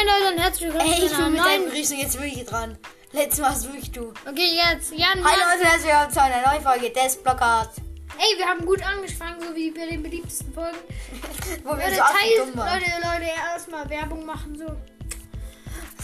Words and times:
Moin 0.00 0.08
Leute 0.08 0.32
und 0.32 0.40
herzlich 0.40 0.72
willkommen 0.72 0.92
Ey, 0.92 1.04
ich 1.04 1.10
bin 1.10 1.32
mit 1.32 1.40
deiner 1.40 1.58
neuen... 1.58 1.64
Begrüßung 1.66 1.98
jetzt 1.98 2.18
wirklich 2.18 2.46
dran. 2.46 2.78
Letztes 3.12 3.40
Mal 3.40 3.50
hast 3.50 3.66
wirklich 3.66 3.90
du. 3.90 4.14
Okay, 4.26 4.56
jetzt. 4.56 4.92
Jan, 4.92 5.18
Jan. 5.18 5.24
und 5.24 5.62
herzlich 5.62 5.92
willkommen 5.92 6.10
zu 6.10 6.22
einer 6.22 6.50
neuen 6.50 6.62
Folge 6.62 6.90
des 6.90 7.16
Blockers. 7.16 7.68
Ey, 8.16 8.38
wir 8.38 8.46
haben 8.46 8.64
gut 8.64 8.82
angefangen, 8.82 9.42
so 9.42 9.54
wie 9.54 9.70
bei 9.70 9.86
den 9.86 10.02
beliebtesten 10.02 10.54
Folgen. 10.54 10.78
Wo 11.64 11.70
wir 11.70 11.76
Leute, 11.76 11.96
so 11.96 12.00
teilt, 12.00 12.38
dumm 12.38 12.56
waren. 12.56 12.80
Leute, 12.80 12.92
Leute, 12.96 13.30
erstmal 13.52 13.90
Werbung 13.90 14.24
machen 14.24 14.56
so. 14.56 14.76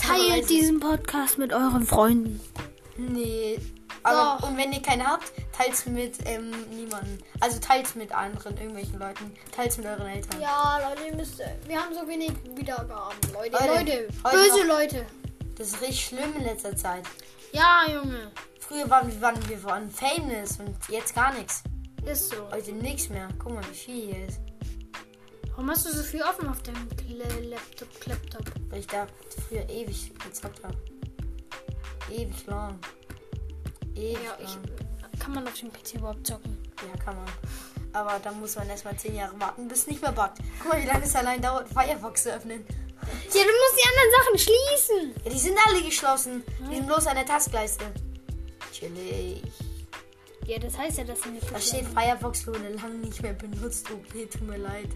Teilt 0.07 0.51
diesen 0.51 0.79
Podcast 0.79 1.39
mit 1.39 1.55
euren 1.55 1.87
Freunden. 1.87 2.41
Nee. 2.99 3.59
Aber, 4.03 4.39
Doch. 4.41 4.49
und 4.49 4.57
wenn 4.57 4.73
ihr 4.73 4.83
keine 4.83 5.07
habt, 5.07 5.33
teilt's 5.57 5.87
mit 5.87 6.17
ähm, 6.27 6.51
niemanden. 6.71 7.19
Also 7.41 7.59
teilt's 7.59 7.95
mit 7.95 8.13
anderen, 8.13 8.57
irgendwelchen 8.57 8.99
Leuten. 8.99 9.33
Teilt's 9.55 9.77
mit 9.79 9.87
euren 9.87 10.07
Eltern. 10.07 10.41
Ja, 10.41 10.79
Leute, 10.89 11.07
ihr 11.09 11.17
müsst, 11.17 11.39
wir 11.67 11.81
haben 11.83 11.95
so 11.95 12.07
wenig 12.07 12.33
Wiedergaben. 12.55 13.17
Leute, 13.33 13.53
Leute, 13.53 13.67
Leute, 13.75 14.09
böse 14.23 14.67
noch- 14.67 14.79
Leute. 14.79 15.07
Das 15.57 15.69
ist 15.69 15.81
richtig 15.81 16.05
schlimm 16.07 16.35
in 16.37 16.45
letzter 16.45 16.77
Zeit. 16.77 17.05
Ja, 17.53 17.85
Junge, 17.89 18.31
Früher 18.61 18.89
waren 18.91 19.09
wir, 19.09 19.21
waren 19.21 19.49
wir 19.49 19.63
waren 19.65 19.91
famous 19.91 20.59
und 20.59 20.77
jetzt 20.89 21.15
gar 21.15 21.33
nichts. 21.35 21.63
ist 22.05 22.31
so. 22.31 22.49
Heute 22.51 22.73
nichts 22.73 23.09
mehr. 23.09 23.29
Guck 23.39 23.55
mal, 23.55 23.65
wie 23.71 23.75
viel 23.75 24.07
hier 24.13 24.27
ist. 24.27 24.41
Warum 25.51 25.71
hast 25.71 25.87
du 25.87 25.91
so 25.93 26.03
viel 26.03 26.23
offen 26.23 26.49
auf 26.49 26.61
deinem 26.63 26.87
Laptop, 27.09 27.89
Laptop? 28.07 28.45
Weil 28.69 28.81
ich 28.81 28.87
da 28.89 29.07
früher 29.49 29.67
ewig 29.71 30.13
gezockt 30.19 30.63
habe. 30.65 30.77
Ewig 32.11 32.47
lang. 32.47 32.79
Ewig 33.97 34.19
Ja, 34.25 34.37
ich, 34.43 35.19
kann 35.19 35.35
man 35.35 35.47
auf 35.47 35.59
dem 35.59 35.73
PC 35.73 35.95
überhaupt 35.95 36.27
zocken? 36.27 36.57
Ja, 36.83 37.03
kann 37.03 37.17
man. 37.17 37.27
Aber 37.93 38.19
da 38.23 38.31
muss 38.33 38.57
man 38.57 38.69
erstmal 38.69 38.97
10 38.97 39.17
Jahre 39.17 39.41
warten, 39.41 39.69
bis 39.69 39.81
es 39.81 39.87
nicht 39.87 40.03
mehr 40.03 40.13
buggt. 40.13 40.39
Guck 40.61 40.73
mal, 40.73 40.83
wie 40.83 40.87
lange 40.87 41.05
es 41.05 41.17
allein 41.17 41.41
dauert, 41.41 41.69
Firefox 41.69 42.25
zu 42.25 42.33
öffnen. 42.33 42.65
Ja, 43.07 43.43
du 43.43 43.53
musst 43.53 43.77
die 43.79 43.89
anderen 43.89 44.13
Sachen 44.19 44.39
schließen. 44.39 45.23
Ja, 45.25 45.31
die 45.31 45.39
sind 45.39 45.59
alle 45.67 45.83
geschlossen. 45.83 46.43
Die 46.71 46.75
sind 46.77 46.87
bloß 46.87 47.07
an 47.07 47.17
der 47.17 47.27
Taskleiste. 47.27 47.85
Chillig. 48.73 49.43
Ja, 50.47 50.59
das 50.59 50.77
heißt 50.77 50.99
ja, 50.99 51.05
dass 51.05 51.23
sie 51.23 51.31
nicht 51.31 51.51
Da 51.51 51.61
steht 51.61 51.87
Firefox 51.87 52.47
wurde 52.47 52.69
lange 52.69 52.95
nicht 52.95 53.23
mehr 53.23 53.33
benutzt. 53.33 53.89
Okay, 53.91 54.27
tut 54.27 54.43
mir 54.43 54.59
leid. 54.59 54.89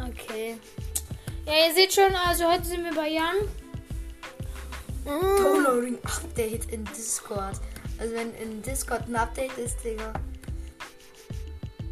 Okay. 0.00 0.58
Ja, 1.46 1.68
ihr 1.68 1.74
seht 1.74 1.92
schon, 1.92 2.14
also 2.26 2.50
heute 2.50 2.64
sind 2.64 2.84
wir 2.84 2.94
bei 2.94 3.08
Jan. 3.08 3.36
Downloading 5.06 5.98
Update 6.04 6.70
in 6.72 6.84
Discord. 6.96 7.60
Also 7.98 8.14
wenn 8.14 8.34
in 8.34 8.60
Discord 8.62 9.08
ein 9.08 9.16
Update 9.16 9.56
ist, 9.56 9.82
Digga, 9.84 10.12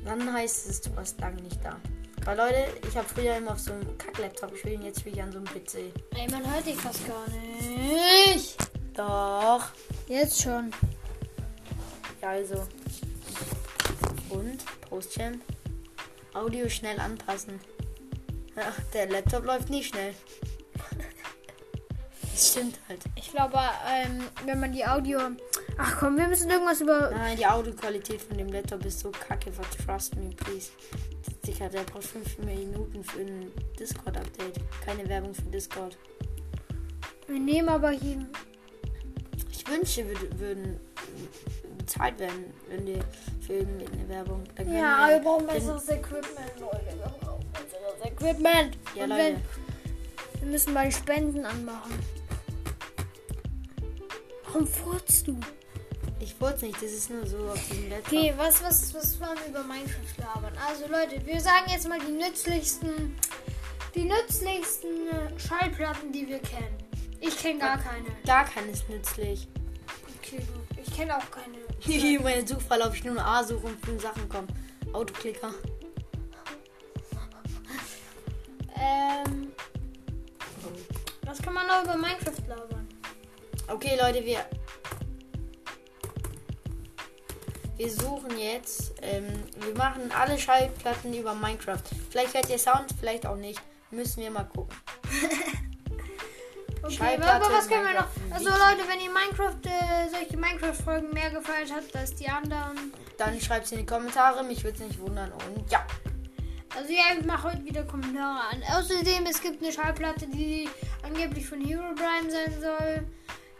dann 0.04 0.32
heißt 0.32 0.68
es, 0.68 0.80
du 0.82 0.94
warst 0.96 1.20
lange 1.20 1.40
nicht 1.42 1.64
da. 1.64 1.80
Weil 2.24 2.36
Leute, 2.36 2.66
ich 2.88 2.96
habe 2.96 3.06
früher 3.08 3.36
immer 3.36 3.52
auf 3.52 3.60
so 3.60 3.72
einem 3.72 3.96
Kack-Laptop 3.98 4.52
gespielt, 4.52 4.80
und 4.80 4.86
jetzt 4.86 5.00
spiele 5.00 5.16
ich 5.16 5.22
an 5.22 5.32
so 5.32 5.38
einem 5.38 5.46
PC. 5.46 5.92
Ey, 6.16 6.30
man 6.30 6.52
hört 6.52 6.66
dich 6.66 6.76
fast 6.76 7.06
gar 7.06 7.24
nicht. 7.28 8.56
Doch. 8.94 9.66
Jetzt 10.08 10.42
schon. 10.42 10.72
Ja, 12.22 12.30
also. 12.30 12.66
Und, 14.30 14.64
Postchamp. 14.88 15.42
Audio 16.32 16.68
schnell 16.68 16.98
anpassen. 16.98 17.60
Ja, 18.56 18.72
der 18.92 19.10
Laptop 19.10 19.44
läuft 19.44 19.68
nie 19.70 19.84
schnell. 19.84 20.14
Stimmt 22.36 22.78
halt. 22.88 23.00
Ich 23.16 23.30
glaube, 23.30 23.58
ähm, 23.88 24.24
wenn 24.44 24.60
man 24.60 24.72
die 24.72 24.84
Audio. 24.84 25.18
Ach 25.78 25.96
komm, 25.98 26.16
wir 26.16 26.26
müssen 26.28 26.50
irgendwas 26.50 26.80
über. 26.80 27.10
Nein, 27.10 27.36
die 27.36 27.46
Audioqualität 27.46 28.20
von 28.22 28.36
dem 28.38 28.48
Laptop 28.52 28.84
ist 28.84 29.00
so 29.00 29.10
kacke, 29.10 29.50
but 29.52 29.66
trust 29.86 30.16
me, 30.16 30.30
please. 30.36 30.70
Digga, 31.46 31.68
der 31.68 31.82
braucht 31.82 32.04
5 32.04 32.38
Minuten 32.38 33.04
für 33.04 33.20
ein 33.20 33.50
Discord-Update. 33.78 34.60
Keine 34.84 35.08
Werbung 35.08 35.34
für 35.34 35.42
Discord. 35.42 35.96
Wir 37.26 37.38
nehmen 37.40 37.68
aber 37.68 37.90
hier. 37.90 38.26
Ich 39.50 39.66
wünsche, 39.68 40.06
wir 40.08 40.38
würden 40.38 40.78
bezahlt 41.78 42.18
werden, 42.18 42.52
wenn 42.68 42.86
wir 42.86 43.00
für 43.46 43.54
irgendeine 43.54 44.08
Werbung. 44.08 44.44
Ja, 44.58 45.08
wir 45.10 45.18
brauchen 45.20 45.46
dann- 45.46 45.56
besseres 45.56 45.88
Equipment, 45.88 46.52
Leute. 46.60 46.84
Wir 46.86 47.06
brauchen 47.20 47.44
besseres 47.52 48.04
Equipment. 48.12 48.78
Ja, 48.94 49.04
Und 49.04 49.10
Leute. 49.10 49.22
wenn, 49.22 50.40
wir 50.42 50.50
müssen 50.50 50.72
mal 50.74 50.90
Spenden 50.92 51.44
anmachen. 51.46 51.92
Warum 54.54 54.68
furzt 54.68 55.26
du? 55.26 55.36
Ich 56.20 56.40
wollte 56.40 56.66
nicht, 56.66 56.76
das 56.76 56.92
ist 56.92 57.10
nur 57.10 57.26
so 57.26 57.38
auf 57.38 57.60
diesem 57.68 57.90
Laptop. 57.90 58.12
Okay, 58.12 58.32
was, 58.36 58.62
was, 58.62 58.94
was 58.94 59.18
wollen 59.18 59.36
wir 59.42 59.48
über 59.48 59.64
Minecraft 59.64 60.16
labern? 60.16 60.52
Also 60.64 60.86
Leute, 60.86 61.26
wir 61.26 61.40
sagen 61.40 61.68
jetzt 61.70 61.88
mal 61.88 61.98
die 61.98 62.12
nützlichsten, 62.12 63.16
die 63.96 64.04
nützlichsten 64.04 65.08
äh, 65.08 65.40
Schallplatten, 65.40 66.12
die 66.12 66.28
wir 66.28 66.38
kennen. 66.38 66.78
Ich 67.20 67.36
kenne 67.36 67.58
gar 67.58 67.78
keine. 67.78 68.06
Gar 68.24 68.44
keines 68.44 68.88
nützlich. 68.88 69.48
Okay, 70.20 70.36
gut. 70.36 70.78
Ich 70.86 70.96
kenne 70.96 71.16
auch 71.18 71.30
keine. 71.32 71.58
In 72.16 72.22
meinem 72.22 72.46
Suchverlauf 72.46 72.94
ich 72.94 73.02
nur 73.02 73.14
eine 73.14 73.24
A-Suche 73.24 73.66
und 73.66 73.84
fünf 73.84 74.02
Sachen 74.02 74.28
kommen. 74.28 74.46
Autoklicker. 74.92 75.52
Ähm, 78.76 79.52
was 81.26 81.42
kann 81.42 81.54
man 81.54 81.66
noch 81.66 81.82
über 81.82 81.96
Minecraft 81.96 82.46
labern? 82.46 82.73
Okay, 83.68 83.98
Leute, 84.00 84.24
wir. 84.24 84.44
Wir 87.76 87.90
suchen 87.90 88.38
jetzt. 88.38 88.94
Ähm, 89.02 89.26
wir 89.60 89.74
machen 89.74 90.12
alle 90.12 90.38
Schallplatten 90.38 91.12
über 91.12 91.34
Minecraft. 91.34 91.82
Vielleicht 92.10 92.34
hört 92.34 92.48
ihr 92.50 92.58
Sound, 92.58 92.94
vielleicht 92.98 93.26
auch 93.26 93.36
nicht. 93.36 93.60
Müssen 93.90 94.22
wir 94.22 94.30
mal 94.30 94.44
gucken. 94.44 94.76
Okay, 96.86 97.16
aber 97.16 97.50
was 97.50 97.66
können 97.66 97.86
wir 97.86 97.94
noch? 97.94 98.08
Also 98.30 98.50
Leute, 98.50 98.86
wenn 98.86 99.00
ihr 99.00 99.10
Minecraft, 99.10 99.56
äh, 99.64 100.10
solche 100.10 100.36
Minecraft-Folgen 100.36 101.14
mehr 101.14 101.30
gefallen 101.30 101.66
habt 101.74 101.96
als 101.96 102.14
die 102.14 102.28
anderen. 102.28 102.92
Dann 103.16 103.40
schreibt 103.40 103.64
es 103.64 103.72
in 103.72 103.78
die 103.78 103.86
Kommentare. 103.86 104.44
Mich 104.44 104.62
würde 104.64 104.76
es 104.76 104.88
nicht 104.88 105.00
wundern. 105.00 105.32
Und 105.32 105.70
ja. 105.70 105.86
Also 106.76 106.92
ja, 106.92 107.04
ich 107.18 107.24
mache 107.24 107.52
heute 107.52 107.64
wieder 107.64 107.84
Kommentare 107.84 108.40
an. 108.50 108.62
Außerdem, 108.76 109.24
es 109.24 109.40
gibt 109.40 109.62
eine 109.62 109.72
Schallplatte, 109.72 110.26
die 110.26 110.68
angeblich 111.02 111.46
von 111.46 111.64
Herobrine 111.64 112.30
sein 112.30 112.60
soll. 112.60 113.06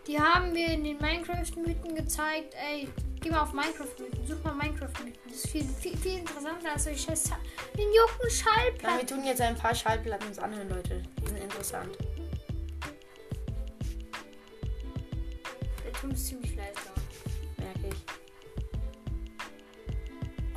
Die 0.07 0.21
haben 0.21 0.55
wir 0.55 0.69
in 0.69 0.85
den 0.85 0.99
Minecraft-Mythen 0.99 1.95
gezeigt. 1.95 2.55
Ey, 2.55 2.89
geh 3.21 3.31
mal 3.31 3.43
auf 3.43 3.53
Minecraft-Mythen. 3.55 4.27
Such 4.27 4.43
mal 4.45 4.55
Minecraft-Mythen. 4.55 5.19
Das 5.27 5.37
ist 5.37 5.49
viel, 5.51 5.65
viel, 5.65 5.97
viel 5.97 6.19
interessanter 6.19 6.73
als 6.73 6.85
solche 6.85 7.01
scheiß 7.11 7.31
Den 7.77 7.89
jucken 7.93 8.31
Schallplatten. 8.31 8.99
wir 8.99 9.07
tun 9.07 9.25
jetzt 9.25 9.41
ein 9.41 9.57
paar 9.57 9.75
Schallplatten 9.75 10.29
uns 10.29 10.39
anhören, 10.39 10.69
Leute. 10.69 11.03
Die 11.23 11.27
sind 11.27 11.39
interessant. 11.39 11.97
Der 15.85 15.93
Ton 15.95 16.11
ist 16.11 16.27
ziemlich 16.27 16.55
leise. 16.55 16.81
Merke 17.57 17.89
ich. 17.89 18.05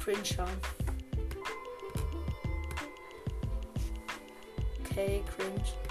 Cringe 0.04 0.26
schauen. 0.26 0.50
Okay, 4.84 5.24
cringe. 5.36 5.87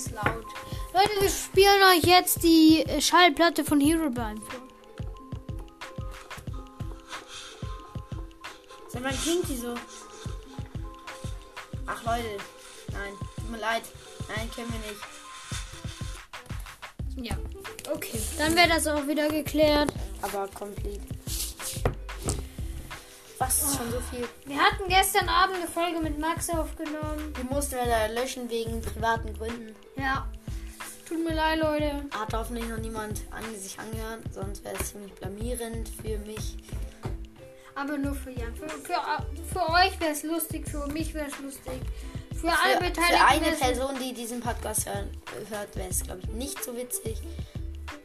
Ganz 0.00 0.12
laut. 0.12 0.46
Leute, 0.94 1.20
wir 1.20 1.28
spielen 1.28 1.82
euch 1.82 2.04
jetzt 2.04 2.42
die 2.42 2.82
äh, 2.86 3.02
Schallplatte 3.02 3.64
von 3.64 3.80
Herobrine 3.80 4.40
vor. 4.40 4.60
Sag 8.88 9.02
mal, 9.02 9.12
klingt 9.12 9.46
die 9.48 9.56
so? 9.56 9.74
Ach 11.86 12.04
Leute, 12.04 12.38
nein, 12.92 13.12
tut 13.36 13.50
mir 13.50 13.58
leid. 13.58 13.82
Nein, 14.28 14.50
kennen 14.54 14.72
wir 14.72 14.80
nicht. 14.90 15.02
Ja, 17.30 17.36
okay. 17.92 18.18
Dann 18.38 18.56
wäre 18.56 18.68
das 18.68 18.86
auch 18.86 19.06
wieder 19.06 19.28
geklärt. 19.28 19.92
Aber 20.22 20.48
komplett. 20.48 21.19
Ist 23.62 23.76
schon 23.76 23.90
so 23.90 24.00
viel? 24.00 24.28
Wir 24.46 24.56
hatten 24.58 24.88
gestern 24.88 25.28
Abend 25.28 25.56
eine 25.56 25.66
Folge 25.66 26.00
mit 26.00 26.18
Max 26.18 26.48
aufgenommen. 26.50 27.32
Die 27.38 27.44
mussten 27.52 27.76
wir 27.76 27.84
da 27.86 28.06
löschen 28.06 28.48
wegen 28.50 28.80
privaten 28.80 29.34
Gründen. 29.34 29.74
Ja. 29.96 30.26
Tut 31.08 31.24
mir 31.24 31.34
leid, 31.34 31.58
Leute. 31.60 32.04
Hat 32.12 32.32
hoffentlich 32.32 32.68
noch 32.68 32.78
niemand 32.78 33.20
an 33.30 33.42
sich 33.58 33.78
angehört, 33.78 34.22
sonst 34.32 34.64
wäre 34.64 34.76
es 34.78 34.92
ziemlich 34.92 35.12
blamierend 35.14 35.88
für 35.88 36.18
mich. 36.18 36.56
Aber 37.74 37.98
nur 37.98 38.14
für 38.14 38.30
Jan. 38.30 38.54
Für, 38.54 38.68
für, 38.68 38.94
für 39.52 39.68
euch 39.72 39.98
wäre 40.00 40.12
es 40.12 40.22
lustig, 40.22 40.68
für 40.68 40.86
mich 40.86 41.12
wäre 41.14 41.26
es 41.26 41.38
lustig. 41.40 41.80
Für, 42.40 42.48
alle 42.48 42.74
Für, 42.74 42.84
Beteiligten. 42.84 43.16
für 43.16 43.26
eine 43.26 43.56
Person, 43.56 43.98
die 44.00 44.14
diesen 44.14 44.40
Podcast 44.40 44.86
hören, 44.86 45.10
hört, 45.50 45.76
wäre 45.76 45.88
es, 45.88 46.02
glaube 46.02 46.20
ich, 46.22 46.28
nicht 46.30 46.62
so 46.62 46.76
witzig. 46.76 47.20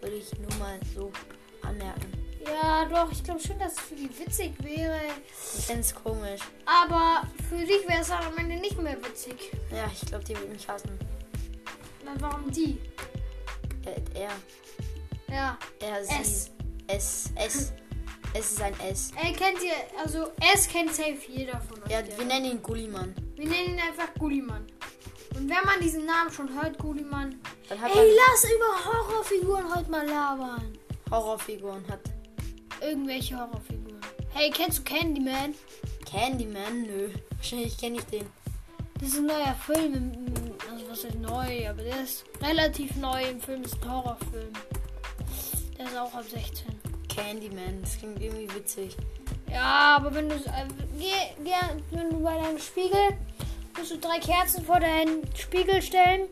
Würde 0.01 0.16
ich 0.16 0.38
nur 0.40 0.54
mal 0.60 0.80
so 0.96 1.12
anmerken. 1.62 2.25
Ja, 2.48 2.86
doch, 2.86 3.12
ich 3.12 3.24
glaube 3.24 3.40
schon, 3.40 3.58
dass 3.60 3.74
es 3.74 3.80
für 3.80 3.96
die 3.96 4.10
witzig 4.20 4.54
wäre. 4.64 5.00
Ich 5.58 5.66
finde 5.66 5.82
es 5.82 5.96
komisch. 5.96 6.42
Aber 6.66 7.24
für 7.50 7.58
dich 7.58 7.88
wäre 7.88 8.02
es 8.02 8.12
am 8.12 8.38
Ende 8.38 8.56
nicht 8.56 8.80
mehr 8.82 8.98
witzig. 9.04 9.52
Ja, 9.72 9.90
ich 9.92 10.06
glaube, 10.08 10.24
die 10.24 10.36
würde 10.38 10.52
mich 10.54 10.68
hassen. 10.68 11.00
Dann 12.06 12.22
warum 12.22 12.52
die? 12.52 12.80
Äh, 13.86 14.20
er, 14.20 14.32
Ja. 15.34 15.58
er, 15.80 16.04
sie. 16.04 16.14
Es. 16.22 16.52
Es, 16.88 17.32
es. 17.36 17.74
Es 18.34 18.52
ist 18.52 18.62
ein 18.62 18.78
S. 18.82 19.12
Ey, 19.24 19.32
kennt 19.32 19.64
ihr, 19.64 19.72
also 20.04 20.28
S 20.54 20.68
kennt 20.68 20.94
safe 20.94 21.18
jeder 21.28 21.60
von 21.62 21.82
euch. 21.84 21.90
Ja, 21.90 22.00
wir 22.18 22.26
nennen 22.26 22.46
ihn 22.46 22.62
Gullimann. 22.62 23.16
wir 23.36 23.48
nennen 23.48 23.76
ihn 23.76 23.80
einfach 23.80 24.14
Gullimann. 24.20 24.68
Und 25.36 25.50
wenn 25.50 25.64
man 25.66 25.80
diesen 25.82 26.06
Namen 26.06 26.32
schon 26.32 26.54
hört, 26.54 26.78
Gullimann. 26.78 27.40
Dann 27.70 27.80
hat 27.82 27.96
Ey, 27.96 28.12
lass 28.14 28.44
über 28.44 28.86
Horrorfiguren 28.94 29.74
heute 29.74 29.90
mal 29.90 30.06
labern. 30.06 30.78
Horrorfiguren, 31.10 31.84
hat 31.90 32.02
Irgendwelche 32.81 33.38
Horrorfiguren. 33.38 34.01
Hey, 34.33 34.51
kennst 34.51 34.80
du 34.80 34.83
Candyman? 34.83 35.54
Candyman, 36.10 36.83
nö. 36.83 37.10
Wahrscheinlich 37.38 37.77
kenne 37.77 37.98
ich 37.98 38.04
den. 38.06 38.25
Das 39.00 39.10
ist 39.10 39.18
ein 39.18 39.25
neuer 39.25 39.56
Film. 39.66 40.12
Also 40.72 40.89
was 40.89 41.04
ist 41.04 41.19
neu, 41.19 41.69
aber 41.69 41.83
der 41.83 42.04
ist 42.04 42.25
relativ 42.42 42.95
neu 42.95 43.24
im 43.24 43.39
Film. 43.39 43.63
Das 43.63 43.74
ist 43.74 43.83
ein 43.83 43.92
Horrorfilm. 43.92 44.54
Der 45.77 45.86
ist 45.86 45.98
auch 45.98 46.13
ab 46.13 46.24
16. 46.30 46.66
Candyman, 47.16 47.81
das 47.81 47.98
klingt 47.98 48.22
irgendwie 48.22 48.54
witzig. 48.54 48.98
Ja, 49.50 49.98
aber 49.98 50.13
wenn 50.13 50.27
du 50.27 50.36
äh, 50.36 50.68
geh, 51.00 51.44
geh, 51.44 51.51
wenn 51.92 52.10
du 52.10 52.22
bei 52.22 52.36
deinem 52.36 52.60
Spiegel 52.60 53.18
musst 53.77 53.92
du 53.92 53.98
drei 53.98 54.19
Kerzen 54.19 54.66
vor 54.66 54.80
deinen 54.80 55.22
Spiegel 55.36 55.81
stellen, 55.81 56.27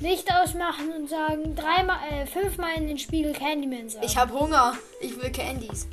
Licht 0.00 0.30
ausmachen 0.32 0.92
und 0.92 1.08
sagen 1.08 1.54
dreimal, 1.54 1.98
äh, 2.10 2.26
fünfmal 2.26 2.74
in 2.76 2.88
den 2.88 2.98
Spiegel 2.98 3.32
Candyman 3.32 3.88
sagen. 3.88 4.04
Ich 4.04 4.16
habe 4.16 4.32
Hunger. 4.38 4.74
Ich 5.00 5.16
will 5.20 5.30
Candies. 5.30 5.86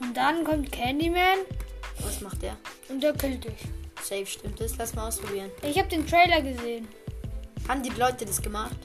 und 0.00 0.16
dann 0.16 0.44
kommt 0.44 0.70
Candyman 0.70 1.38
Was 2.04 2.20
macht 2.20 2.42
der? 2.42 2.56
und 2.88 3.02
der 3.02 3.12
killt 3.14 3.44
dich. 3.44 3.60
Safe 4.02 4.26
stimmt 4.26 4.60
das. 4.60 4.76
Lass 4.78 4.94
mal 4.94 5.08
ausprobieren. 5.08 5.50
Ich 5.62 5.78
habe 5.78 5.88
den 5.88 6.06
Trailer 6.06 6.40
gesehen. 6.42 6.88
Haben 7.68 7.82
die 7.82 7.90
Leute 7.90 8.24
das 8.24 8.40
gemacht? 8.40 8.76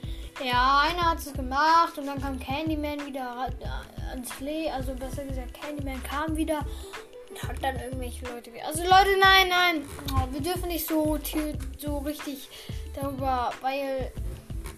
Ja, 0.43 0.81
einer 0.81 1.11
hat 1.11 1.19
es 1.19 1.31
gemacht 1.31 1.97
und 1.97 2.07
dann 2.07 2.21
kam 2.21 2.37
Candyman 2.39 3.05
wieder 3.05 3.47
äh, 3.61 4.09
ans 4.09 4.37
Lee, 4.41 4.69
also 4.69 4.93
besser 4.93 5.23
gesagt, 5.25 5.53
Candyman 5.53 6.01
kam 6.03 6.35
wieder 6.35 6.65
und 7.29 7.41
hat 7.43 7.55
dann 7.63 7.79
irgendwelche 7.79 8.25
Leute. 8.25 8.51
Also 8.65 8.83
Leute, 8.83 9.17
nein, 9.19 9.47
nein, 9.49 9.85
wir 10.31 10.41
dürfen 10.41 10.67
nicht 10.67 10.85
so 10.87 11.17
so 11.77 11.97
richtig 11.99 12.49
darüber, 12.95 13.51
weil 13.61 14.11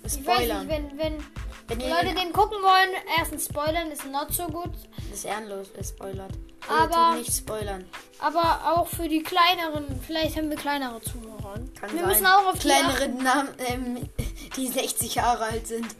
Spoilern. 0.07 0.67
nicht, 0.67 0.77
wenn 0.77 0.97
wenn 0.97 1.23
Wenn 1.67 1.79
ihr 1.81 1.89
Leute 1.89 2.15
den 2.15 2.31
gucken 2.31 2.57
wollen, 2.61 2.89
erstens 3.17 3.45
spoilern 3.45 3.91
ist 3.91 4.05
not 4.05 4.31
so 4.33 4.47
gut, 4.47 4.71
das 5.09 5.19
ist 5.19 5.25
ehrenlos, 5.25 5.67
wer 5.75 5.83
spoilert. 5.83 6.31
Aber- 6.69 7.15
nicht 7.17 7.33
spoilern. 7.33 7.85
aber 8.19 8.73
auch 8.73 8.87
für 8.87 9.07
die 9.07 9.21
kleineren, 9.23 9.85
vielleicht 10.05 10.35
haben 10.37 10.49
wir 10.49 10.57
kleinere 10.57 11.01
Zuhörer. 11.01 11.55
Kann 11.79 11.91
wir 11.93 11.99
sein. 11.99 12.07
müssen 12.09 12.25
auch 12.25 12.45
auf 12.47 12.53
die 12.59 12.67
kleinere 12.67 13.09
Namen, 13.09 13.49
ähm, 13.67 14.09
die 14.55 14.67
60 14.67 15.15
Jahre 15.15 15.43
alt 15.45 15.67
sind. 15.67 15.87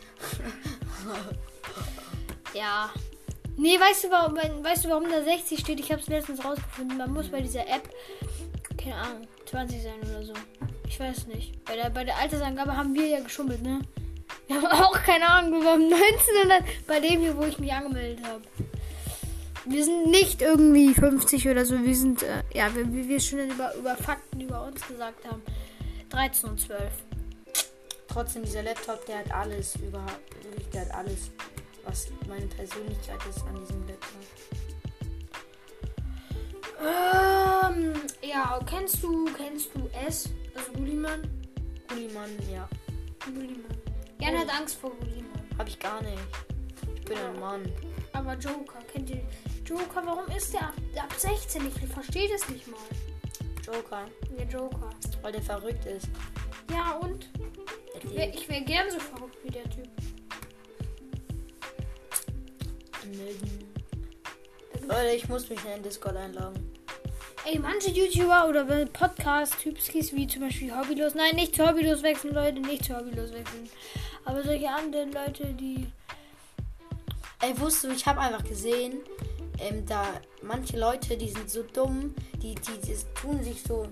Ja. 2.53 2.89
Nee, 3.55 3.79
weißt 3.79 4.05
du, 4.05 4.09
warum, 4.11 4.35
weißt 4.63 4.85
du, 4.85 4.89
warum 4.89 5.09
da 5.09 5.21
60 5.23 5.59
steht? 5.59 5.79
Ich 5.79 5.91
habe 5.91 6.01
es 6.01 6.07
letztens 6.07 6.43
rausgefunden. 6.43 6.97
Man 6.97 7.11
muss 7.13 7.27
bei 7.29 7.41
dieser 7.41 7.67
App, 7.67 7.89
keine 8.77 8.95
Ahnung, 8.95 9.27
20 9.45 9.81
sein 9.83 9.99
oder 10.01 10.23
so. 10.23 10.33
Ich 10.87 10.99
weiß 10.99 11.27
nicht. 11.27 11.63
Bei 11.65 11.75
der, 11.75 11.89
bei 11.89 12.03
der 12.03 12.17
Altersangabe 12.17 12.75
haben 12.75 12.93
wir 12.93 13.07
ja 13.07 13.19
geschummelt, 13.19 13.61
ne? 13.61 13.81
Wir 14.47 14.55
haben 14.61 14.65
auch 14.83 14.99
keine 15.03 15.27
Ahnung, 15.27 15.61
wir 15.61 15.71
haben 15.71 15.89
19 15.89 15.99
und 16.43 16.49
dann 16.49 16.63
bei 16.87 16.99
dem 16.99 17.21
hier, 17.21 17.37
wo 17.37 17.43
ich 17.43 17.59
mich 17.59 17.71
angemeldet 17.71 18.25
habe. 18.25 18.41
Wir 19.65 19.83
sind 19.83 20.09
nicht 20.09 20.41
irgendwie 20.41 20.93
50 20.93 21.49
oder 21.49 21.65
so. 21.65 21.83
Wir 21.83 21.95
sind, 21.95 22.23
äh, 22.23 22.41
ja, 22.53 22.69
wie 22.73 23.09
wir 23.09 23.19
schon 23.19 23.49
über, 23.49 23.75
über 23.75 23.95
Fakten 23.97 24.39
über 24.39 24.63
uns 24.63 24.87
gesagt 24.87 25.25
haben, 25.25 25.41
13 26.09 26.49
und 26.49 26.59
12. 26.59 26.79
Trotzdem, 28.07 28.43
dieser 28.43 28.63
Laptop, 28.63 29.05
der 29.05 29.19
hat 29.19 29.31
alles 29.31 29.75
überhaupt. 29.75 30.21
Der 30.73 30.81
hat 30.81 30.91
alles, 30.91 31.31
was 31.83 32.07
meine 32.29 32.47
Persönlichkeit 32.47 33.19
ist 33.29 33.41
an 33.45 33.59
diesem 33.59 33.85
Laptop. 33.87 34.07
Ähm, 36.79 37.93
ja, 38.21 38.59
kennst 38.69 39.03
du, 39.03 39.25
kennst 39.35 39.69
du 39.75 39.89
S? 40.07 40.29
Gulliman? 40.77 41.21
Gullimann, 41.87 42.29
ja. 42.51 42.69
Gulliman. 43.25 43.65
Jan 44.19 44.37
hat 44.37 44.49
Angst 44.49 44.75
vor 44.79 44.91
Gulliman. 44.91 45.41
Hab 45.57 45.67
ich 45.67 45.79
gar 45.79 46.01
nicht. 46.03 46.17
Ich 46.95 47.05
bin 47.05 47.17
ein 47.17 47.39
Mann. 47.39 47.71
Aber 48.13 48.33
Joker, 48.35 48.79
kennt 48.93 49.09
ihr 49.09 49.23
Joker, 49.65 50.01
warum 50.05 50.27
ist 50.35 50.53
der 50.53 50.67
ab, 50.67 50.73
ab 51.01 51.13
16? 51.17 51.67
Ich 51.67 51.87
verstehe 51.91 52.29
das 52.29 52.47
nicht 52.49 52.67
mal. 52.67 52.77
Joker, 53.65 54.05
Der 54.37 54.45
Joker. 54.45 54.89
weil 55.21 55.31
der 55.33 55.41
verrückt 55.41 55.85
ist. 55.85 56.07
Ja, 56.71 56.93
und? 56.97 57.27
Ich 57.95 58.15
wäre 58.15 58.31
wär 58.47 58.61
gern 58.61 58.89
so 58.91 58.99
verrückt 58.99 59.37
wie 59.43 59.49
der 59.49 59.69
Typ. 59.69 59.87
Leute, 64.87 65.15
ich 65.15 65.27
muss 65.27 65.49
mich 65.49 65.59
in 65.65 65.71
den 65.71 65.83
Discord 65.83 66.15
einloggen. 66.15 66.66
Ey, 67.49 67.59
manche 67.59 67.91
YouTuber 67.91 68.49
oder 68.49 68.65
Podcast-Typskis 68.65 70.13
wie 70.13 70.27
zum 70.27 70.41
Beispiel 70.41 70.75
Hobbylos. 70.75 71.15
Nein, 71.15 71.35
nicht 71.35 71.55
zu 71.55 71.65
Hobbylos 71.65 72.03
wechseln, 72.03 72.33
Leute, 72.33 72.59
nicht 72.59 72.83
zu 72.83 72.93
Hobbylos 72.93 73.31
wechseln. 73.31 73.69
Aber 74.25 74.43
solche 74.43 74.69
anderen 74.69 75.13
Leute, 75.13 75.53
die. 75.53 75.87
Ey, 77.39 77.57
wusstest 77.57 77.83
du, 77.85 77.91
ich 77.91 78.05
habe 78.05 78.19
einfach 78.19 78.43
gesehen, 78.43 78.99
ähm, 79.59 79.85
da 79.85 80.05
manche 80.41 80.77
Leute, 80.77 81.15
die 81.15 81.29
sind 81.29 81.49
so 81.49 81.63
dumm, 81.63 82.13
die, 82.33 82.53
die, 82.53 82.81
die 82.85 82.95
tun 83.15 83.41
sich 83.41 83.63
so, 83.63 83.87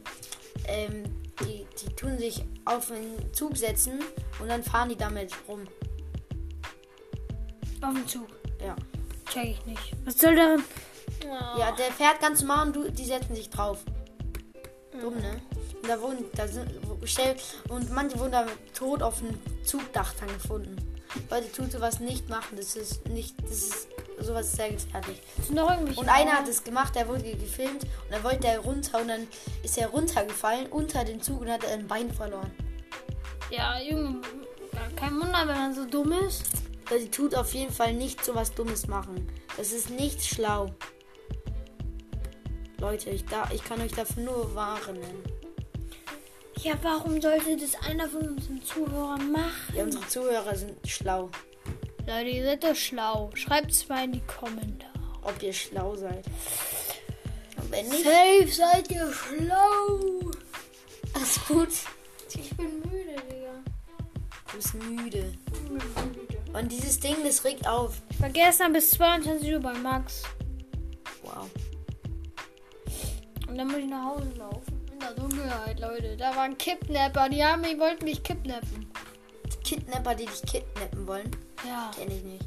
ähm, 0.68 1.04
die, 1.40 1.66
die 1.82 1.96
tun 1.96 2.18
sich 2.18 2.44
auf 2.66 2.92
einen 2.92 3.34
Zug 3.34 3.56
setzen 3.56 4.02
und 4.42 4.50
dann 4.50 4.64
fahren 4.64 4.90
die 4.90 4.98
damit 4.98 5.32
rum. 5.48 5.62
Auf 7.82 7.94
dem 7.94 8.06
Zug. 8.06 8.28
Ja. 8.62 8.76
Check 9.32 9.52
ich 9.52 9.66
nicht. 9.66 9.94
Was 10.04 10.18
soll 10.20 10.36
darin? 10.36 10.62
Ja, 11.60 11.72
der 11.72 11.92
fährt 11.92 12.20
ganz 12.20 12.42
normal 12.42 12.68
und 12.68 12.76
du, 12.76 12.92
die 12.92 13.06
setzen 13.06 13.36
sich 13.36 13.50
drauf. 13.50 13.80
Dumm, 15.00 15.16
ne? 15.16 15.42
Und 15.82 15.90
da 15.90 16.02
wurden, 16.02 16.26
da 16.36 16.48
sind, 16.48 16.70
stell, 17.04 17.36
und 17.70 17.92
manche 17.92 18.18
wurden 18.20 18.32
da 18.32 18.46
tot 18.74 19.02
auf 19.02 19.20
dem 19.20 19.40
Zugdach 19.64 20.14
dann 20.20 20.30
gefunden. 20.30 20.76
Leute, 21.30 21.52
tut 21.52 21.72
sowas 21.72 22.00
nicht 22.00 22.30
machen. 22.30 22.58
Das 22.58 22.76
ist 22.76 23.08
nicht, 23.08 23.36
das 23.44 23.52
ist, 23.52 23.88
sowas 24.20 24.48
ist 24.48 24.56
sehr 24.56 24.72
gefährlich. 24.72 25.22
Und 25.96 26.10
einer 26.10 26.34
hat 26.34 26.48
es 26.48 26.64
gemacht, 26.64 26.96
der 26.96 27.08
wurde 27.08 27.24
gefilmt 27.36 27.84
und 27.84 28.12
dann 28.12 28.24
wollte 28.24 28.48
er 28.48 28.60
runter 28.60 29.02
und 29.02 29.08
dann 29.08 29.28
ist 29.64 29.78
er 29.78 29.88
runtergefallen 29.88 30.68
unter 30.68 31.04
den 31.04 31.22
Zug 31.22 31.42
und 31.42 31.50
hat 31.50 31.66
ein 31.66 31.88
Bein 31.88 32.12
verloren. 32.12 32.52
Ja, 33.52 33.80
Junge, 33.80 34.22
kein 34.96 35.14
Wunder, 35.20 35.48
wenn 35.48 35.58
man 35.58 35.74
so 35.76 35.86
dumm 35.86 36.12
ist. 36.28 36.44
Also 36.90 37.06
die 37.06 37.12
tut 37.12 37.36
auf 37.36 37.54
jeden 37.54 37.74
Fall 37.74 37.94
nicht 37.94 38.24
so 38.24 38.36
was 38.36 38.54
Dummes 38.54 38.88
machen. 38.88 39.28
Das 39.58 39.72
ist 39.72 39.90
nicht 39.90 40.24
schlau. 40.24 40.74
Leute, 42.80 43.10
ich, 43.10 43.26
da, 43.26 43.50
ich 43.54 43.64
kann 43.64 43.82
euch 43.82 43.94
dafür 43.94 44.24
nur 44.24 44.56
warnen. 44.56 45.00
Ja, 46.62 46.74
warum 46.82 47.22
sollte 47.22 47.58
das 47.58 47.76
einer 47.88 48.08
von 48.10 48.28
unseren 48.30 48.62
Zuhörern 48.64 49.32
machen? 49.32 49.76
Ja, 49.76 49.84
unsere 49.84 50.08
Zuhörer 50.08 50.56
sind 50.56 50.76
schlau. 50.88 51.30
Leute, 52.08 52.30
ihr 52.30 52.44
seid 52.44 52.64
doch 52.64 52.76
schlau. 52.76 53.30
Schreibt 53.34 53.72
es 53.72 53.88
mal 53.88 54.04
in 54.06 54.14
die 54.14 54.22
Kommentare. 54.22 54.92
Ob 55.22 55.42
ihr 55.42 55.54
schlau 55.54 55.96
seid. 55.96 56.26
Und 57.58 57.72
wenn 57.72 57.88
nicht, 57.90 58.04
Safe 58.04 58.48
seid 58.52 58.92
ihr 58.92 59.12
schlau. 59.12 60.32
alles 61.14 61.40
gut. 61.48 61.70
Ich 62.34 62.50
bin 62.58 62.80
müde, 62.80 63.16
Digga. 63.32 63.64
Du 64.52 64.58
bist 64.58 64.74
müde. 64.76 65.34
Müde. 65.70 66.26
Und 66.54 66.72
dieses 66.72 67.00
Ding, 67.00 67.16
das 67.24 67.44
regt 67.44 67.68
auf. 67.68 68.02
Ich 68.10 68.22
war 68.22 68.30
gestern 68.30 68.74
bis 68.74 68.92
22 68.92 69.54
Uhr 69.54 69.60
bei 69.60 69.74
Max. 69.74 70.24
Wow. 71.24 71.50
Und 73.48 73.58
dann 73.58 73.68
muss 73.68 73.78
ich 73.78 73.86
nach 73.88 74.06
Hause 74.06 74.30
laufen. 74.38 74.82
In 74.92 75.00
der 75.00 75.12
Dunkelheit, 75.14 75.80
Leute. 75.80 76.16
Da 76.18 76.36
waren 76.36 76.58
Kidnapper. 76.58 77.30
Die 77.30 77.44
haben 77.44 77.62
mich, 77.62 77.78
wollten 77.78 78.06
mich 78.06 78.24
kidnappen. 78.24 78.88
Kidnapper, 79.64 80.16
die 80.16 80.26
dich 80.26 80.42
kidnappen 80.44 81.08
wollen, 81.08 81.32
Ja. 81.68 81.92
kenne 81.98 82.16
ich 82.16 82.24
nicht. 82.24 82.46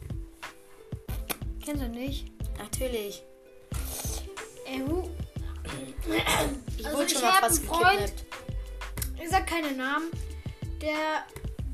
Kennst 1.64 1.82
du 1.82 1.88
nicht? 1.88 2.32
Natürlich. 2.58 3.22
Ey, 4.66 4.80
hu. 4.80 5.08
Ich 6.76 6.86
Also 6.86 6.96
wurde 6.98 7.06
ich 7.06 7.12
schon 7.12 7.22
mal 7.22 7.32
fast 7.34 7.58
einen 7.60 7.68
Freund. 7.68 7.98
gekidnappt. 7.98 8.24
Ich 9.22 9.28
sag 9.30 9.46
keine 9.46 9.72
Namen. 9.72 10.10
Der, 10.80 11.24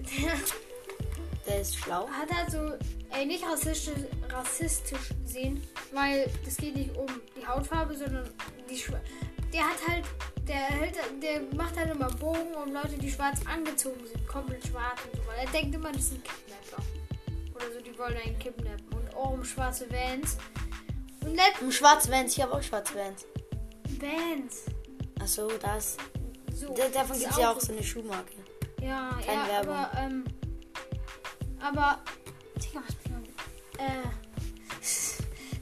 der 0.00 0.32
Der 1.46 1.60
ist 1.60 1.76
schlau. 1.76 2.08
hat 2.08 2.30
halt 2.32 2.50
so, 2.50 2.58
ey, 3.14 3.26
nicht 3.26 3.44
rassistisch, 3.44 3.94
rassistisch 4.28 5.10
sehen, 5.24 5.62
weil 5.92 6.28
das 6.44 6.56
geht 6.56 6.76
nicht 6.76 6.96
um 6.96 7.06
die 7.36 7.46
Hautfarbe, 7.46 7.94
sondern 7.96 8.28
die 8.68 8.76
Schwa 8.76 9.00
Der 9.52 9.62
hat 9.62 9.76
halt, 9.88 10.04
der 10.48 10.56
hält, 10.56 10.96
der 11.22 11.42
macht 11.56 11.76
halt 11.76 11.90
immer 11.94 12.08
Bogen 12.10 12.54
um 12.54 12.72
Leute, 12.72 12.96
die 12.98 13.10
schwarz 13.10 13.40
angezogen 13.46 14.04
sind, 14.06 14.26
komplett 14.26 14.66
schwarz 14.66 15.00
und 15.10 15.16
so, 15.20 15.26
weil 15.28 15.38
er 15.46 15.50
denkt 15.52 15.74
immer, 15.74 15.92
das 15.92 16.08
sind 16.10 16.24
Kidnapper. 16.24 16.82
Oder 17.54 17.72
so, 17.72 17.80
die 17.80 17.96
wollen 17.98 18.16
einen 18.16 18.38
kidnappen 18.38 18.88
und 18.98 19.14
auch 19.14 19.30
um 19.32 19.44
schwarze 19.44 19.86
Vans. 19.90 20.36
Und 21.20 21.38
Um 21.62 21.70
schwarze 21.72 22.10
Vans, 22.10 22.36
ich 22.36 22.42
habe 22.42 22.52
auch 22.54 22.62
schwarze 22.62 22.94
Vans. 22.94 23.24
Vans. 24.00 24.64
Achso, 25.20 25.48
das. 25.60 25.96
So, 26.52 26.74
Da, 26.74 26.88
davon 26.88 27.18
gibt 27.18 27.30
es 27.30 27.36
ja 27.38 27.52
auch 27.52 27.60
so 27.60 27.72
eine 27.72 27.82
Schuhmarke. 27.82 28.32
Ja, 28.82 29.18
Keine 29.24 29.40
ja, 29.42 29.48
Werbung. 29.48 29.74
aber, 29.74 29.98
ähm, 29.98 30.24
aber, 31.60 32.00
Digga, 32.56 32.82
was 32.86 32.94
Äh, 33.78 34.08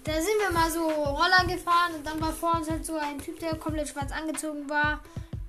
Da 0.05 0.13
sind 0.15 0.39
wir 0.41 0.51
mal 0.53 0.71
so 0.71 0.85
Roller 0.89 1.45
gefahren 1.47 1.95
und 1.97 2.07
dann 2.07 2.21
war 2.21 2.33
vor 2.33 2.57
uns 2.57 2.69
halt 2.69 2.85
so 2.85 2.97
ein 2.97 3.19
Typ, 3.21 3.39
der 3.39 3.55
komplett 3.57 3.89
schwarz 3.89 4.11
angezogen 4.13 4.69
war. 4.69 5.01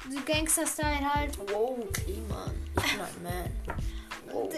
So 0.10 0.20
Gangster-Style 0.26 1.14
halt. 1.14 1.38
Wow, 1.52 1.78
okay, 1.90 2.18
Mann. 2.30 2.52
Ich 2.78 2.92
bin 2.92 3.02
ein 3.02 3.24
Man. 3.24 3.76
Wow. 4.32 4.52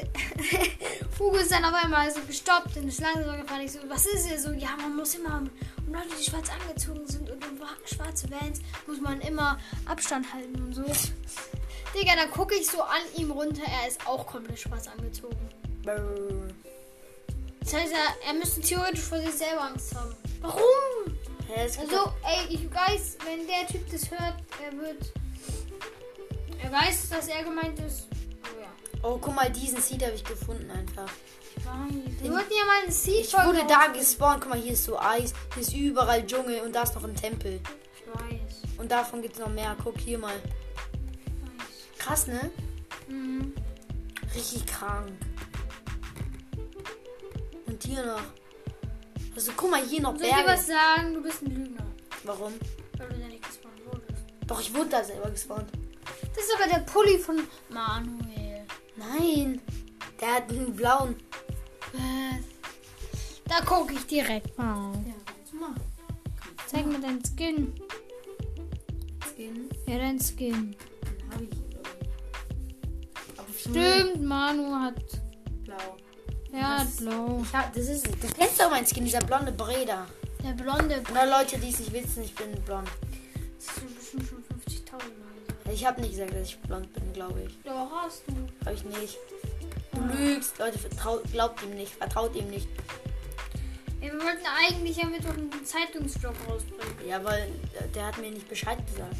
Fugo 1.17 1.35
ist 1.37 1.51
dann 1.51 1.63
auf 1.65 1.73
einmal 1.73 2.09
so 2.11 2.19
gestoppt 2.21 2.77
und 2.77 2.87
ist 2.87 2.99
langsam 2.99 3.37
gefahren. 3.41 3.61
Ich 3.61 3.71
so, 3.73 3.79
was 3.87 4.05
ist 4.05 4.27
hier 4.27 4.39
so? 4.39 4.51
Ja, 4.51 4.69
man 4.77 4.95
muss 4.95 5.15
immer, 5.15 5.37
um 5.37 5.93
Leute, 5.93 6.07
die 6.19 6.23
schwarz 6.23 6.49
angezogen 6.49 7.05
sind 7.07 7.29
und 7.29 7.45
um 7.47 7.59
wa- 7.59 7.67
schwarze 7.85 8.29
Vans, 8.31 8.59
muss 8.87 8.99
man 9.01 9.21
immer 9.21 9.57
Abstand 9.85 10.33
halten 10.33 10.61
und 10.63 10.73
so. 10.73 10.83
Digga, 10.83 12.15
dann 12.15 12.31
gucke 12.31 12.55
ich 12.55 12.67
so 12.67 12.81
an 12.81 13.01
ihm 13.17 13.31
runter. 13.31 13.63
Er 13.65 13.87
ist 13.87 14.05
auch 14.07 14.25
komplett 14.25 14.59
schwarz 14.59 14.87
angezogen. 14.87 15.37
Brrr. 15.83 16.44
Das 17.65 17.73
heißt, 17.73 17.93
er, 17.93 18.27
er 18.27 18.33
müsste 18.35 18.61
theoretisch 18.61 19.01
vor 19.01 19.17
sich 19.17 19.33
selber 19.33 19.63
Angst 19.63 19.95
haben. 19.95 20.15
Warum? 20.41 20.61
Gibt 21.47 21.79
Also, 21.79 22.13
ey, 22.23 22.45
ich 22.49 22.71
weiß, 22.71 23.17
wenn 23.25 23.47
der 23.47 23.65
Typ 23.67 23.91
das 23.91 24.11
hört, 24.11 24.35
er 24.63 24.77
wird. 24.77 25.11
Er 26.61 26.71
weiß, 26.71 27.09
dass 27.09 27.27
er 27.27 27.43
gemeint 27.43 27.79
ist. 27.79 28.07
Oh 28.43 28.61
ja. 28.61 28.69
Oh, 29.01 29.17
guck 29.19 29.35
mal, 29.35 29.49
diesen 29.51 29.81
Seed 29.81 30.03
habe 30.03 30.13
ich 30.13 30.23
gefunden 30.23 30.69
einfach. 30.69 31.09
Ich 31.57 31.65
weiß. 31.65 32.21
Wir 32.21 32.31
wollten 32.31 32.53
ja 32.53 32.65
mal 32.65 32.83
eine 32.83 32.91
seed 32.91 33.25
Ich 33.25 33.33
wurde 33.33 33.65
da 33.67 33.87
gespawnt. 33.87 34.41
Guck 34.41 34.51
mal, 34.51 34.59
hier 34.59 34.73
ist 34.73 34.83
so 34.83 34.99
Eis, 34.99 35.33
hier 35.53 35.63
ist 35.63 35.73
überall 35.73 36.25
Dschungel 36.25 36.61
und 36.61 36.73
da 36.73 36.83
ist 36.83 36.93
noch 36.93 37.03
ein 37.03 37.15
Tempel. 37.15 37.59
Ich 37.95 38.07
weiß. 38.07 38.77
Und 38.77 38.91
davon 38.91 39.23
gibt 39.23 39.35
es 39.35 39.39
noch 39.39 39.49
mehr. 39.49 39.75
Guck 39.83 39.97
hier 39.97 40.19
mal. 40.19 40.35
Ich 40.35 41.31
weiß. 41.59 41.97
Krass, 41.97 42.27
ne? 42.27 42.51
Mhm. 43.07 43.55
Richtig 44.35 44.67
krank. 44.67 45.11
Und 47.75 47.83
hier 47.83 48.05
noch. 48.05 48.21
Also 49.35 49.51
guck 49.57 49.69
mal, 49.69 49.83
hier 49.83 50.01
noch 50.01 50.15
Soll 50.15 50.27
ich 50.27 50.33
dir 50.33 50.45
was 50.45 50.65
Berge. 50.65 50.81
sagen? 50.81 51.13
Du 51.13 51.21
bist 51.21 51.41
ein 51.41 51.51
Lügner. 51.53 51.85
Warum? 52.23 52.53
Weil 52.97 53.09
du 53.09 53.15
da 53.19 53.27
nicht 53.27 53.45
gespawnt 53.45 53.85
wurdest. 53.85 54.23
Doch, 54.47 54.61
ich 54.61 54.73
wurde 54.73 54.91
da 54.91 55.03
selber 55.03 55.29
gespawnt. 55.29 55.69
Das 56.33 56.45
ist 56.45 56.55
aber 56.57 56.69
der 56.71 56.79
Pulli 56.85 57.19
von 57.19 57.45
Manuel. 57.67 58.65
Nein. 58.95 59.59
Der 60.21 60.35
hat 60.35 60.49
einen 60.49 60.73
blauen. 60.73 61.17
Was? 61.91 62.45
Da 63.43 63.59
gucke 63.65 63.93
ich 63.93 64.07
direkt 64.07 64.57
mal. 64.57 64.93
Ja, 65.05 65.59
mal. 65.59 65.75
Zeig 66.67 66.85
mir 66.85 66.99
deinen 66.99 67.21
Skin. 67.25 67.73
Skin. 69.33 69.69
Ja, 69.85 69.97
dein 69.97 70.17
Skin. 70.21 70.77
Den 71.37 71.49
glaub 71.49 71.85
ich. 73.33 73.37
Aber 73.37 73.53
Stimmt, 73.53 74.23
Manu 74.23 74.73
hat. 74.75 75.24
Ja, 76.55 76.79
Das- 76.79 76.97
blau. 76.97 77.41
Ich 77.43 77.53
hab, 77.53 77.73
das 77.73 77.87
ist, 77.87 78.07
du 78.07 78.27
kennst 78.37 78.59
doch 78.59 78.69
meinen 78.69 78.85
Skin, 78.87 79.03
dieser 79.05 79.19
blonde 79.19 79.51
Breda. 79.51 80.07
Der 80.43 80.51
blonde. 80.53 80.99
Und 81.07 81.17
alle 81.17 81.31
Leute, 81.31 81.57
die 81.57 81.69
es 81.69 81.79
nicht 81.79 81.91
wissen, 81.91 82.23
ich 82.23 82.35
bin 82.35 82.51
blond. 82.63 82.87
Das 83.57 83.75
du 83.75 83.81
bestimmt 83.95 84.27
schon 84.29 84.43
50.000 84.43 84.91
Mal 84.93 85.33
gesagt. 85.47 85.73
Ich 85.73 85.85
habe 85.85 86.01
nicht 86.01 86.11
gesagt, 86.11 86.33
dass 86.33 86.47
ich 86.47 86.59
blond 86.59 86.93
bin, 86.93 87.13
glaube 87.13 87.41
ich. 87.43 87.57
Doch, 87.63 87.89
hast 87.91 88.23
du. 88.27 88.33
Habe 88.65 88.75
ich 88.75 88.83
nicht. 88.85 89.17
Du 89.91 90.01
lügst. 90.01 90.57
Leute, 90.59 90.77
vertraut, 90.77 91.23
glaubt 91.31 91.61
ihm 91.63 91.71
nicht. 91.71 91.93
Vertraut 91.93 92.35
ihm 92.35 92.49
nicht. 92.49 92.67
Wir 93.99 94.11
wollten 94.13 94.45
eigentlich 94.45 95.01
am 95.03 95.11
Mittwoch 95.11 95.33
einen 95.33 95.65
Zeitungsvlog 95.65 96.35
rausbringen. 96.47 97.07
Ja, 97.07 97.23
weil 97.23 97.51
der 97.95 98.05
hat 98.05 98.17
mir 98.19 98.29
nicht 98.29 98.47
Bescheid 98.47 98.77
gesagt. 98.85 99.15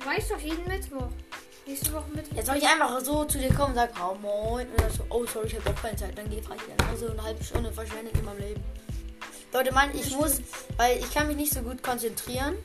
Du 0.00 0.06
weißt 0.06 0.30
doch 0.32 0.40
jeden 0.40 0.66
Mittwoch. 0.66 1.08
Nächste 1.70 1.92
Woche 1.92 2.10
Mittwoch. 2.12 2.36
Jetzt 2.36 2.46
soll 2.46 2.56
ich 2.56 2.66
einfach 2.66 3.00
so 3.00 3.24
zu 3.26 3.38
dir 3.38 3.54
kommen 3.54 3.68
und 3.68 3.74
sagen, 3.76 3.92
oh 4.02 4.16
moin. 4.16 4.66
Und 4.66 4.80
dann 4.80 4.90
so, 4.90 5.04
oh 5.08 5.24
sorry, 5.24 5.46
ich 5.46 5.54
habe 5.54 5.70
doch 5.70 5.80
keine 5.80 5.96
Zeit. 5.96 6.18
Dann 6.18 6.28
gehe 6.28 6.40
ich 6.40 6.44
wieder 6.44 6.58
nach 6.78 6.90
Hause 6.90 7.12
eine 7.12 7.22
halbe 7.22 7.44
Stunde 7.44 7.72
verschwendet 7.72 8.12
in 8.18 8.24
meinem 8.24 8.40
Leben. 8.40 8.64
Leute, 9.52 9.72
Mann, 9.72 9.90
ich 9.94 10.10
muss, 10.16 10.40
weil 10.76 10.98
ich 10.98 11.14
kann 11.14 11.28
mich 11.28 11.36
nicht 11.36 11.52
so 11.52 11.62
gut 11.62 11.80
konzentrieren 11.80 12.56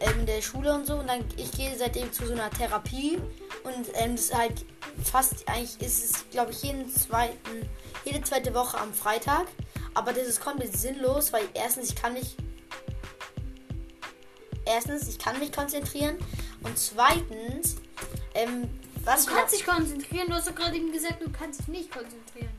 in 0.00 0.26
der 0.26 0.42
Schule 0.42 0.74
und 0.74 0.88
so. 0.88 0.96
Und 0.96 1.06
dann, 1.06 1.24
ich 1.36 1.52
gehe 1.52 1.76
seitdem 1.78 2.12
zu 2.12 2.26
so 2.26 2.32
einer 2.32 2.50
Therapie. 2.50 3.20
Und 3.62 3.86
ähm, 3.94 4.16
das 4.16 4.24
ist 4.24 4.36
halt 4.36 4.64
fast, 5.04 5.48
eigentlich 5.48 5.80
ist 5.80 6.04
es, 6.04 6.30
glaube 6.30 6.50
ich, 6.50 6.64
jeden 6.64 6.92
zweiten, 6.92 7.70
jede 8.04 8.22
zweite 8.22 8.52
Woche 8.54 8.76
am 8.78 8.92
Freitag. 8.92 9.46
Aber 9.94 10.12
das 10.12 10.26
ist 10.26 10.40
komplett 10.40 10.76
sinnlos, 10.76 11.32
weil 11.32 11.44
erstens, 11.54 11.90
ich 11.90 11.94
kann 11.94 12.14
nicht 12.14 12.36
erstens, 14.64 15.08
ich 15.08 15.18
kann 15.18 15.38
mich 15.38 15.52
konzentrieren 15.52 16.16
und 16.62 16.78
zweitens, 16.78 17.76
ähm, 18.34 18.68
was 19.04 19.26
Du 19.26 19.32
kannst 19.32 19.54
dich 19.54 19.64
konzentrieren. 19.64 20.28
Du 20.28 20.34
hast 20.34 20.48
doch 20.48 20.54
gerade 20.54 20.76
eben 20.76 20.92
gesagt, 20.92 21.22
du 21.22 21.30
kannst 21.30 21.60
dich 21.60 21.68
nicht 21.68 21.90
konzentrieren. 21.90 22.50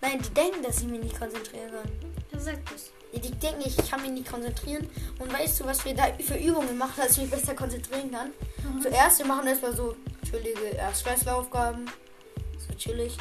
Nein, 0.00 0.20
die 0.22 0.34
denken, 0.34 0.62
dass 0.62 0.80
ich 0.80 0.88
mich 0.88 1.02
nicht 1.02 1.18
konzentrieren 1.18 1.70
kann. 1.70 1.90
Wer 2.30 2.40
sagt 2.40 2.72
das? 2.72 2.90
Die 3.12 3.30
denken, 3.30 3.62
ich 3.66 3.76
kann 3.90 4.02
mich 4.02 4.10
nicht 4.10 4.30
konzentrieren. 4.30 4.88
Und 5.18 5.32
weißt 5.32 5.60
du, 5.60 5.64
was 5.64 5.84
wir 5.84 5.94
da 5.94 6.04
für 6.20 6.36
Übungen 6.36 6.78
machen, 6.78 6.94
dass 6.96 7.12
ich 7.12 7.22
mich 7.22 7.30
besser 7.30 7.54
konzentrieren 7.54 8.10
kann? 8.10 8.30
Zuerst, 8.82 9.18
wir 9.18 9.26
machen 9.26 9.46
erstmal 9.46 9.74
so 9.74 9.96
chillige 10.24 10.76
Erstklässler-Aufgaben. 10.76 11.86
So 12.56 12.74
chillig. 12.74 13.16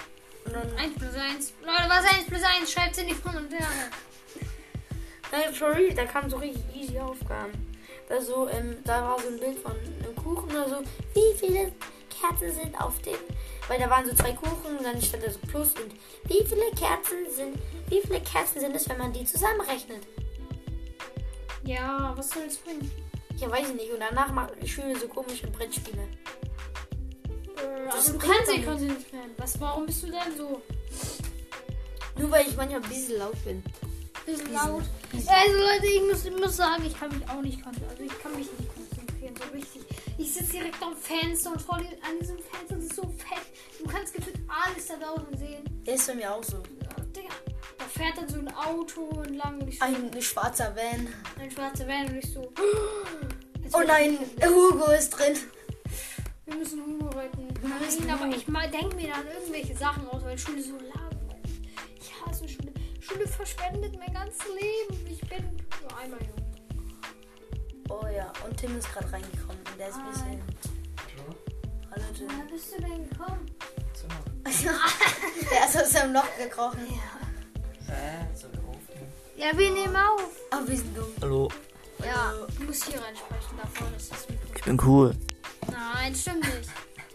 Und 0.46 0.54
dann. 0.54 0.72
1 0.78 0.96
plus 0.96 1.16
1. 1.16 1.54
Leute, 1.62 1.90
was 1.90 2.04
ist 2.04 2.14
1 2.14 2.28
plus 2.28 2.42
1? 2.44 2.72
Schreibt 2.72 2.98
in 2.98 3.08
die 3.08 3.16
Kommentare. 3.16 3.64
Nein, 5.32 5.54
real, 5.62 5.94
da 5.96 6.06
kamen 6.06 6.30
so 6.30 6.38
richtig 6.38 6.64
easy 6.76 7.00
Aufgaben. 7.00 7.69
Da, 8.10 8.20
so, 8.22 8.50
ähm, 8.50 8.78
da 8.84 9.04
war 9.04 9.20
so 9.20 9.28
ein 9.28 9.40
Bild 9.40 9.60
von 9.60 9.72
einem 9.72 10.16
Kuchen 10.16 10.50
oder 10.50 10.68
so. 10.68 10.76
Wie 11.14 11.38
viele 11.38 11.72
Kerzen 12.10 12.52
sind 12.52 12.76
auf 12.82 13.00
dem. 13.04 13.16
Weil 13.68 13.80
da 13.80 13.90
waren 13.90 14.06
so 14.10 14.16
zwei 14.16 14.34
Kuchen 14.34 14.78
und 14.78 14.84
dann 14.84 15.00
stand 15.02 15.24
da 15.24 15.30
so 15.32 15.38
Plus 15.48 15.74
und 15.76 15.94
wie 16.26 16.44
viele 16.44 16.72
Kerzen 16.72 17.30
sind. 17.36 17.58
Wie 17.88 18.02
viele 18.02 18.20
Kerzen 18.22 18.60
sind 18.62 18.76
es, 18.76 18.90
wenn 18.90 18.98
man 18.98 19.14
die 19.14 19.24
zusammenrechnet? 19.26 20.08
Ja, 21.64 22.14
was 22.16 22.30
soll 22.32 22.46
das 22.46 22.58
bringen? 22.58 22.92
Ja, 23.38 23.50
weiß 23.52 23.70
ich 23.70 23.76
nicht. 23.76 23.92
Und 23.94 24.00
danach 24.00 24.32
macht 24.32 24.54
ich 24.62 24.72
spiele 24.74 24.98
so 24.98 25.08
komische 25.08 25.48
Brettspiele. 25.48 26.02
Äh, 26.02 27.86
Das 27.92 28.10
aber 28.10 28.18
du 28.18 28.26
bringt 28.26 28.34
kannst 28.38 28.52
nicht. 28.52 28.66
konzentrieren. 28.66 29.32
Was, 29.38 29.62
warum 29.62 29.86
bist 29.86 30.02
du 30.04 30.08
denn 30.08 30.36
so? 30.36 30.62
Nur 32.18 32.32
weil 32.32 32.48
ich 32.48 32.56
manchmal 32.58 32.82
ein 32.82 32.90
bisschen 32.90 33.20
laut 33.20 33.44
bin. 33.46 33.64
Bisschen 34.30 34.54
laut. 34.54 34.84
Also 35.14 35.58
Leute, 35.58 35.86
ich 35.88 36.02
muss, 36.04 36.26
ich 36.26 36.38
muss 36.38 36.56
sagen, 36.58 36.86
ich 36.86 36.98
kann 36.98 37.10
mich 37.10 37.28
auch 37.30 37.42
nicht 37.42 37.64
konzentrieren. 37.64 37.90
Also 37.92 38.04
ich 38.04 38.22
kann 38.22 38.32
mich 38.36 38.48
nicht 38.58 38.76
konzentrieren, 38.76 39.36
so 39.38 39.54
richtig. 39.56 39.82
Ich 40.18 40.34
sitze 40.34 40.52
direkt 40.52 40.82
am 40.84 40.96
Fenster 40.96 41.52
und 41.52 41.62
vor 41.62 41.76
an 41.76 41.86
diesem 42.20 42.38
Fenster 42.40 42.78
ist 42.78 42.96
so 42.96 43.04
fett. 43.04 43.46
Du 43.80 43.86
kannst 43.88 44.14
gefühlt 44.14 44.38
alles 44.48 44.88
da 44.88 44.96
draußen 44.98 45.38
sehen. 45.38 45.82
Ist 45.86 46.08
bei 46.08 46.16
mir 46.16 46.34
auch 46.34 46.44
so. 46.44 46.58
Ja, 46.58 47.04
Digga, 47.16 47.34
da 47.78 47.86
fährt 47.86 48.18
dann 48.18 48.30
so 48.30 48.38
ein 48.40 48.54
Auto 48.54 49.22
entlang 49.26 49.62
und 49.62 49.68
ich 49.70 49.80
so, 49.80 49.86
Ein 49.86 50.22
schwarzer 50.22 50.76
Van. 50.76 51.08
ein 51.42 51.50
schwarzer 51.52 51.88
Van 51.88 52.08
und 52.10 52.18
ich 52.18 52.34
so. 52.34 52.52
Oh 53.74 53.82
nein, 53.86 54.18
Hugo 54.44 54.92
ist 54.92 55.10
drin. 55.12 55.38
Wir 56.46 56.56
müssen 56.56 56.84
Hugo 56.86 57.08
retten. 57.18 57.48
Nein, 57.62 58.10
aber 58.10 58.28
ich 58.36 58.46
denke 58.46 58.96
mir 58.96 59.10
dann 59.10 59.28
irgendwelche 59.28 59.76
Sachen 59.78 60.08
aus, 60.10 60.24
weil 60.24 60.38
Schule 60.38 60.62
so 60.62 60.74
langweilig. 60.74 61.62
Ich 62.00 62.12
hasse 62.26 62.48
Schule. 62.48 62.69
Schule 63.10 63.28
verschwendet 63.28 63.98
mein 63.98 64.14
ganzes 64.14 64.46
Leben. 64.50 65.08
Ich 65.08 65.22
bin 65.22 65.44
nur 65.82 65.98
einmal 65.98 66.20
jung. 66.20 66.46
Oh 67.90 68.06
ja, 68.08 68.32
und 68.46 68.56
Tim 68.56 68.78
ist 68.78 68.92
gerade 68.94 69.12
reingekommen. 69.12 69.58
Und 69.58 69.80
der 69.80 69.90
ist 69.90 69.96
ein 69.96 70.12
bisschen. 70.12 70.42
Hallo 71.92 72.04
Tim. 72.16 72.28
Woher 72.28 72.46
bist 72.52 72.72
du 72.72 72.82
denn 72.82 73.10
gekommen? 73.10 73.46
Zimmer. 73.94 74.24
Der 75.52 75.66
ist 75.68 75.78
aus 75.78 75.92
seinem 75.92 76.14
Loch 76.14 76.38
gekrochen. 76.38 76.88
Hä? 77.88 78.26
Soll 78.36 78.52
wir 78.54 78.60
aufnehmen? 78.60 79.12
Ja, 79.36 79.58
wir 79.58 79.72
nehmen 79.72 79.96
auf. 79.96 80.30
Aber 80.52 80.68
wir 80.68 80.78
sind 80.78 80.96
dumm. 80.96 81.12
Hallo. 81.22 81.50
Ja, 82.06 82.34
du 82.58 82.64
musst 82.64 82.86
hier 82.86 83.02
reinsprechen. 83.02 83.58
Da 83.58 83.68
vorne 83.68 83.96
ist 83.96 84.12
das 84.12 84.30
Mikro. 84.30 84.54
Ich 84.56 84.62
bin 84.64 84.80
cool. 84.86 85.16
Nein, 85.72 86.16
stimmt 86.16 86.42
nicht. 86.42 86.70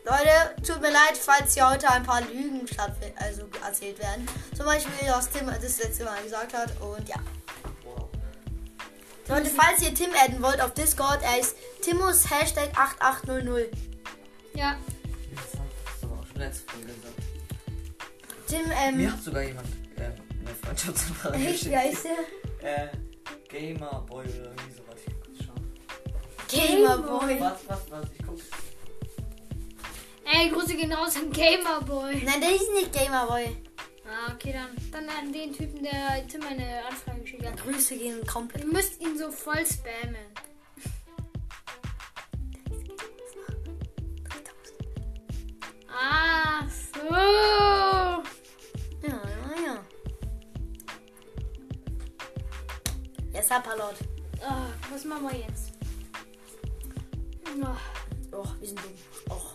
Leute, 0.05 0.55
tut 0.67 0.83
mir 0.83 0.93
leid, 0.93 1.17
falls 1.19 1.55
hier 1.55 1.71
heute 1.71 1.91
ein 1.91 2.03
paar 2.03 2.21
Lügen 2.21 2.61
also 3.17 3.49
erzählt 3.65 3.99
werden. 3.99 4.29
Zum 4.57 4.67
Beispiel, 4.67 5.09
was 5.09 5.31
Tim 5.31 5.47
das 5.47 5.79
letzte 5.79 6.05
Mal 6.05 6.23
gesagt 6.23 6.55
hat. 6.55 6.71
Und 6.81 7.09
ja. 7.09 7.17
Leute, 9.29 9.51
falls 9.51 9.83
ihr 9.83 9.95
Tim 9.95 10.11
adden 10.23 10.43
wollt 10.43 10.61
auf 10.61 10.75
Discord, 10.75 11.21
er 11.23 11.41
ist 11.41 11.57
Timus 11.81 12.31
Hashtag 12.31 12.71
8800. 12.79 13.69
Ja, 14.55 14.77
Das 15.35 15.61
aber 16.03 16.21
auch 16.21 16.27
schon 16.27 16.37
letzte 16.41 16.71
Folge 16.71 16.87
gesagt. 16.89 17.15
Tim, 18.47 18.71
ähm. 18.71 18.97
Mir 18.99 19.11
hat 19.13 19.23
sogar 19.23 19.43
jemand 19.43 19.67
äh, 19.97 20.03
eine 20.03 20.55
Freundschaftsanfrage 20.63 21.37
Echt, 21.37 21.47
geschickt. 21.53 21.71
wie 21.73 21.77
heißt 21.77 22.05
der? 22.61 22.85
Äh, 22.85 22.89
Gamerboy 23.49 24.25
oder 24.27 24.45
irgendwie 24.45 24.75
sowas. 24.77 24.97
Ich 25.07 25.15
kurz 25.21 25.47
schauen. 25.47 25.73
Gamerboy. 26.51 27.41
Was, 27.41 27.59
was, 27.67 27.91
was? 27.91 28.07
Ich 28.19 28.27
guck. 28.27 28.39
ey, 30.27 30.51
Grüße 30.51 30.75
gehen 30.77 30.93
raus 30.93 31.17
an 31.17 31.33
Gamerboy. 31.33 32.23
Nein, 32.25 32.41
der 32.43 32.55
ist 32.55 32.71
nicht 32.75 32.93
Gamerboy. 32.93 33.57
Ah, 34.15 34.33
okay, 34.33 34.53
dann, 34.53 34.69
dann 34.93 35.09
an 35.09 35.33
den 35.33 35.53
Typen, 35.53 35.83
der 35.83 36.25
Tim 36.29 36.43
eine 36.47 36.87
Anfrage 36.87 37.23
geschickt 37.23 37.45
hat. 37.45 37.57
Grüße 37.57 37.97
gehen 37.97 38.25
komplett. 38.27 38.63
Ihr 38.63 38.73
müsst 38.73 39.01
ihn 39.01 39.19
so 39.19 39.31
voll 39.33 39.67
spammen. 39.67 40.15
Ach 45.89 46.69
so. 46.71 47.09
Ja, 47.11 48.23
ja, 49.03 49.83
ja. 53.33 53.43
Sapperlord. 53.43 53.97
Ah, 54.41 54.67
was 54.93 55.05
machen 55.05 55.29
wir 55.29 55.39
jetzt? 55.39 55.73
Ah, 57.63 57.77
Och, 58.33 58.61
wir 58.61 58.69
sind 58.69 58.81
dumm. 58.81 58.93
Och. 59.29 59.55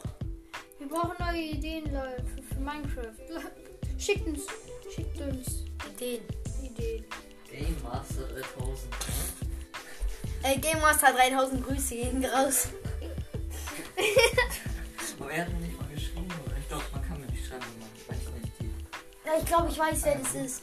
wir 0.79 0.87
brauchen 0.87 1.15
neue 1.19 1.41
Ideen, 1.41 1.85
Leute, 1.93 2.23
für, 2.25 2.43
für 2.55 2.59
Minecraft. 2.59 3.13
Schickt 3.99 4.25
uns, 4.27 4.41
schickt 4.95 5.19
uns 5.21 5.65
Ideen. 5.93 6.21
Ideen. 6.63 7.03
Game 7.51 7.75
Master 7.83 8.23
3000. 8.23 8.93
Ey, 10.43 10.57
Game 10.57 10.79
Master 10.79 11.11
3000 11.13 11.65
Grüße 11.65 11.95
gehen 11.95 12.23
raus. 12.25 12.69
Aber 15.19 15.31
er 15.31 15.45
hat 15.45 15.53
mir 15.53 15.59
nicht 15.67 15.77
mal 15.79 15.87
geschrieben. 15.89 16.27
Oder? 16.45 16.55
Ich 16.57 16.67
glaube, 16.69 16.83
man 16.93 17.01
kann 17.07 17.19
mir 17.19 17.25
nicht 17.27 17.45
schreiben, 17.45 17.65
wenn 18.07 18.15
man 18.15 18.17
weiß 18.25 18.41
nicht 18.41 18.53
die. 18.61 18.71
Ja, 19.27 19.33
ich 19.37 19.45
glaube, 19.45 19.69
ich 19.69 19.77
weiß, 19.77 20.03
wer 20.05 20.15
das 20.15 20.35
ist. 20.35 20.61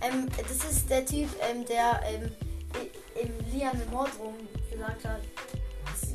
Ähm, 0.00 0.28
das 0.36 0.70
ist 0.70 0.88
der 0.88 1.04
Typ, 1.04 1.28
ähm, 1.50 1.64
der 1.66 2.00
ähm, 2.06 2.30
im 3.20 3.52
Lian 3.52 3.76
mit 3.78 3.90
Mordrum 3.90 4.34
gesagt 4.70 5.04
hat. 5.04 5.20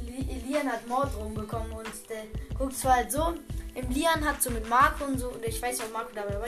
Li- 0.05 0.41
Lian 0.47 0.67
hat 0.71 0.87
Mordrum 0.87 1.33
bekommen 1.33 1.71
und 1.73 1.87
der 2.09 2.23
guckt 2.57 2.75
zwar 2.77 2.95
halt 2.97 3.11
so. 3.11 3.33
Im 3.79 3.89
Lian 3.91 4.25
hat 4.25 4.41
so 4.41 4.49
mit 4.51 4.67
Marco 4.69 5.05
und 5.05 5.17
so, 5.19 5.29
oder 5.29 5.47
ich 5.47 5.61
weiß 5.61 5.77
nicht, 5.77 5.87
ob 5.87 5.93
Marco 5.93 6.09
dabei 6.13 6.35
war, 6.39 6.47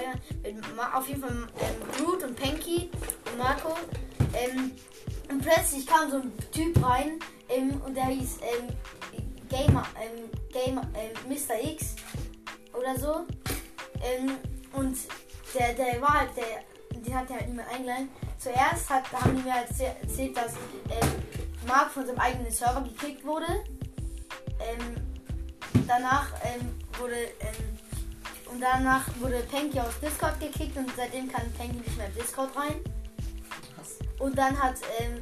Ma 0.76 0.98
auf 0.98 1.08
jeden 1.08 1.22
Fall 1.22 1.32
ähm, 1.32 1.98
Groot 1.98 2.24
und 2.24 2.36
Panky 2.36 2.90
und 3.32 3.38
Marco. 3.38 3.76
Ähm, 4.34 4.72
und 5.30 5.42
plötzlich 5.42 5.86
kam 5.88 6.10
so 6.10 6.18
ein 6.18 6.32
Typ 6.52 6.84
rein 6.86 7.20
ähm, 7.50 7.82
und 7.86 7.96
der 7.96 8.06
hieß 8.06 8.40
ähm, 8.42 8.68
Gamer, 9.50 9.86
ähm, 10.02 10.30
Gamer, 10.52 10.82
ähm, 10.94 11.12
Mr. 11.30 11.64
X 11.72 11.96
oder 12.74 12.98
so. 13.00 13.26
Ähm, 14.04 14.36
und 14.74 14.98
der, 15.58 15.74
der 15.74 16.02
war 16.02 16.22
halt, 16.22 16.32
der, 16.36 17.00
den 17.02 17.16
hat 17.16 17.30
er 17.30 17.38
halt 17.38 17.48
niemand 17.50 17.70
eingeladen. 17.70 18.10
Zuerst 18.38 18.90
hat, 18.90 19.12
haben 19.12 19.36
die 19.38 19.44
mir 19.44 19.54
halt 19.54 19.70
erzäh- 19.70 20.02
erzählt, 20.02 20.36
dass 20.36 20.54
ähm, 20.90 21.10
Mark 21.68 21.92
von 21.92 22.06
seinem 22.06 22.20
eigenen 22.20 22.52
Server 22.52 22.82
gekickt 22.82 23.24
wurde. 23.26 23.46
Ähm, 24.60 24.96
danach 25.88 26.32
ähm, 26.44 26.78
wurde 27.00 27.16
ähm, 27.40 27.78
und 28.52 28.60
danach 28.62 29.08
wurde 29.20 29.40
Panky 29.52 29.80
aus 29.80 30.00
Discord 30.02 30.40
gekickt 30.40 30.76
und 30.78 30.90
seitdem 30.96 31.32
kann 31.32 31.52
Panky 31.54 31.78
nicht 31.78 31.98
mehr 31.98 32.08
in 32.08 32.14
Discord 32.16 32.56
rein. 32.56 32.82
Und 34.20 34.38
dann 34.38 34.62
hat 34.62 34.76
ähm, 35.00 35.22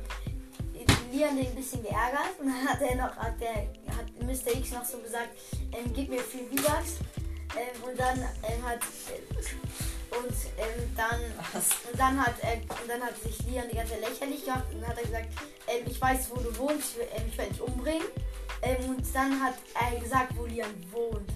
Lian 1.11 1.35
den 1.38 1.47
ein 1.47 1.55
bisschen 1.55 1.81
geärgert 1.83 2.38
und 2.39 2.47
dann 2.47 2.67
hat 2.67 2.81
er 2.81 2.95
noch, 2.95 3.15
hat 3.15 3.39
der, 3.39 3.53
hat 3.95 4.07
Mr. 4.21 4.55
X 4.57 4.71
noch 4.71 4.83
so 4.85 4.97
gesagt, 4.99 5.29
ähm, 5.71 5.91
gib 5.95 6.09
mir 6.09 6.21
viel 6.21 6.45
V-Bucks. 6.47 6.95
Ähm, 7.57 7.83
und 7.83 7.99
dann 7.99 8.19
ähm, 8.19 8.63
hat 8.63 8.79
äh, 9.09 10.15
und 10.15 10.31
ähm, 10.57 10.91
dann 10.95 11.19
Was? 11.53 11.69
und 11.91 11.99
dann 11.99 12.19
hat 12.23 12.35
er 12.41 12.53
und 12.57 12.88
dann 12.88 13.01
hat 13.01 13.15
sich 13.21 13.39
Lian 13.47 13.65
die 13.71 13.75
ganze 13.75 13.93
Zeit 13.93 14.09
lächerlich 14.09 14.43
gemacht 14.45 14.65
und 14.73 14.81
dann 14.81 14.89
hat 14.89 14.97
er 14.97 15.03
gesagt, 15.03 15.27
ähm, 15.67 15.83
ich 15.88 15.99
weiß 16.01 16.29
wo 16.31 16.35
du 16.41 16.55
wohnst, 16.57 16.91
ich, 16.93 16.97
will- 16.97 17.07
ähm, 17.15 17.23
ich 17.27 17.38
werde 17.38 17.51
dich 17.51 17.61
umbringen. 17.61 18.07
Ähm, 18.61 18.89
und 18.89 19.15
dann 19.15 19.41
hat 19.43 19.55
er 19.79 19.99
gesagt, 19.99 20.33
wo 20.35 20.45
Lian 20.45 20.69
wohnt. 20.91 21.29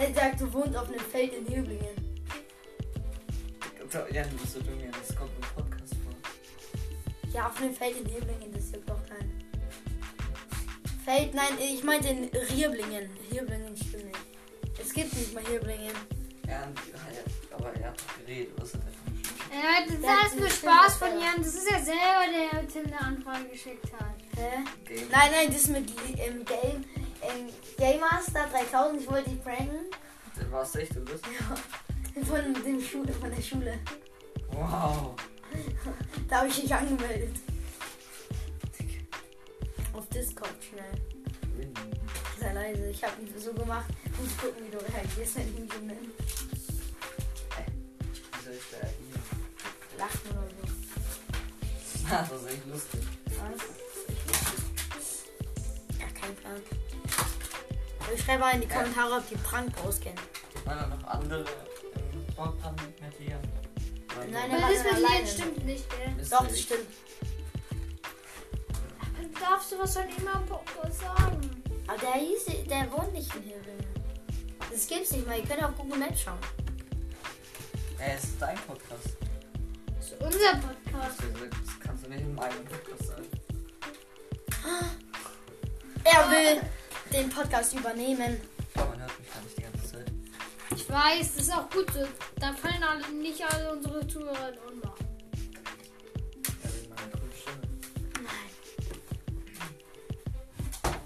Er 0.00 0.06
gesagt, 0.08 0.40
du 0.40 0.50
wohnst 0.54 0.74
auf 0.78 0.88
einem 0.88 0.98
Feld 0.98 1.34
in 1.34 1.46
Hüblingen. 1.46 1.94
Ja, 4.12 4.22
du 4.22 4.36
bist 4.36 4.54
so 4.54 4.60
dumm, 4.60 4.80
ja. 4.80 4.90
Das 4.90 5.14
kommt 5.14 5.30
im 5.36 5.62
Podcast 5.62 5.94
vor. 6.02 6.14
Ja, 7.34 7.48
auf 7.48 7.60
einem 7.60 7.74
Feld 7.74 7.98
in 7.98 8.06
Hüblingen, 8.06 8.50
das 8.50 8.72
juckt 8.72 8.88
doch 8.88 9.06
keinen. 9.06 9.30
Feld, 11.04 11.34
nein, 11.34 11.52
ich 11.60 11.84
meinte 11.84 12.08
in 12.08 12.24
Rierblingen. 12.24 13.10
Hierblingen 13.30 13.76
stimmt 13.76 14.06
nicht. 14.06 14.18
Es 14.80 14.90
gibt 14.94 15.12
nicht 15.14 15.34
mal 15.34 15.44
Hierblingen. 15.44 15.94
Ja, 16.48 16.66
aber 17.52 17.74
er 17.74 17.88
hat 17.88 18.00
doch 18.00 18.24
geredet. 18.24 18.54
Was 18.56 18.72
hat 18.72 18.80
er? 18.80 19.54
Ja, 19.54 19.86
das 19.86 19.98
ist 19.98 20.04
alles 20.04 20.36
nur 20.36 20.48
Spaß 20.48 20.96
von 20.96 21.08
ja. 21.18 21.26
Jan. 21.26 21.42
Das 21.42 21.54
ist 21.54 21.70
ja 21.70 21.78
selber, 21.78 22.24
der 22.32 22.68
Tim 22.68 22.86
eine 22.86 23.00
Anfrage 23.00 23.48
geschickt 23.50 23.92
hat. 23.92 24.14
Hä? 24.36 24.64
Game. 24.86 25.08
Nein, 25.10 25.30
nein, 25.30 25.52
das 25.52 25.66
mit 25.66 25.90
im 26.26 26.44
Game. 26.46 26.84
Im 27.22 27.48
Game 27.76 28.00
Master 28.00 28.46
3000, 28.50 29.00
ich 29.02 29.10
wollte 29.10 29.30
dich 29.30 29.42
pranken. 29.42 29.90
Warst 30.50 30.74
du 30.74 30.78
echt, 30.80 30.94
du 30.96 31.00
bist. 31.00 31.24
Von, 32.26 32.54
dem 32.64 32.80
Schule, 32.82 33.12
von 33.12 33.30
der 33.30 33.40
Schule. 33.40 33.78
Wow. 34.50 35.14
Da 36.28 36.38
habe 36.38 36.48
ich 36.48 36.60
dich 36.60 36.74
angemeldet. 36.74 37.36
Auf 39.92 40.08
Discord 40.08 40.50
schnell. 40.68 40.92
Sei 42.38 42.52
leise, 42.52 42.90
ich 42.90 43.04
habe 43.04 43.22
ihn 43.22 43.32
so 43.38 43.52
gemacht. 43.52 43.86
Muss 44.18 44.36
gucken, 44.38 44.64
wie 44.66 44.70
du 44.70 44.78
reagierst, 44.78 45.36
wenn 45.36 45.48
ich 45.48 45.58
ihn 45.58 45.68
so 45.70 45.78
nenne. 45.78 46.00
Wie 48.32 48.44
soll 48.44 48.54
ich 48.54 48.70
da 48.70 48.78
agieren? 48.78 49.22
Lachen 49.98 50.30
oder 50.30 50.48
so. 50.48 50.70
Das 52.10 52.32
ist 52.32 52.48
echt 52.48 52.66
lustig. 52.66 53.00
Was? 53.26 53.60
Ja, 55.98 56.06
kein 56.20 56.34
Plan. 56.34 56.60
Ich 58.14 58.22
schreibe 58.22 58.40
mal 58.40 58.54
in 58.54 58.62
die 58.62 58.68
Kommentare, 58.68 59.14
ob 59.16 59.28
die 59.28 59.36
Prank 59.36 59.72
auskennen. 59.84 60.18
Waren 60.64 60.78
da 60.78 60.86
noch 60.96 61.04
andere 61.04 61.44
im 62.12 62.32
Sportplan 62.32 62.74
mit 62.74 63.18
dir? 63.18 63.38
Nein, 64.30 64.50
Aber 64.50 64.62
war 64.62 64.70
das 64.70 64.82
dann 64.82 65.20
mit 65.20 65.28
stimmt 65.28 65.64
nicht, 65.66 65.84
gell? 65.90 66.26
Doch, 66.30 66.46
das 66.46 66.60
stimmt. 66.60 66.86
Darfst 69.40 69.72
du 69.72 69.78
was 69.78 69.96
am 69.96 70.06
Podcast 70.46 71.00
sagen? 71.00 71.62
Aber 71.86 71.98
der 71.98 72.12
hieß, 72.12 72.66
der 72.68 72.90
wohnt 72.92 73.12
nicht 73.12 73.34
in 73.34 73.42
Hilbingen. 73.42 73.86
Das 74.70 74.86
gibt's 74.86 75.12
nicht 75.12 75.26
mal. 75.26 75.38
Ihr 75.38 75.44
könnt 75.44 75.64
auf 75.64 75.76
Google 75.76 75.98
Maps 75.98 76.20
schauen. 76.20 76.38
Ey, 77.98 78.14
es 78.16 78.24
ist 78.24 78.40
dein 78.40 78.56
Podcast. 78.56 79.16
Das 79.96 80.06
ist 80.06 80.20
unser 80.20 80.52
Podcast. 80.56 81.18
Das 81.20 81.80
kannst 81.80 82.04
du 82.04 82.10
nicht 82.10 82.20
in 82.20 82.34
meinem 82.34 82.64
Podcast 82.64 83.08
sagen. 83.08 83.26
Er 86.04 86.30
will 86.30 86.62
den 87.12 87.30
Podcast 87.30 87.74
übernehmen. 87.74 88.40
Ich 88.58 88.74
glaube, 88.74 88.90
man 88.90 89.00
hört 89.00 89.18
mich 89.18 89.32
gar 89.32 89.42
nicht 89.42 89.58
die 89.58 89.62
ganze 89.62 89.92
Zeit. 89.92 90.12
Ich 90.76 90.88
weiß, 90.88 91.34
das 91.36 91.44
ist 91.46 91.52
auch 91.52 91.68
gut 91.70 91.86
so. 91.92 92.06
Da 92.36 92.52
fallen 92.52 92.82
alle, 92.82 93.08
nicht 93.12 93.42
alle 93.44 93.72
unsere 93.72 94.06
Zuhörer. 94.06 94.52
Ja, 94.52 94.94
Stimme. 97.40 97.62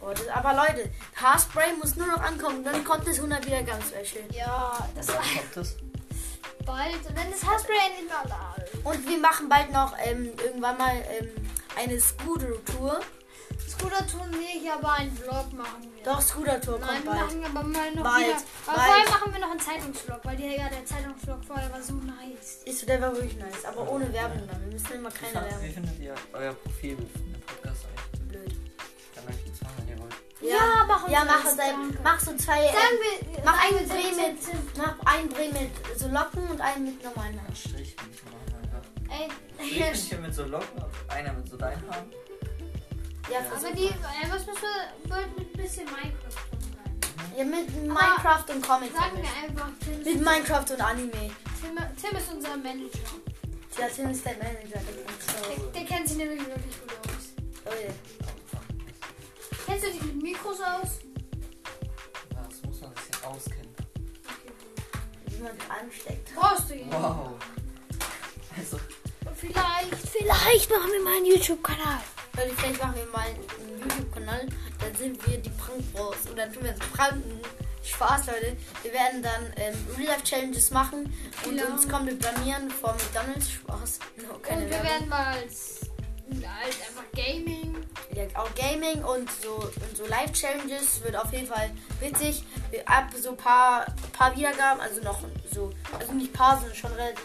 Oh, 0.00 0.10
das, 0.10 0.28
aber 0.28 0.54
Leute, 0.54 0.90
Haarspray 1.16 1.72
muss 1.78 1.96
nur 1.96 2.06
noch 2.06 2.20
ankommen. 2.20 2.62
Dann 2.62 2.84
kommt 2.84 3.08
es 3.08 3.16
100 3.16 3.46
wieder 3.46 3.62
ganz 3.62 3.86
schön. 4.04 4.24
Ja, 4.32 4.86
das 4.94 5.08
war 5.08 5.16
kommt 5.16 5.56
das? 5.56 5.76
bald. 6.64 7.06
Und 7.08 7.16
dann 7.16 7.30
ist 7.32 7.44
Haarspray 7.46 7.76
endlich 7.90 8.10
mal 8.10 8.24
da. 8.28 8.54
Und 8.88 9.08
wir 9.08 9.18
machen 9.18 9.48
bald 9.48 9.72
noch 9.72 9.94
ähm, 10.04 10.30
irgendwann 10.44 10.76
mal 10.76 10.94
ähm, 11.18 11.30
eine 11.76 11.98
Scooter-Tour. 12.00 13.00
Scooter-Tour 13.78 14.26
nicht, 14.28 14.70
aber 14.70 14.92
einen 14.94 15.16
Vlog 15.16 15.52
machen 15.52 15.82
wir. 15.94 16.02
Doch, 16.04 16.20
Scooter-Tour 16.20 16.78
Nein, 16.78 16.88
kommt 16.88 17.04
wir 17.04 17.10
bald. 17.12 17.20
machen 17.26 17.44
aber 17.56 17.62
mal 17.68 17.90
noch 17.94 18.02
Bald, 18.02 18.26
wieder. 18.26 18.36
Aber 18.66 18.76
bald. 18.76 18.88
vorher 18.88 19.10
machen 19.10 19.32
wir 19.32 19.40
noch 19.40 19.50
einen 19.50 19.60
Zeitungsvlog, 19.60 20.20
weil 20.24 20.36
der, 20.36 20.50
ja, 20.56 20.68
der 20.68 20.84
Zeitungsvlog 20.84 21.44
vorher 21.44 21.72
war 21.72 21.82
so 21.82 21.94
nice. 21.94 22.62
Ist 22.64 22.88
der 22.88 23.00
war 23.00 23.12
wirklich 23.12 23.36
nice. 23.36 23.64
Aber 23.64 23.88
ohne 23.90 24.12
Werbung 24.12 24.46
dann. 24.46 24.60
Wir 24.64 24.72
müssen 24.72 24.92
immer 24.92 25.10
Wie, 25.10 25.18
keine 25.32 25.46
wie 25.46 25.50
Werbung. 25.50 25.72
findet 25.74 25.98
ihr 26.00 26.14
euer 26.32 26.52
Profil 26.54 26.96
von 26.96 27.32
dem 27.32 27.40
Podcast 27.40 27.86
eigentlich? 27.86 28.28
Blöd. 28.28 28.54
Kann 29.14 29.24
euch 29.28 29.46
jetzt 29.46 29.62
machen, 29.62 29.74
wenn 29.78 29.88
ihr 29.96 30.02
wollt. 30.02 30.14
Ja, 30.40 30.84
mach 30.86 31.02
uns 31.04 31.12
Ja, 31.12 31.24
mach, 31.24 31.56
danke. 31.56 31.98
mach 32.02 32.20
so 32.20 32.36
zwei. 32.36 32.66
Sagen 32.66 32.76
Ähm, 32.76 33.26
wir, 33.32 33.42
mach 33.44 33.62
sagen 33.62 33.76
einen 33.78 33.88
wir 33.88 33.94
Dreh 33.94 34.28
mit, 34.28 34.76
mach 34.76 35.12
einen 35.14 35.28
Dreh 35.30 35.48
mit 35.52 35.98
so 35.98 36.08
Locken 36.08 36.50
und 36.50 36.60
einen 36.60 36.84
mit 36.84 37.02
normalen 37.02 37.34
Haaren. 37.36 37.46
Einen 37.46 37.56
Strich 37.56 37.96
ich 38.12 38.24
machen 38.24 38.54
einfach. 38.62 39.16
Ey, 39.16 39.28
Strichmännchen 39.56 40.22
mit 40.22 40.34
so 40.34 40.44
Locken 40.44 40.82
und 40.82 41.10
einer 41.10 41.32
mit 41.32 41.48
so 41.48 41.56
deinen 41.56 41.82
Haaren. 41.88 42.12
Ja, 43.30 43.40
Ja, 43.40 43.46
aber 43.56 43.72
die, 43.72 43.86
äh, 43.86 44.30
was 44.30 44.46
müssen 44.46 44.62
wir, 44.62 45.26
mit 45.36 45.54
ein 45.54 45.62
bisschen 45.62 45.84
Minecraft 45.86 46.30
sein. 46.30 47.34
Ja, 47.36 47.44
mit 47.44 47.74
Minecraft 47.82 48.44
und 48.54 48.66
Comics. 48.66 48.94
Sagen 48.94 49.16
wir 49.22 49.48
einfach, 49.48 49.68
Tim 49.82 50.00
ist, 50.00 50.04
Mit 50.06 50.24
Minecraft 50.24 50.70
und 50.70 50.80
Anime. 50.80 51.10
Tim, 51.60 51.78
Tim 52.00 52.18
ist 52.18 52.32
unser 52.32 52.56
Manager. 52.56 52.98
Ja, 53.78 53.88
Tim 53.88 54.10
ist 54.10 54.24
der 54.24 54.34
Manager. 54.36 54.78
Der 54.78 54.84
kennt 54.84 55.48
Der, 55.48 55.56
so. 55.56 55.70
der 55.70 55.84
kennt 55.84 56.08
sich 56.08 56.16
nämlich 56.18 56.38
wirklich 56.46 56.80
gut 56.80 56.92
aus. 56.92 57.34
Oh, 57.66 57.70
ja. 57.70 57.94
Kennst 59.66 59.84
du 59.86 59.90
dich 59.90 60.02
mit 60.02 60.22
Mikros 60.22 60.60
aus? 60.60 60.88
Das 62.30 62.62
muss 62.62 62.80
man 62.82 62.92
sich 62.94 63.20
ja 63.22 63.28
auskennen. 63.28 63.74
Wie 65.26 65.42
man 65.42 65.52
ansteckt. 65.80 66.34
Brauchst 66.34 66.70
du 66.70 66.74
ihn? 66.74 66.92
Wow. 66.92 67.30
Also, 68.56 68.78
Vielleicht, 69.36 69.96
vielleicht 70.12 70.70
machen 70.70 70.90
wir 70.92 71.02
mal 71.02 71.16
einen 71.16 71.26
YouTube-Kanal. 71.26 71.98
Leute, 72.36 72.54
vielleicht 72.56 72.80
machen 72.82 72.94
wir 72.96 73.06
mal 73.06 73.26
einen 73.26 73.80
YouTube-Kanal. 73.80 74.46
Dann 74.80 74.94
sind 74.96 75.26
wir 75.26 75.38
die 75.38 75.50
Prank 75.50 75.92
Bros. 75.92 76.16
Und 76.28 76.36
dann 76.38 76.52
tun 76.52 76.64
wir 76.64 76.70
uns 76.70 76.80
pranken. 76.92 77.40
Spaß, 77.84 78.26
Leute. 78.28 78.56
Wir 78.82 78.92
werden 78.94 79.22
dann 79.22 79.52
ähm, 79.56 79.74
Real-Life-Challenges 79.98 80.70
machen 80.70 81.12
und 81.44 81.56
Genau. 81.56 81.72
uns 81.72 81.86
komplett 81.88 82.18
blamieren 82.18 82.70
vor 82.70 82.94
McDonalds. 82.94 83.50
Spaß. 83.50 83.98
No, 84.16 84.34
Und 84.36 84.44
wir 84.48 84.70
Werbung. 84.70 84.88
werden 84.88 85.08
mal 85.10 85.26
als, 85.36 85.80
als 86.30 86.76
einfach 86.88 87.04
Gaming. 87.14 87.76
Ja, 88.14 88.24
auch 88.40 88.48
Gaming 88.54 89.04
und 89.04 89.28
so, 89.42 89.56
und 89.56 89.96
so 89.96 90.06
Live-Challenges 90.06 91.02
wird 91.04 91.14
auf 91.16 91.30
jeden 91.32 91.46
Fall 91.46 91.70
witzig. 92.00 92.44
Wir- 92.70 92.88
Ab 92.88 93.10
so 93.20 93.34
paar, 93.34 93.84
paar 94.16 94.34
Wiedergaben, 94.34 94.80
also 94.80 95.02
noch 95.02 95.20
so, 95.52 95.70
also 95.98 96.12
nicht 96.12 96.32
paar, 96.32 96.56
sondern 96.58 96.74
schon 96.76 96.92
relativ 96.92 97.24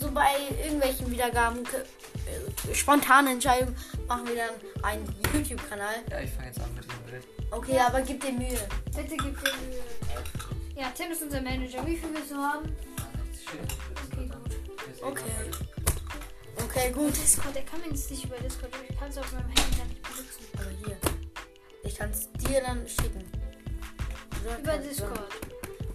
so 0.00 0.10
bei 0.10 0.34
irgendwelchen 0.62 1.10
Wiedergaben, 1.10 1.64
äh, 1.64 2.74
spontane 2.74 3.32
Entscheidungen, 3.32 3.76
machen 4.08 4.26
wir 4.26 4.36
dann 4.36 4.84
einen 4.84 5.14
YouTube-Kanal. 5.34 5.94
Ja, 6.10 6.20
ich 6.20 6.30
fange 6.30 6.46
jetzt 6.46 6.60
an 6.60 6.74
mit 6.74 6.84
dem 6.84 7.10
Bild. 7.10 7.24
Okay, 7.50 7.78
aber 7.78 8.00
gib 8.00 8.20
dir 8.20 8.32
Mühe. 8.32 8.68
Bitte 8.86 9.16
gib 9.16 9.20
dir 9.20 9.52
Mühe. 9.66 9.82
Ja, 10.76 10.90
Tim 10.96 11.12
ist 11.12 11.22
unser 11.22 11.42
Manager. 11.42 11.86
Wie 11.86 11.96
viel 11.96 12.08
willst 12.14 12.30
du 12.30 12.36
haben? 12.36 12.74
Okay, 14.12 14.26
gut. 14.28 15.02
Okay. 15.02 15.22
Okay, 16.64 16.92
gut. 16.92 17.16
Discord, 17.16 17.56
er 17.56 17.62
kann 17.62 17.80
mir 17.80 17.88
jetzt 17.88 18.10
nicht 18.10 18.24
über 18.24 18.36
Discord. 18.36 18.70
Ich 18.88 18.98
kann 18.98 19.10
es 19.10 19.18
auf 19.18 19.32
meinem 19.32 19.48
Handy 19.48 19.78
dann 19.78 19.88
nicht 19.88 20.02
benutzen. 20.02 20.44
Aber 20.54 20.70
hier. 20.86 20.96
Ich 21.82 21.94
kann 21.96 22.10
es 22.10 22.30
dir 22.32 22.62
dann 22.62 22.86
schicken. 22.88 23.24
Oder 24.44 24.58
Über 24.58 24.78
Discord. 24.78 25.28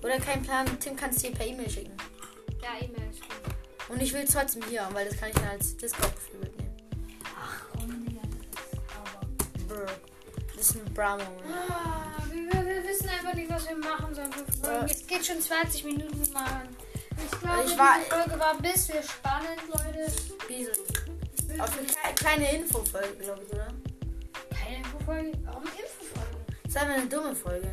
Oder 0.04 0.20
kein 0.20 0.44
Plan, 0.44 0.68
Tim 0.80 0.96
kann 0.96 1.10
es 1.10 1.18
dir 1.18 1.32
per 1.32 1.48
E-Mail 1.48 1.70
schicken. 1.70 1.98
Ja, 2.62 2.86
E-Mail 2.86 3.10
ist 3.10 3.22
gut. 3.22 3.44
Und 3.89 4.02
ich 4.02 4.13
will 4.13 4.21
es 4.24 4.32
trotzdem 4.32 4.63
hier 4.69 4.84
haben, 4.86 4.95
weil 4.95 5.08
das 5.08 5.17
kann 5.19 5.30
ich 5.30 5.36
dann 5.36 5.50
als 5.50 5.78
Discord-Profil 5.78 6.39
mitnehmen. 6.39 6.76
Ach 7.38 7.62
komm, 7.71 8.06
Digga, 8.06 8.21
das 8.52 8.74
ist 8.74 8.82
aber. 8.98 9.76
Brr. 9.76 9.86
Das 10.56 10.69
ist 10.69 10.76
ein 10.78 10.93
Bravo. 10.93 11.21
Ah, 11.69 12.24
wir, 12.32 12.52
wir, 12.65 12.84
wissen 12.84 13.10
einfach 13.10 13.34
nicht, 13.34 13.50
was 13.50 13.67
wir 13.67 13.76
machen 13.78 14.15
sollen. 14.15 14.32
Ja. 14.63 14.86
Es 14.86 15.06
geht 15.06 15.26
schon 15.26 15.39
20 15.41 15.84
Minuten 15.84 16.34
mal. 16.34 16.67
Ich 17.24 17.39
glaube, 17.39 17.63
Ich 17.65 17.78
war- 17.78 17.98
diese 18.00 18.15
Folge 18.15 18.39
war 18.39 18.52
ein 18.52 18.62
bisschen 18.62 19.04
spannend, 19.04 19.62
Leute. 19.67 20.12
Wieso? 20.48 20.71
Auf 21.62 21.78
eine 21.78 21.88
kle- 21.88 22.15
kleine 22.15 22.56
Infofolge, 22.56 23.13
glaube 23.19 23.43
ich, 23.45 23.54
oder? 23.54 23.67
Keine 24.50 24.78
Infofolge. 24.78 25.32
Warum 25.45 25.63
Infofolge? 25.63 26.38
Das 26.63 26.71
ist 26.71 26.78
einfach 26.78 26.95
eine 26.95 27.08
dumme 27.08 27.36
Folge. 27.36 27.71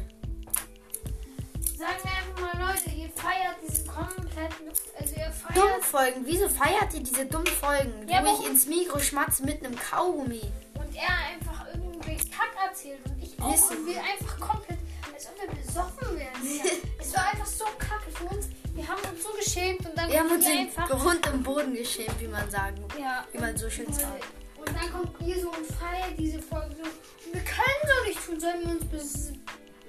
Sagen 1.83 1.99
wir 2.05 2.13
einfach 2.13 2.55
mal, 2.55 2.75
Leute, 2.75 2.91
ihr 2.91 3.11
feiert 3.11 3.57
diese 3.61 3.85
kompletten. 3.85 4.69
Also, 5.01 5.15
ihr 5.17 5.33
feiert. 5.33 5.57
Dumme 5.57 5.83
Folgen? 5.83 6.21
Wieso 6.25 6.49
feiert 6.49 6.95
ihr 6.95 7.01
diese 7.01 7.27
dummen 7.27 7.47
Folgen? 7.49 8.07
Ja, 8.09 8.25
wo 8.25 8.41
ich 8.41 8.49
ins 8.49 8.67
Mikro 8.67 9.01
schmatze 9.01 9.45
mit 9.45 9.67
einem 9.67 9.77
Kaugummi. 9.77 10.43
Und 10.75 10.95
er 10.95 11.35
einfach 11.35 11.67
irgendwie 11.75 12.15
Kack 12.31 12.55
erzählt 12.69 13.01
und 13.05 13.21
ich 13.21 13.37
auch. 13.41 13.71
Und 13.73 13.85
wir 13.85 14.01
einfach 14.01 14.39
komplett, 14.39 14.79
als 15.13 15.27
ob 15.27 15.41
wir 15.43 15.57
besoffen 15.57 16.19
wären. 16.19 16.33
Es 17.01 17.17
war 17.17 17.29
einfach 17.33 17.47
so 17.47 17.65
kacke 17.81 18.13
für 18.13 18.25
uns. 18.27 18.47
Wir 18.75 18.87
haben 18.87 19.03
uns 19.03 19.23
so 19.25 19.31
geschämt 19.33 19.85
und 19.85 19.99
dann 19.99 20.09
Wir 20.09 20.21
haben 20.21 20.31
uns 20.31 20.47
einfach. 20.47 20.89
Grund 20.89 21.27
im 21.27 21.43
Boden 21.43 21.75
geschämt, 21.75 22.15
wie 22.21 22.29
man 22.29 22.49
sagen 22.49 22.77
Ja, 22.97 23.27
wie 23.33 23.39
man 23.39 23.57
so 23.57 23.69
schön 23.69 23.93
sagt. 23.93 24.25
Und 24.57 24.69
dann 24.69 24.93
kommt 24.93 25.21
ihr 25.21 25.41
so 25.41 25.49
und 25.49 25.67
feiert 25.67 26.17
diese 26.17 26.41
Folge 26.41 26.77
so. 26.77 26.85
Und 26.85 27.35
wir 27.35 27.43
können 27.43 27.83
so 27.83 28.09
nicht 28.09 28.25
tun. 28.25 28.39
Sollen 28.39 28.61
wir 28.61 28.71
uns 28.71 28.85
bes 28.89 29.33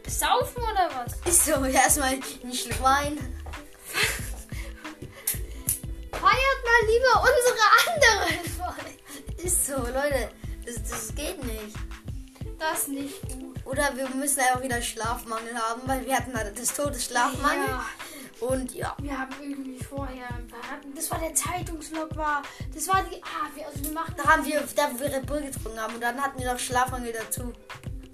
besaufen 0.04 0.62
oder 0.64 0.90
was? 0.96 1.14
Ist 1.26 1.46
so, 1.46 1.64
erstmal 1.66 2.14
ein 2.14 2.24
Schluck 2.54 2.82
Wein. 2.84 3.18
Feiert 6.12 6.64
mal 6.64 6.82
lieber 6.88 7.24
unsere 7.24 7.66
andere 7.88 8.28
Folge. 8.58 8.92
Ist 9.44 9.66
so, 9.66 9.78
Leute. 9.78 10.30
Das, 10.66 10.76
das 10.90 11.16
geht 11.16 11.44
nicht. 11.44 11.76
Das 12.60 12.80
ist 12.80 12.88
nicht 12.90 13.22
gut. 13.22 13.54
Oder 13.66 13.96
wir 13.96 14.08
müssen 14.10 14.40
einfach 14.40 14.62
wieder 14.62 14.82
Schlafmangel 14.82 15.56
haben, 15.56 15.82
weil 15.86 16.06
wir 16.06 16.16
hatten 16.16 16.36
halt 16.36 16.58
das 16.58 16.74
Todesschlafmangel. 16.74 17.68
Ja. 17.68 17.86
Und 18.40 18.74
ja. 18.74 18.96
Wir 19.00 19.18
haben 19.18 19.34
irgendwie 19.42 19.82
vorher, 19.84 20.28
wir 20.48 20.70
hatten, 20.70 20.94
das 20.96 21.10
war 21.12 21.20
der 21.20 21.34
Zeitungslog 21.34 22.16
war, 22.18 22.42
das 22.74 22.88
war 22.88 23.04
die, 23.04 23.22
ah, 23.24 23.50
wir, 23.56 23.66
also 23.68 23.84
wir 23.84 23.92
machten, 23.92 24.16
Da 24.18 24.24
haben 24.26 24.46
wir, 24.46 24.62
da 24.76 24.92
wo 24.92 25.00
wir 25.00 25.14
Red 25.14 25.26
Bull 25.26 25.42
getrunken 25.42 25.80
haben 25.80 25.96
und 25.96 26.02
dann 26.02 26.22
hatten 26.22 26.40
wir 26.40 26.52
noch 26.52 26.60
Schlafmangel 26.60 27.14
dazu. 27.14 27.54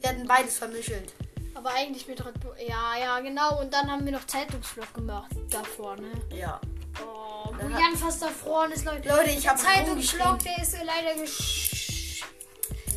Wir 0.02 0.10
hatten 0.10 0.28
beides 0.28 0.58
vermischelt. 0.58 1.14
Aber 1.60 1.74
eigentlich 1.76 2.08
mit 2.08 2.26
Red 2.26 2.40
Bull, 2.40 2.56
ja, 2.66 2.98
ja, 2.98 3.20
genau, 3.20 3.60
und 3.60 3.74
dann 3.74 3.92
haben 3.92 4.06
wir 4.06 4.14
noch 4.14 4.26
Zeitungslog 4.26 4.94
gemacht 4.94 5.30
davor, 5.50 5.98
ne? 5.98 6.12
Ja. 6.34 6.60
Oh, 7.04 7.52
wo 7.60 7.68
Jan 7.68 7.96
fast 7.98 8.22
erfroren 8.22 8.72
ist, 8.72 8.86
Leute. 8.86 9.10
Leute, 9.10 9.32
ich 9.32 9.48
habe 9.48 9.60
Zeitungslog, 9.60 10.40
der 10.40 10.62
ist 10.62 10.78
leider 10.84 11.20
gesch 11.20 12.24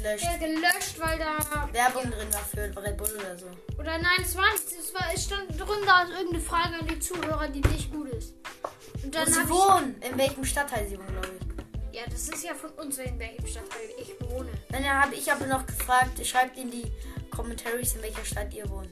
gelöscht. 0.03 0.25
der 0.25 0.39
gelöscht, 0.39 0.99
weil 0.99 1.19
da, 1.19 1.69
Werbung 1.73 2.11
drin 2.11 2.33
war 2.33 2.45
für 2.45 2.83
Red 2.83 2.97
Bull 2.97 3.11
oder 3.19 3.37
so. 3.37 3.47
oder 3.79 3.99
nein, 3.99 4.21
es 4.23 4.37
war 4.37 4.51
nicht, 4.53 4.65
es, 4.73 4.95
war, 4.95 5.07
es 5.13 5.25
stand 5.25 5.51
drin, 5.59 5.83
da 5.85 6.03
ist 6.03 6.11
irgendeine 6.11 6.43
Frage 6.43 6.75
an 6.81 6.87
die 6.87 6.99
Zuhörer, 7.01 7.49
die 7.49 7.61
nicht 7.61 7.93
gut 7.93 8.09
ist. 8.11 8.35
Und 9.03 9.07
Wo 9.07 9.11
dann 9.11 9.27
sie 9.27 9.41
hab 9.41 9.47
ich, 9.47 9.51
wohnen. 9.51 10.03
In 10.03 10.19
welchem 10.19 10.45
Stadtteil 10.45 10.89
sie 10.89 10.99
wohnen, 10.99 11.13
glaube 11.13 11.29
ich. 11.41 11.97
ja, 11.97 12.03
das 12.09 12.29
ist 12.29 12.45
ja 12.45 12.55
von 12.55 12.71
uns, 12.71 12.99
in 12.99 13.19
welchem 13.19 13.47
Stadtteil 13.47 13.89
ich 13.99 14.15
wohne. 14.31 14.51
Dann 14.71 14.85
habe 14.89 15.15
ich 15.15 15.31
aber 15.33 15.47
noch 15.47 15.67
gefragt, 15.67 16.25
schreibt 16.25 16.57
in 16.57 16.71
die 16.71 16.91
Commentaries, 17.35 17.97
in 17.97 18.03
welcher 18.03 18.25
Stadt 18.25 18.53
ihr 18.55 18.69
wohnt. 18.69 18.91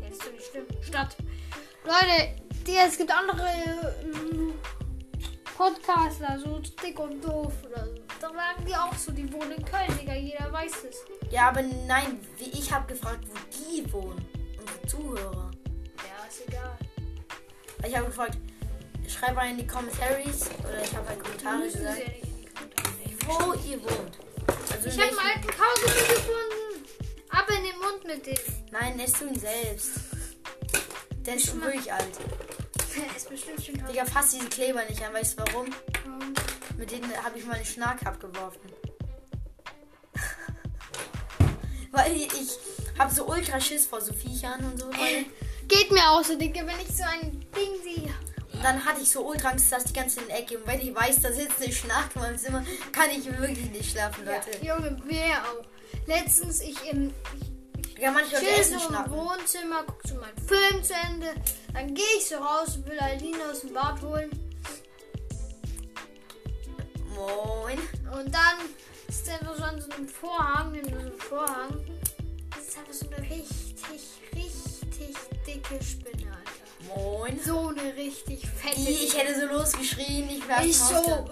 Ja, 0.00 0.08
das 0.08 0.18
ist 0.18 0.32
nicht 0.32 0.46
schlimm. 0.50 0.66
Stadt. 0.82 1.16
Leute, 1.84 2.34
die, 2.66 2.76
es 2.76 2.96
gibt 2.98 3.10
andere 3.10 3.48
ähm, 4.02 4.54
Podcaster, 5.56 6.38
so 6.38 6.58
dick 6.82 6.98
und 6.98 7.22
doof 7.24 7.52
oder 7.70 7.86
so. 7.86 7.94
Da 8.20 8.28
sagen 8.28 8.64
die 8.66 8.74
auch 8.74 8.94
so, 8.94 9.12
die 9.12 9.30
wohnen 9.32 9.52
in 9.52 9.64
Köln, 9.64 9.98
Digga, 10.00 10.14
jeder 10.14 10.50
weiß 10.52 10.72
es. 10.90 11.04
Ja, 11.30 11.48
aber 11.48 11.62
nein, 11.62 12.18
wie 12.38 12.50
ich 12.58 12.72
habe 12.72 12.86
gefragt, 12.92 13.24
wo 13.28 13.34
die 13.52 13.92
wohnen. 13.92 14.24
Unsere 14.58 14.86
Zuhörer. 14.86 15.50
Ja, 15.98 16.26
ist 16.28 16.48
egal. 16.48 16.78
Ich 17.86 17.94
habe 17.94 18.06
gefragt, 18.06 18.38
schreibt 19.06 19.34
mal 19.36 19.50
in 19.50 19.58
die 19.58 19.66
Commentaries 19.66 20.48
oder 20.60 20.82
ich 20.82 20.96
habe 20.96 21.06
halt 21.08 21.22
Kommentare 21.22 21.70
sie 21.70 21.82
ja 21.82 21.90
gesagt, 21.92 22.08
nicht 22.08 22.24
in 22.24 23.10
die 23.10 23.16
Kommentare. 23.26 23.46
wo 23.46 23.68
ihr 23.68 23.82
wohnt. 23.82 24.18
Also 24.72 24.88
Ich 24.88 24.98
habe 24.98 25.10
einen 25.10 25.18
alten 25.18 25.48
Kaugummi 25.48 26.08
gefunden. 26.08 26.84
Ab 27.30 27.48
in 27.50 27.64
den 27.64 27.78
Mund 27.78 28.04
mit 28.06 28.26
dem. 28.26 28.36
Nein, 28.70 28.98
isst 29.00 29.20
du 29.20 29.26
ihn 29.26 29.38
selbst. 29.38 29.90
Der 31.26 31.36
ist 31.36 31.46
schon 31.46 31.62
wirklich 31.62 31.92
alt. 31.92 32.18
Der 32.96 33.16
ist 33.16 33.28
bestimmt 33.28 33.64
schon 33.64 33.78
tot. 33.78 33.88
Digga, 33.90 34.04
fass 34.04 34.30
diese 34.30 34.48
Kleber 34.48 34.84
nicht 34.84 35.02
an, 35.02 35.12
weißt 35.14 35.38
du 35.38 35.44
warum? 35.44 35.66
Ähm, 35.66 36.34
Mit 36.76 36.90
denen 36.90 37.10
habe 37.24 37.38
ich 37.38 37.44
meine 37.44 37.64
Schnack 37.64 38.04
abgeworfen. 38.06 38.60
Weil 41.92 42.12
ich, 42.16 42.30
habe 42.98 43.12
so 43.12 43.26
ultra 43.26 43.60
Schiss 43.60 43.86
vor 43.86 44.00
so 44.00 44.12
Viechern 44.12 44.64
und 44.64 44.78
so. 44.78 44.90
Geht 45.66 45.90
mir 45.90 46.10
auch 46.10 46.22
so, 46.22 46.36
Digga, 46.38 46.66
wenn 46.66 46.80
ich 46.80 46.96
so 46.96 47.04
ein 47.04 47.40
Ding 47.56 47.82
sehe. 47.82 48.14
Dann 48.62 48.84
hatte 48.84 49.00
ich 49.02 49.10
so 49.10 49.26
ultra 49.26 49.50
Angst, 49.50 49.70
dass 49.72 49.84
die 49.84 49.92
ganze 49.92 50.20
in 50.20 50.28
der 50.28 50.38
Ecke. 50.40 50.58
Und 50.58 50.66
wenn 50.66 50.80
ich 50.80 50.94
weiß, 50.94 51.20
da 51.20 51.32
sitzt 51.32 51.62
eine 51.62 51.72
Schnack 51.72 52.10
in 52.14 52.20
meinem 52.22 52.38
Zimmer, 52.38 52.64
kann 52.92 53.10
ich 53.10 53.26
wirklich 53.26 53.70
nicht 53.70 53.90
schlafen, 53.90 54.24
Ja, 54.26 54.34
Leute. 54.34 54.64
Junge, 54.64 55.02
mir 55.04 55.36
auch. 55.42 55.64
Letztens, 56.06 56.60
ich 56.60 56.76
im, 56.90 57.12
ich 57.40 57.98
Ja, 57.98 58.10
manche 58.10 58.34
Leute 58.36 58.50
essen 58.50 58.78
so 58.78 58.88
im. 58.88 59.10
Wohnzimmer, 59.10 59.84
guck 59.86 60.00
so 60.06 60.14
meinen 60.16 60.38
Film 60.46 60.82
zu 60.82 60.94
Ende. 60.94 61.34
Dann 61.72 61.94
gehe 61.94 62.04
ich 62.18 62.26
so 62.28 62.36
raus 62.36 62.76
und 62.76 62.88
will 62.88 62.98
Aline 62.98 63.38
aus 63.50 63.60
dem 63.60 63.72
Bad 63.72 64.00
holen. 64.02 64.30
Moin. 67.14 67.78
Und 68.12 68.34
dann 68.34 68.58
ist 69.08 69.26
der 69.26 69.38
so 69.56 69.62
an 69.62 69.80
so 69.80 69.90
einem 69.90 70.08
Vorhang, 70.08 70.72
neben 70.72 70.90
so 70.90 70.96
einem 70.96 71.18
Vorhang. 71.18 71.80
Das 72.50 72.68
ist 72.68 72.78
einfach 72.78 72.92
so 72.92 73.06
eine 73.08 73.22
richtig, 73.30 74.02
richtig 74.34 75.16
dicke 75.46 75.84
Spinne, 75.84 76.32
Alter. 76.32 76.53
Moin. 76.88 77.38
So 77.44 77.68
eine 77.68 77.94
richtig 77.96 78.42
fette. 78.48 78.80
Ich 78.80 79.10
dicke- 79.12 79.18
hätte 79.18 79.40
so 79.40 79.46
losgeschrien. 79.46 80.28
Ich 80.30 80.46
wäre 80.48 80.64
ich 80.66 80.78
so. 80.78 81.28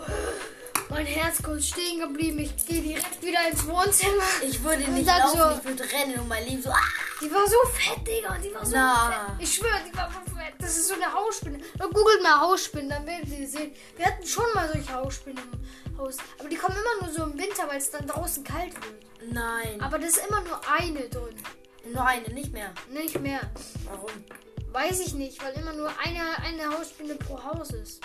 Mein 0.89 1.07
Herz 1.07 1.43
kurz 1.43 1.67
stehen 1.67 2.01
geblieben. 2.01 2.39
Ich 2.41 2.67
gehe 2.67 2.83
direkt 2.83 3.23
wieder 3.23 3.49
ins 3.51 3.67
Wohnzimmer. 3.67 4.23
Ich 4.43 4.63
würde 4.63 4.83
nicht 4.91 5.07
laufen, 5.07 5.39
so- 5.39 5.59
ich 5.59 5.65
würde 5.65 5.85
rennen 5.93 6.21
und 6.21 6.29
mein 6.29 6.45
Leben 6.47 6.63
so. 6.63 6.71
Ah! 6.71 6.77
Die 7.21 7.31
war 7.33 7.47
so 7.47 7.57
fett, 7.73 8.07
Digga. 8.07 8.37
Die 8.39 8.53
war 8.55 8.65
so 8.67 8.73
Na. 8.75 9.11
fett. 9.11 9.43
Ich 9.49 9.55
schwöre, 9.55 9.81
die 9.91 9.97
war 9.97 10.11
so 10.11 10.35
fett. 10.37 10.55
Das 10.59 10.77
ist 10.77 10.89
so 10.89 10.95
eine 10.95 11.11
Hausspinne. 11.13 11.59
Googelt 11.79 12.23
mal 12.23 12.41
Hausspinnen, 12.41 12.89
dann 12.91 13.07
werdet 13.07 13.29
ihr 13.29 13.49
sehen. 13.49 13.73
Wir 13.97 14.07
hatten 14.07 14.27
schon 14.27 14.45
mal 14.55 14.71
solche 14.71 14.93
Hausspinnen 14.93 15.43
im 15.87 15.99
Haus. 15.99 16.17
Aber 16.39 16.49
die 16.49 16.57
kommen 16.57 16.77
immer 16.77 17.07
nur 17.07 17.15
so 17.15 17.23
im 17.25 17.39
Winter, 17.39 17.67
weil 17.69 17.79
es 17.79 17.91
dann 17.91 18.07
draußen 18.07 18.45
kalt 18.45 18.75
wird. 18.75 19.33
Nein. 19.33 19.81
Aber 19.81 19.99
das 19.99 20.11
ist 20.17 20.27
immer 20.29 20.41
nur 20.43 20.61
eine 20.69 21.09
drin. 21.09 21.37
Nur 21.93 22.05
eine, 22.07 22.29
nicht 22.31 22.53
mehr. 22.53 22.73
Nicht 22.91 23.19
mehr. 23.21 23.41
Warum? 23.87 24.11
Weiß 24.73 25.01
ich 25.01 25.13
nicht, 25.13 25.43
weil 25.45 25.53
immer 25.53 25.75
nur 25.75 25.91
eine, 26.03 26.39
eine 26.43 26.77
Hausspinne 26.77 27.15
pro 27.17 27.43
Haus 27.45 27.71
ist. 27.71 28.01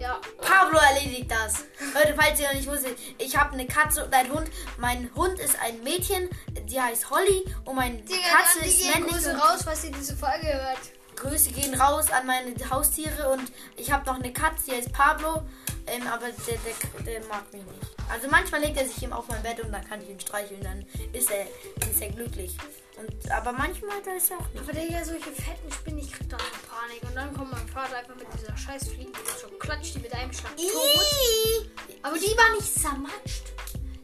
Ja, 0.00 0.20
Pablo 0.40 0.78
erledigt 0.78 1.30
das. 1.30 1.64
Leute, 1.94 2.14
falls 2.16 2.40
ihr 2.40 2.48
noch 2.48 2.54
nicht 2.54 2.68
wusstet, 2.68 2.98
ich 3.18 3.36
habe 3.36 3.52
eine 3.52 3.66
Katze 3.66 4.04
und 4.04 4.12
einen 4.12 4.32
Hund. 4.32 4.50
Mein 4.78 5.10
Hund 5.14 5.38
ist 5.38 5.56
ein 5.60 5.82
Mädchen, 5.84 6.28
die 6.64 6.80
heißt 6.80 7.10
Holly 7.10 7.44
und 7.64 7.76
meine 7.76 7.98
Digga, 7.98 8.18
Katze 8.36 8.66
ist 8.66 8.84
männlich. 8.84 9.12
Grüße 9.12 9.36
raus, 9.36 9.60
was 9.64 9.84
ihr 9.84 9.92
diese 9.92 10.16
Folge 10.16 10.46
hört. 10.46 10.78
Grüße 11.16 11.50
gehen 11.50 11.74
raus 11.80 12.10
an 12.10 12.26
meine 12.26 12.54
Haustiere 12.70 13.28
und 13.30 13.52
ich 13.76 13.92
habe 13.92 14.06
noch 14.06 14.16
eine 14.16 14.32
Katze, 14.32 14.66
die 14.66 14.72
heißt 14.72 14.92
Pablo, 14.92 15.42
ähm, 15.90 16.06
aber 16.06 16.26
der, 16.26 16.58
der, 16.58 17.02
der 17.02 17.28
mag 17.28 17.52
mich 17.52 17.62
nicht. 17.62 17.94
Also 18.08 18.28
manchmal 18.28 18.60
legt 18.60 18.76
er 18.76 18.86
sich 18.86 19.02
ihm 19.02 19.12
auf 19.12 19.28
mein 19.28 19.42
Bett 19.42 19.60
und 19.60 19.72
dann 19.72 19.86
kann 19.86 20.02
ich 20.02 20.08
ihn 20.08 20.20
streicheln, 20.20 20.62
dann 20.62 20.86
ist 21.12 21.30
er, 21.30 21.46
ist 21.88 22.00
er 22.00 22.10
glücklich. 22.10 22.56
Und, 22.96 23.30
aber 23.30 23.52
manchmal 23.52 24.02
da 24.02 24.12
ist 24.12 24.30
er 24.30 24.38
auch 24.38 24.48
nicht. 24.48 24.62
Aber 24.62 24.72
Digga, 24.72 25.04
solche 25.04 25.30
fetten 25.30 25.70
Spinnen, 25.72 25.98
ich 26.00 26.12
krieg 26.12 26.28
da 26.28 26.36
so 26.38 26.44
Panik. 26.68 27.02
Und 27.02 27.14
dann 27.14 27.32
kommt 27.34 27.52
mein 27.52 27.68
Vater 27.68 27.98
einfach 27.98 28.16
mit 28.16 28.26
dieser 28.34 28.56
scheiß 28.56 28.88
Fliege 28.88 29.12
und 29.48 29.60
klatscht 29.60 29.94
die 29.94 30.00
mit 30.00 30.12
einem 30.12 30.32
Schlag 30.32 30.56
tot. 30.56 31.70
Aber 32.02 32.16
die 32.18 32.36
war 32.36 32.50
nicht 32.54 32.74
zermatscht. 32.74 33.44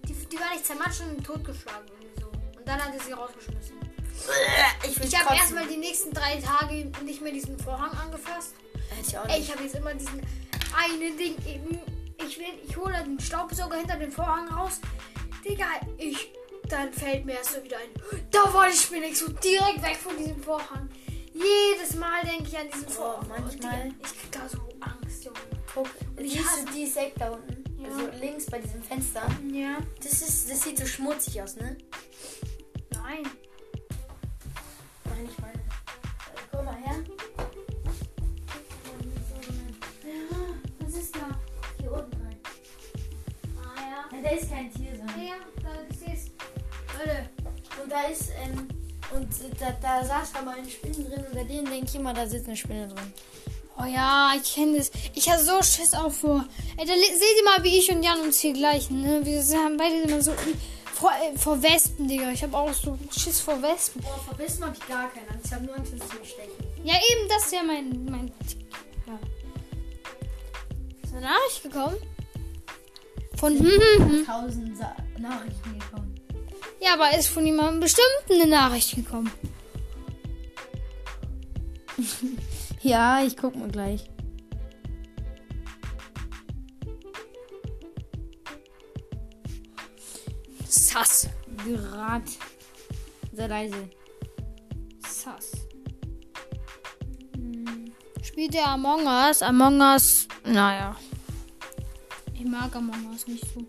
Die, 0.07 0.15
die 0.15 0.39
war 0.39 0.51
nicht 0.51 0.67
zermatscht 0.67 1.01
und 1.01 1.25
totgeschlagen 1.25 1.89
irgendwie 1.89 2.21
so. 2.21 2.27
Und 2.29 2.69
dann 2.69 2.83
hat 2.83 2.95
er 2.95 3.01
sie 3.01 3.13
rausgeschmissen. 3.13 3.75
Ich, 4.89 4.99
will 4.99 5.07
Ich 5.07 5.21
habe 5.21 5.37
erstmal 5.37 5.67
die 5.67 5.77
nächsten 5.77 6.13
drei 6.13 6.41
Tage 6.41 6.91
nicht 7.05 7.21
mehr 7.21 7.33
diesen 7.33 7.59
Vorhang 7.59 7.91
angefasst. 7.99 8.55
Hätte 8.91 9.09
ich 9.09 9.19
auch 9.19 9.25
Ey, 9.27 9.39
nicht. 9.39 9.49
ich 9.49 9.55
habe 9.55 9.65
jetzt 9.65 9.75
immer 9.75 9.93
diesen 9.95 10.23
einen 10.77 11.17
Ding. 11.17 11.37
eben- 11.47 11.79
Ich 12.27 12.39
will, 12.39 12.47
ich 12.67 12.77
hole 12.77 13.03
den 13.05 13.19
Staubsauger 13.21 13.77
hinter 13.77 13.97
den 13.97 14.11
Vorhang 14.11 14.49
raus. 14.49 14.81
Digga, 15.45 15.67
ich. 15.99 16.31
Dann 16.69 16.91
fällt 16.93 17.27
mir 17.27 17.35
erst 17.35 17.53
so 17.53 17.63
wieder 17.63 17.77
ein. 17.77 17.91
Da 18.31 18.53
war 18.55 18.69
die 18.71 18.77
Spinne. 18.77 19.07
Ich 19.09 19.19
so 19.19 19.29
direkt 19.29 19.83
weg 19.83 19.97
von 19.97 20.17
diesem 20.17 20.43
Vorhang. 20.43 20.89
Jedes 21.35 21.95
Mal 21.97 22.23
denke 22.25 22.45
ich 22.49 22.57
an 22.59 22.69
diesen 22.73 22.89
Vorhang. 22.89 23.27
manchmal- 23.29 23.83
Digga, 23.83 23.95
ich 24.03 24.19
krieg 24.21 24.33
da 24.33 24.49
so 24.49 24.59
Angst, 24.81 25.25
Junge. 25.25 25.39
Guck, 25.75 25.89
ich 26.17 26.33
siehst 26.33 26.47
hasse- 26.47 26.65
die 26.75 26.87
Sekt 26.87 27.21
da 27.21 27.31
unten? 27.31 27.63
Ja. 27.83 27.89
Also 27.91 28.09
links 28.19 28.47
bei 28.47 28.61
diesem 28.61 28.83
Fenster. 28.83 29.27
Ja. 29.53 29.79
Das 30.03 30.13
ist, 30.23 30.51
das 30.51 30.63
sieht 30.63 30.79
so 30.79 30.87
schmutzig 30.87 31.43
aus, 31.43 31.57
ne? 31.57 31.77
Nein, 32.95 33.29
Da 44.25 44.31
ist 44.31 44.51
kein 44.51 44.73
Tier, 44.73 44.97
sondern. 44.97 45.23
Ja, 45.23 45.35
da 45.63 46.13
es. 46.13 46.31
Leute. 46.99 47.29
Und 47.83 47.93
da 47.93 48.03
ist, 48.05 48.31
ähm, 48.43 48.69
und 49.15 49.29
da, 49.61 49.71
da 49.83 50.03
saß 50.03 50.33
da 50.33 50.41
mal 50.41 50.57
eine 50.57 50.71
Spinne 50.71 50.95
drin 50.95 51.25
und 51.27 51.35
bei 51.35 51.45
denen 51.45 51.67
denke 51.67 51.87
ich 51.87 51.95
immer, 51.95 52.15
da 52.15 52.27
sitzt 52.27 52.47
eine 52.47 52.57
Spinne 52.57 52.89
drin. 52.89 53.13
Oh 53.79 53.85
ja, 53.85 54.33
ich 54.41 54.55
kenne 54.55 54.79
das. 54.79 54.91
Ich 55.15 55.29
habe 55.29 55.43
so 55.43 55.61
Schiss 55.63 55.93
auch 55.93 56.11
vor. 56.11 56.47
Ey, 56.79 56.87
da 56.87 56.95
seht 56.95 57.37
ihr 57.37 57.45
mal, 57.45 57.63
wie 57.65 57.77
ich 57.77 57.91
und 57.91 58.03
Jan 58.03 58.21
uns 58.23 58.39
hier 58.39 58.55
gleichen, 58.55 59.03
ne? 59.03 59.21
Wir 59.27 59.43
haben 59.59 59.77
beide 59.77 60.03
immer 60.03 60.23
so 60.23 60.33
vor, 60.95 61.11
äh, 61.11 61.37
vor 61.37 61.63
Wespen, 61.63 62.09
Digga. 62.09 62.31
Ich 62.31 62.43
habe 62.43 62.57
auch 62.57 62.73
so 62.73 62.99
Schiss 63.15 63.41
vor 63.41 63.61
Wespen. 63.61 64.01
Boah, 64.01 64.19
vor 64.27 64.39
Wespen 64.39 64.65
habe 64.65 64.77
ich 64.81 64.89
gar 64.89 65.11
keine 65.11 65.29
Angst. 65.29 65.47
Ich 65.47 65.53
habe 65.53 65.65
nur 65.65 65.77
Angst, 65.77 65.93
dass 65.93 66.09
sie 66.09 66.19
mich 66.19 66.31
stechen. 66.31 66.53
Ja, 66.83 66.95
eben, 66.95 67.29
das 67.29 67.45
ist 67.45 67.53
ja 67.53 67.63
mein. 67.63 68.05
mein 68.07 68.33
ja. 69.07 69.19
Ist 71.03 71.13
eine 71.13 71.27
Nachricht 71.27 71.63
gekommen? 71.63 72.14
Von 73.45 73.59
hm, 73.59 73.67
hm, 73.99 74.09
hm. 74.09 74.27
Tausend 74.27 74.79
Nachrichten 75.19 75.79
gekommen. 75.79 76.15
Ja, 76.81 76.95
aber 76.95 77.15
ist 77.15 77.29
von 77.29 77.45
jemandem 77.45 77.81
bestimmt 77.81 78.07
eine 78.31 78.47
Nachricht 78.47 78.97
gekommen. 78.97 79.31
Ja, 82.81 83.23
ich 83.23 83.37
guck 83.37 83.55
mal 83.57 83.69
gleich. 83.69 84.11
Sass. 90.67 91.29
Grad. 91.67 92.23
Sehr 93.33 93.49
leise. 93.49 93.91
Sass. 95.07 95.53
Hm. 97.35 97.93
Spielt 98.23 98.55
der 98.55 98.69
Among 98.69 99.07
Us? 99.07 99.43
Among 99.43 99.81
Us, 99.81 100.29
naja. 100.45 100.97
Ich 102.35 102.45
mag 102.45 102.75
Among 102.75 103.11
Us 103.13 103.27
nicht 103.27 103.45
so. 103.55 103.65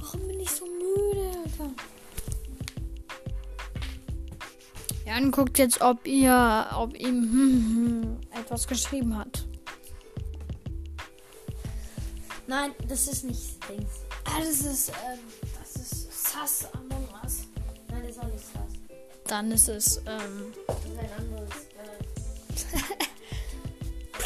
Warum 0.00 0.26
bin 0.26 0.40
ich 0.40 0.50
so 0.50 0.64
müde, 0.66 1.38
Alter? 1.44 1.74
Jan 5.06 5.30
guckt 5.30 5.58
jetzt, 5.58 5.80
ob 5.80 6.06
ihr, 6.06 6.66
ob 6.74 6.94
ihm 6.96 7.22
hm, 7.22 7.64
hm, 7.64 8.20
etwas 8.32 8.66
geschrieben 8.66 9.16
hat. 9.16 9.46
Nein, 12.46 12.72
das 12.88 13.06
ist 13.06 13.24
nicht 13.24 13.58
Dings. 13.68 13.90
Ah, 14.24 14.38
das 14.40 14.60
ist, 14.60 14.88
ähm, 14.90 15.20
das 15.58 15.76
ist 15.82 16.32
Sass 16.32 16.66
Among 16.74 17.06
Us. 17.22 17.46
Nein, 17.88 18.02
das 18.02 18.10
ist 18.10 18.18
auch 18.18 18.26
nicht 18.26 18.44
das. 18.54 18.98
Dann 19.24 19.52
ist 19.52 19.68
es, 19.68 19.96
ähm, 19.98 20.52
Das 20.66 20.76
ist 20.78 20.98
ein 20.98 21.12
anderes. 21.16 21.50
Äh, 21.76 23.06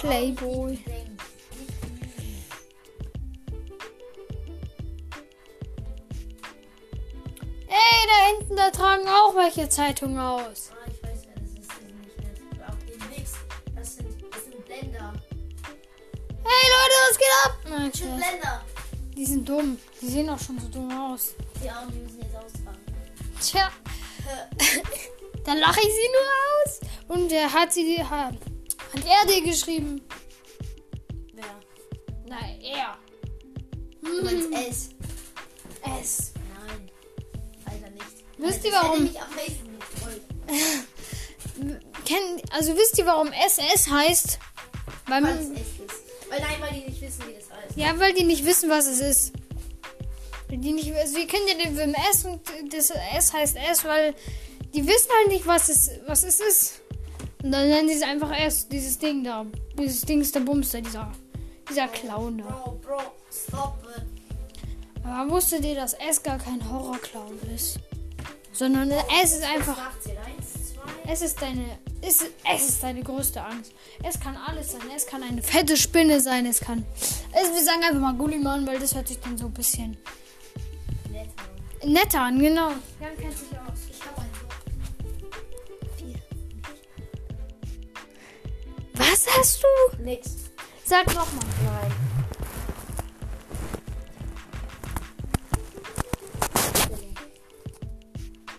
Playboy. 0.04 0.78
Ey, 7.68 8.06
da 8.06 8.36
hinten, 8.36 8.56
da 8.56 8.70
tragen 8.70 9.08
auch 9.08 9.34
welche 9.34 9.66
Zeitungen 9.70 10.18
aus. 10.18 10.72
Ah, 10.72 10.90
ich 10.92 11.02
weiß, 11.02 11.22
das 11.34 11.50
ist. 11.52 11.72
Nicht 11.86 12.18
nett. 12.20 12.60
Auch 12.68 13.08
nix. 13.16 13.32
Das 13.74 13.96
sind, 13.96 14.08
das 14.30 14.44
sind 14.44 14.64
Blender. 14.66 15.14
Hey 16.44 16.70
Leute, 16.74 16.96
was 17.08 17.18
geht 17.18 17.28
ab? 17.46 17.58
Nein, 17.70 17.90
Das 17.90 18.00
sind. 18.00 18.16
Blender. 18.16 18.64
Die 19.16 19.24
sind 19.24 19.48
dumm. 19.48 19.78
Die 20.02 20.08
sehen 20.08 20.28
auch 20.28 20.38
schon 20.38 20.58
so 20.58 20.68
dumm 20.68 20.90
aus. 20.92 21.34
Die 21.62 21.70
Arme 21.70 21.90
die 21.92 22.00
müssen 22.00 22.20
jetzt 22.20 22.36
austragen. 22.36 22.84
Tja. 23.40 23.70
Dann 25.46 25.58
lache 25.58 25.80
ich 25.80 25.86
sie 25.86 26.10
nur 26.12 26.28
aus. 26.66 26.80
Und 27.08 27.30
der 27.30 27.50
hat 27.50 27.72
sie, 27.72 28.04
hat, 28.04 28.34
hat 28.96 29.04
er 29.04 29.26
dir 29.32 29.42
geschrieben? 29.42 30.00
Wer? 31.34 31.44
Nein, 32.26 32.60
er. 32.60 32.96
Du 34.02 34.22
meinst 34.22 34.52
S? 34.52 34.88
Es. 36.00 36.32
Nein. 36.66 36.90
Alter, 37.64 37.90
nicht. 37.90 38.04
Wisst 38.38 38.64
ihr, 38.64 38.72
warum- 38.72 38.92
hätte 38.92 39.02
mich 39.12 39.20
am 39.20 39.34
meisten 39.34 39.78
gefreut. 39.78 40.22
Kenn, 42.04 42.42
also 42.50 42.76
wisst 42.76 42.98
ihr, 42.98 43.06
warum 43.06 43.28
SS 43.32 43.88
heißt? 43.90 44.38
Weil 45.06 45.22
Weil 45.22 45.38
es 45.38 45.48
man, 45.48 45.56
S 45.56 45.60
ist. 45.62 46.30
Weil 46.30 46.40
nein, 46.40 46.60
weil 46.60 46.72
die 46.72 46.84
nicht 46.90 47.00
wissen, 47.00 47.22
wie 47.28 47.34
das 47.34 47.50
heißt. 47.50 47.76
ja, 47.76 47.98
weil 48.00 48.12
die 48.14 48.24
nicht 48.24 48.44
wissen, 48.44 48.68
was 48.70 48.86
es 48.86 49.00
ist. 49.00 49.32
Weil 50.48 50.58
Die 50.58 50.72
nicht, 50.72 50.92
also 50.94 51.16
wir 51.16 51.26
kennen 51.26 51.46
ja 51.48 51.54
den 51.64 51.76
Film 51.76 51.94
S 52.10 52.24
und 52.24 52.40
das 52.72 52.90
S 53.16 53.32
heißt 53.32 53.56
S, 53.56 53.84
weil 53.84 54.14
die 54.74 54.86
wissen 54.86 55.08
halt 55.18 55.28
nicht, 55.28 55.46
was 55.46 55.68
es, 55.68 55.90
was 56.06 56.24
es 56.24 56.40
ist. 56.40 56.80
Und 57.44 57.52
dann 57.52 57.68
nennen 57.68 57.88
sie 57.88 57.96
es 57.96 58.02
einfach 58.02 58.32
S, 58.32 58.66
dieses 58.68 58.98
Ding 58.98 59.22
da. 59.22 59.44
Dieses 59.78 60.00
Ding 60.00 60.22
ist 60.22 60.34
der 60.34 60.40
Bumster, 60.40 60.80
dieser, 60.80 61.12
dieser 61.68 61.88
Clown 61.88 62.38
da. 62.38 62.44
Bro, 62.44 62.80
Bro, 62.80 63.02
stop 63.30 63.86
it. 63.98 65.04
Aber 65.04 65.30
wusstet 65.30 65.62
ihr, 65.62 65.74
dass 65.74 65.92
S 65.92 66.22
gar 66.22 66.38
kein 66.38 66.58
Horrorclown 66.72 67.38
ist? 67.54 67.78
Sondern 68.50 68.90
S 69.22 69.34
ist 69.34 69.44
einfach. 69.44 69.76
Es 71.06 71.20
ist 71.20 71.42
deine. 71.42 71.78
Es, 72.00 72.24
es 72.50 72.68
ist 72.70 72.82
deine 72.82 73.02
größte 73.02 73.42
Angst. 73.42 73.72
Es 74.02 74.18
kann 74.18 74.38
alles 74.38 74.72
sein. 74.72 74.80
Es 74.96 75.06
kann 75.06 75.22
eine 75.22 75.42
fette 75.42 75.76
Spinne 75.76 76.22
sein. 76.22 76.46
Es 76.46 76.60
kann. 76.60 76.86
Es, 76.98 77.54
wir 77.54 77.62
sagen 77.62 77.82
einfach 77.84 78.00
mal 78.00 78.14
Gullimann, 78.14 78.66
weil 78.66 78.78
das 78.78 78.94
hört 78.94 79.08
sich 79.08 79.20
dann 79.20 79.36
so 79.36 79.46
ein 79.46 79.52
bisschen 79.52 79.98
netter 81.84 82.22
an, 82.22 82.38
genau. 82.38 82.70
Jan 83.00 83.16
kennt 83.18 83.36
sich 83.36 83.48
Was 89.24 89.38
hast 89.38 89.62
du? 89.62 90.02
Nix. 90.02 90.50
Sag 90.84 91.06
nochmal. 91.06 91.44
Nein. 91.64 91.92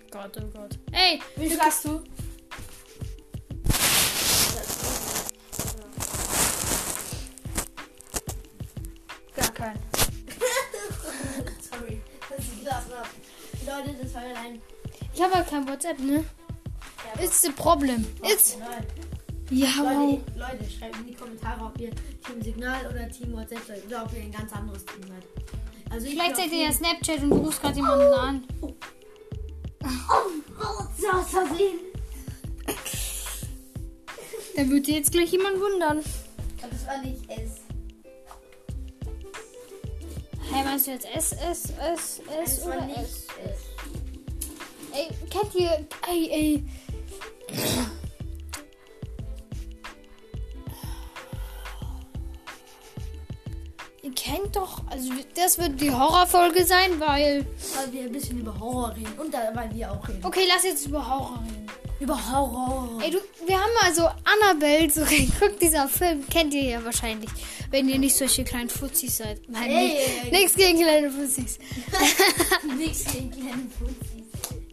Gott, 0.09 0.37
oh 0.41 0.47
Gott. 0.57 0.79
Ey, 0.91 1.21
wie 1.35 1.49
viel 1.49 1.59
hast 1.59 1.85
du? 1.85 2.01
Gar 9.35 9.53
keinen. 9.53 9.79
Sorry, 11.69 12.01
ich 12.37 12.59
gelassen 12.59 12.91
hab. 12.95 13.07
Leute, 13.67 13.95
das 14.01 14.13
war 14.15 14.21
ein. 14.23 14.61
Ich 15.13 15.21
habe 15.21 15.35
halt 15.35 15.49
kein 15.49 15.67
WhatsApp, 15.67 15.99
ne? 15.99 16.25
Ja, 17.15 17.23
It's 17.23 17.41
the 17.41 17.51
problem. 17.51 18.05
It's. 18.23 18.57
Nein. 18.57 19.04
Ja. 19.51 19.67
Leute, 19.77 20.23
Leute, 20.35 20.69
schreibt 20.69 20.97
in 20.97 21.07
die 21.07 21.13
Kommentare, 21.13 21.65
ob 21.65 21.79
ihr 21.79 21.91
Team 22.25 22.41
Signal 22.41 22.87
oder 22.87 23.09
Team 23.09 23.33
WhatsApp 23.33 23.61
seid 23.67 23.85
oder 23.85 24.03
ob 24.03 24.13
ihr 24.13 24.21
ein 24.21 24.31
ganz 24.31 24.51
anderes 24.51 24.83
Team 24.85 25.03
seid. 25.03 25.23
Also 25.91 26.07
ich 26.07 26.13
Vielleicht 26.13 26.37
seid 26.37 26.51
ihr 26.51 26.65
ja 26.65 26.71
Snapchat 26.71 27.21
und 27.21 27.29
du 27.29 27.37
rufst 27.37 27.61
gerade 27.61 27.75
jemanden 27.75 28.13
an. 28.13 28.43
Oh, 28.61 28.73
so 30.97 31.07
aus 31.09 31.29
Versehen. 31.29 31.79
Da 34.55 34.67
würde 34.67 34.91
jetzt 34.91 35.11
gleich 35.11 35.31
jemand 35.31 35.59
wundern. 35.59 35.99
Aber 36.61 36.71
das 36.71 36.87
war 36.87 37.01
nicht 37.03 37.29
S. 37.29 37.61
Hey, 40.51 40.63
meinst 40.63 40.87
du 40.87 40.91
jetzt 40.91 41.05
S, 41.13 41.33
S, 41.33 41.73
S, 41.93 42.19
S 42.19 42.55
Das 42.57 42.65
oder 42.65 42.85
nicht 42.85 42.97
S? 42.97 43.27
S. 43.43 43.59
Ey, 44.93 45.09
kennt 45.29 45.53
ihr. 45.55 45.85
Ey, 46.07 46.29
ey. 46.31 46.63
Also, 55.11 55.23
das 55.35 55.57
wird 55.57 55.79
die 55.81 55.91
Horrorfolge 55.91 56.65
sein, 56.65 56.99
weil. 56.99 57.45
Weil 57.75 57.93
wir 57.93 58.01
ein 58.03 58.11
bisschen 58.11 58.39
über 58.39 58.59
Horror 58.59 58.95
reden 58.95 59.13
und 59.19 59.33
da, 59.33 59.51
weil 59.53 59.73
wir 59.73 59.91
auch 59.91 60.07
reden. 60.07 60.23
Okay, 60.23 60.45
lass 60.47 60.63
jetzt 60.63 60.85
über 60.87 61.05
Horror 61.07 61.43
reden. 61.45 61.67
Über 61.99 62.31
Horror. 62.31 63.01
Ey, 63.01 63.11
du, 63.11 63.19
wir 63.45 63.55
haben 63.57 63.71
mal 63.81 63.93
so 63.93 64.03
Annabelle 64.25 64.89
so 64.89 65.01
geguckt, 65.05 65.55
dieser 65.61 65.87
Film 65.87 66.27
kennt 66.27 66.53
ihr 66.53 66.63
ja 66.63 66.83
wahrscheinlich, 66.83 67.29
wenn 67.71 67.87
ihr 67.87 67.97
nicht 67.97 68.15
solche 68.15 68.43
kleinen 68.43 68.69
Fuzzis 68.69 69.17
seid. 69.17 69.39
Nein, 69.47 69.69
Ey, 69.69 69.83
nicht, 69.87 69.95
ey, 69.97 70.11
ey. 70.25 70.31
nichts 70.31 70.55
gegen 70.55 70.79
kleine 70.81 71.09
Fuzzis. 71.09 71.57
Nichts 72.77 73.05
gegen 73.13 73.31
kleine 73.31 73.67
Fuzis. 73.79 74.11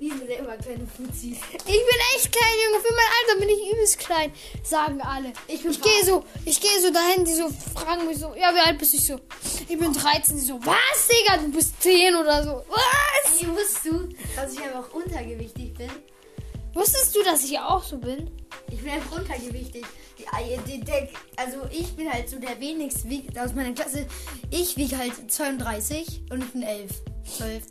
Die 0.02 0.08
sind 0.08 0.26
selber 0.26 0.56
kleine 0.56 0.84
Fuzis. 0.84 1.38
Ich 1.52 1.62
bin 1.62 1.98
echt 2.16 2.32
klein, 2.32 2.54
Junge. 2.64 2.82
Für 2.84 2.92
mein 2.92 3.04
Alter 3.20 3.38
bin 3.40 3.48
ich 3.50 3.72
übelst 3.72 3.98
klein, 4.00 4.32
sagen 4.64 5.00
alle. 5.00 5.32
Ich 5.46 5.64
Ich 5.64 5.80
gehe 5.80 6.04
so, 6.04 6.24
ich 6.44 6.60
gehe 6.60 6.80
so 6.80 6.90
dahin, 6.92 7.24
die 7.24 7.32
so 7.34 7.48
fragen 7.72 8.08
mich 8.08 8.18
so, 8.18 8.34
ja, 8.34 8.52
wie 8.52 8.58
alt 8.58 8.78
bist 8.78 8.94
du? 8.94 8.96
Ich 8.96 9.06
so, 9.06 9.20
ich 9.68 9.78
bin 9.78 9.92
13. 9.92 10.34
Die 10.34 10.42
so, 10.42 10.58
was, 10.64 11.06
Digga, 11.08 11.36
du 11.36 11.52
bist 11.52 11.80
10 11.80 12.16
oder 12.16 12.42
so. 12.42 12.64
Was? 12.68 13.40
Ey, 13.42 13.46
wusstest 13.48 13.84
du, 13.86 14.08
dass 14.34 14.52
ich 14.52 14.60
einfach 14.60 14.92
untergewichtig 14.92 15.72
bin? 15.74 15.90
Wusstest 16.74 17.14
du, 17.14 17.22
dass 17.22 17.44
ich 17.44 17.56
auch 17.60 17.84
so 17.84 17.96
bin? 17.98 18.28
Ich 18.72 18.80
bin 18.80 18.90
einfach 18.90 19.18
untergewichtig. 19.18 19.84
Die, 20.18 20.26
Ei- 20.26 20.58
die, 20.66 20.80
der, 20.80 21.08
also 21.36 21.58
ich 21.70 21.94
bin 21.94 22.12
halt 22.12 22.28
so 22.28 22.40
der 22.40 22.58
wenigst 22.58 23.08
wiegt 23.08 23.38
aus 23.38 23.54
meiner 23.54 23.72
Klasse. 23.72 24.08
Ich 24.50 24.76
wiege 24.76 24.98
halt 24.98 25.12
32 25.30 26.22
und 26.30 26.42
ich 26.42 26.50
bin 26.50 26.62
11. 26.64 26.90
12. 27.38 27.62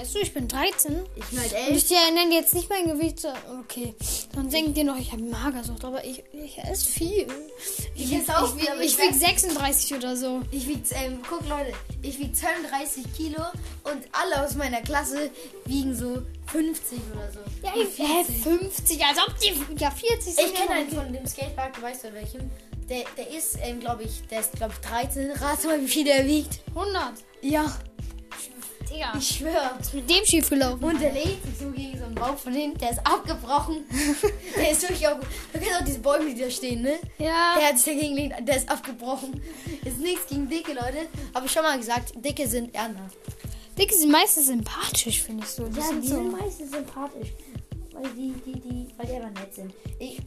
Weißt 0.00 0.14
du, 0.14 0.18
ich 0.20 0.32
bin 0.32 0.48
13. 0.48 0.98
Ich 1.14 1.24
bin 1.26 1.40
halt 1.40 1.52
Und 1.52 1.58
11. 1.58 1.76
ich 1.76 1.86
dir 1.88 1.98
nenne 2.14 2.34
jetzt 2.34 2.54
nicht 2.54 2.70
mein 2.70 2.86
Gewicht. 2.88 3.20
so, 3.20 3.28
Okay, 3.60 3.94
dann 4.34 4.48
denkt 4.48 4.78
ihr 4.78 4.84
noch, 4.84 4.96
ich 4.96 5.12
habe 5.12 5.20
Magersucht, 5.22 5.84
aber 5.84 6.02
ich, 6.04 6.22
ich 6.32 6.56
esse 6.58 6.86
viel. 6.86 7.26
Ich 7.94 8.10
esse 8.10 8.38
auch 8.38 8.54
ich, 8.56 8.62
viel, 8.62 8.70
aber 8.70 8.80
ich, 8.80 8.92
ich 8.92 8.98
wiege 8.98 9.12
sag- 9.12 9.38
36 9.38 9.94
oder 9.94 10.16
so. 10.16 10.40
Ich 10.50 10.66
wiege, 10.66 10.80
ähm, 10.92 11.20
guck 11.28 11.46
Leute, 11.46 11.72
ich 12.00 12.18
wiege 12.18 12.32
32 12.32 13.04
Kilo 13.14 13.42
und 13.84 14.02
alle 14.12 14.42
aus 14.42 14.54
meiner 14.54 14.80
Klasse 14.80 15.30
wiegen 15.66 15.94
so 15.94 16.22
50 16.46 16.98
oder 17.12 17.30
so. 17.32 17.40
Ja, 17.62 17.74
Und 17.74 17.82
ich, 17.82 17.98
hä, 17.98 18.24
50, 18.42 19.04
als 19.04 19.18
ob 19.18 19.38
die 19.38 19.52
ja 19.82 19.90
40 19.90 20.34
sind. 20.34 20.46
Ich 20.46 20.54
kenne 20.54 20.70
einen 20.70 20.88
von 20.90 21.12
dem 21.12 21.26
Skatepark, 21.26 21.74
du 21.76 21.82
weißt 21.82 22.04
ja 22.04 22.14
welchem. 22.14 22.50
Der, 22.88 23.04
der 23.18 23.28
ist, 23.36 23.58
ähm, 23.62 23.78
glaube 23.80 24.04
ich, 24.04 24.26
der 24.30 24.40
ist, 24.40 24.52
glaube 24.54 24.72
ich, 24.80 24.88
13. 24.88 25.30
Rat 25.32 25.62
mal, 25.64 25.78
wie 25.80 25.86
viel 25.88 26.04
der 26.04 26.26
wiegt. 26.26 26.60
100. 26.74 27.12
Ja, 27.42 27.78
Digga, 28.90 29.12
ich 29.16 29.28
schwöre. 29.28 29.70
was 29.78 29.86
ist 29.88 29.94
mit 29.94 30.10
dem 30.10 30.24
schief 30.24 30.48
gelaufen? 30.48 30.82
Und 30.82 31.00
der 31.00 31.12
legt 31.12 31.44
sich 31.44 31.58
so 31.58 31.70
gegen 31.70 31.98
so 31.98 32.04
einen 32.04 32.14
Baum 32.14 32.36
von 32.36 32.52
hinten, 32.52 32.78
der 32.78 32.90
ist 32.90 33.06
abgebrochen. 33.06 33.84
der 34.56 34.70
ist 34.70 34.82
wirklich 34.82 35.06
auch. 35.06 35.18
Du 35.52 35.58
kennst 35.58 35.80
auch 35.80 35.84
diese 35.84 36.00
Bäume, 36.00 36.34
die 36.34 36.40
da 36.40 36.50
stehen, 36.50 36.82
ne? 36.82 36.98
Ja. 37.18 37.56
Der 37.58 37.68
hat 37.68 37.78
sich 37.78 37.94
dagegen 37.94 38.16
gelegt, 38.16 38.48
der 38.48 38.56
ist 38.56 38.68
abgebrochen. 38.68 39.40
Ist 39.84 39.98
nichts 39.98 40.26
gegen 40.26 40.48
Dicke, 40.48 40.72
Leute. 40.72 41.08
Habe 41.34 41.46
ich 41.46 41.52
schon 41.52 41.62
mal 41.62 41.78
gesagt, 41.78 42.12
Dicke 42.16 42.48
sind 42.48 42.74
ehrenhaft. 42.74 43.16
Dicke 43.78 43.94
sind 43.94 44.10
meistens 44.10 44.46
sympathisch, 44.48 45.22
finde 45.22 45.44
ich 45.44 45.50
so. 45.50 45.64
Die 45.64 45.80
sind 45.80 46.04
so. 46.04 46.20
meistens 46.20 46.70
sympathisch. 46.70 47.28
Weil 47.92 48.10
die, 48.16 48.32
die, 48.44 48.60
die, 48.60 48.88
weil 48.96 49.06
die 49.06 49.12
einfach 49.14 49.40
nett 49.40 49.54
sind. 49.54 49.72
Ich, 49.98 50.18